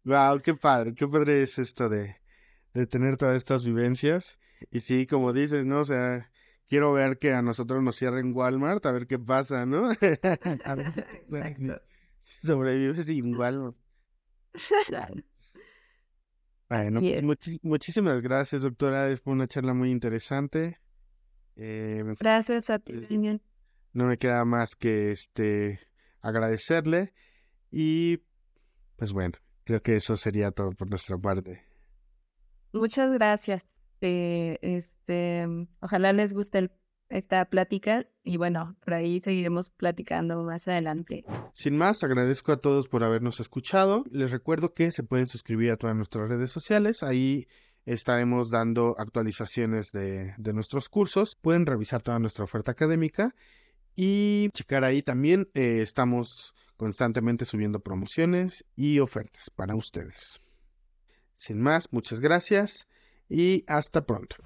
Wow, 0.03 0.39
qué 0.39 0.55
padre, 0.55 0.95
qué 0.95 1.07
padre 1.07 1.43
es 1.43 1.59
esto 1.59 1.89
de, 1.89 2.15
de 2.73 2.87
tener 2.87 3.17
todas 3.17 3.35
estas 3.35 3.65
vivencias. 3.65 4.39
Y 4.71 4.79
sí, 4.79 5.05
como 5.05 5.33
dices, 5.33 5.65
¿no? 5.65 5.81
O 5.81 5.85
sea, 5.85 6.31
quiero 6.67 6.93
ver 6.93 7.17
que 7.17 7.33
a 7.33 7.41
nosotros 7.41 7.81
nos 7.83 7.95
cierren 7.95 8.35
Walmart, 8.35 8.85
a 8.85 8.91
ver 8.91 9.07
qué 9.07 9.17
pasa, 9.19 9.65
¿no? 9.65 9.89
a 10.65 10.75
ver 10.75 10.91
si 10.91 11.01
sobrevive 12.47 13.03
sin 13.03 13.35
Walmart. 13.35 13.75
bueno, 16.69 16.99
pues, 16.99 17.59
muchísimas 17.61 18.21
gracias, 18.21 18.61
doctora. 18.61 19.09
Es 19.09 19.21
una 19.25 19.47
charla 19.47 19.73
muy 19.73 19.91
interesante. 19.91 20.79
Eh, 21.55 22.03
gracias 22.19 22.69
a 22.69 22.77
ti, 22.79 22.93
eh, 23.09 23.39
No 23.93 24.05
me 24.05 24.17
queda 24.17 24.45
más 24.45 24.75
que 24.75 25.11
este 25.11 25.79
agradecerle 26.21 27.13
y 27.71 28.21
pues 28.95 29.11
bueno, 29.11 29.37
creo 29.63 29.81
que 29.81 29.95
eso 29.95 30.15
sería 30.15 30.51
todo 30.51 30.71
por 30.71 30.89
nuestra 30.89 31.17
parte. 31.17 31.63
Muchas 32.73 33.11
gracias. 33.13 33.67
Eh, 34.01 34.59
este, 34.61 35.47
ojalá 35.79 36.13
les 36.13 36.33
guste 36.33 36.71
esta 37.09 37.45
plática 37.45 38.05
y 38.23 38.37
bueno, 38.37 38.75
por 38.83 38.93
ahí 38.93 39.21
seguiremos 39.21 39.71
platicando 39.71 40.43
más 40.43 40.67
adelante. 40.67 41.23
Sin 41.53 41.77
más, 41.77 42.03
agradezco 42.03 42.51
a 42.51 42.57
todos 42.57 42.87
por 42.87 43.03
habernos 43.03 43.39
escuchado. 43.39 44.03
Les 44.11 44.31
recuerdo 44.31 44.73
que 44.73 44.91
se 44.91 45.03
pueden 45.03 45.27
suscribir 45.27 45.71
a 45.71 45.77
todas 45.77 45.95
nuestras 45.95 46.29
redes 46.29 46.51
sociales. 46.51 47.03
Ahí 47.03 47.47
estaremos 47.85 48.49
dando 48.49 48.95
actualizaciones 48.97 49.91
de, 49.91 50.33
de 50.37 50.53
nuestros 50.53 50.89
cursos. 50.89 51.35
Pueden 51.35 51.65
revisar 51.65 52.01
toda 52.01 52.19
nuestra 52.19 52.43
oferta 52.43 52.71
académica 52.71 53.33
y 53.95 54.49
checar 54.53 54.83
ahí 54.83 55.01
también. 55.01 55.49
Eh, 55.53 55.79
estamos 55.81 56.53
constantemente 56.75 57.45
subiendo 57.45 57.79
promociones 57.79 58.65
y 58.75 58.99
ofertas 58.99 59.49
para 59.49 59.75
ustedes. 59.75 60.41
Sin 61.33 61.61
más, 61.61 61.93
muchas 61.93 62.19
gracias 62.19 62.87
y 63.29 63.63
hasta 63.67 64.05
pronto. 64.05 64.37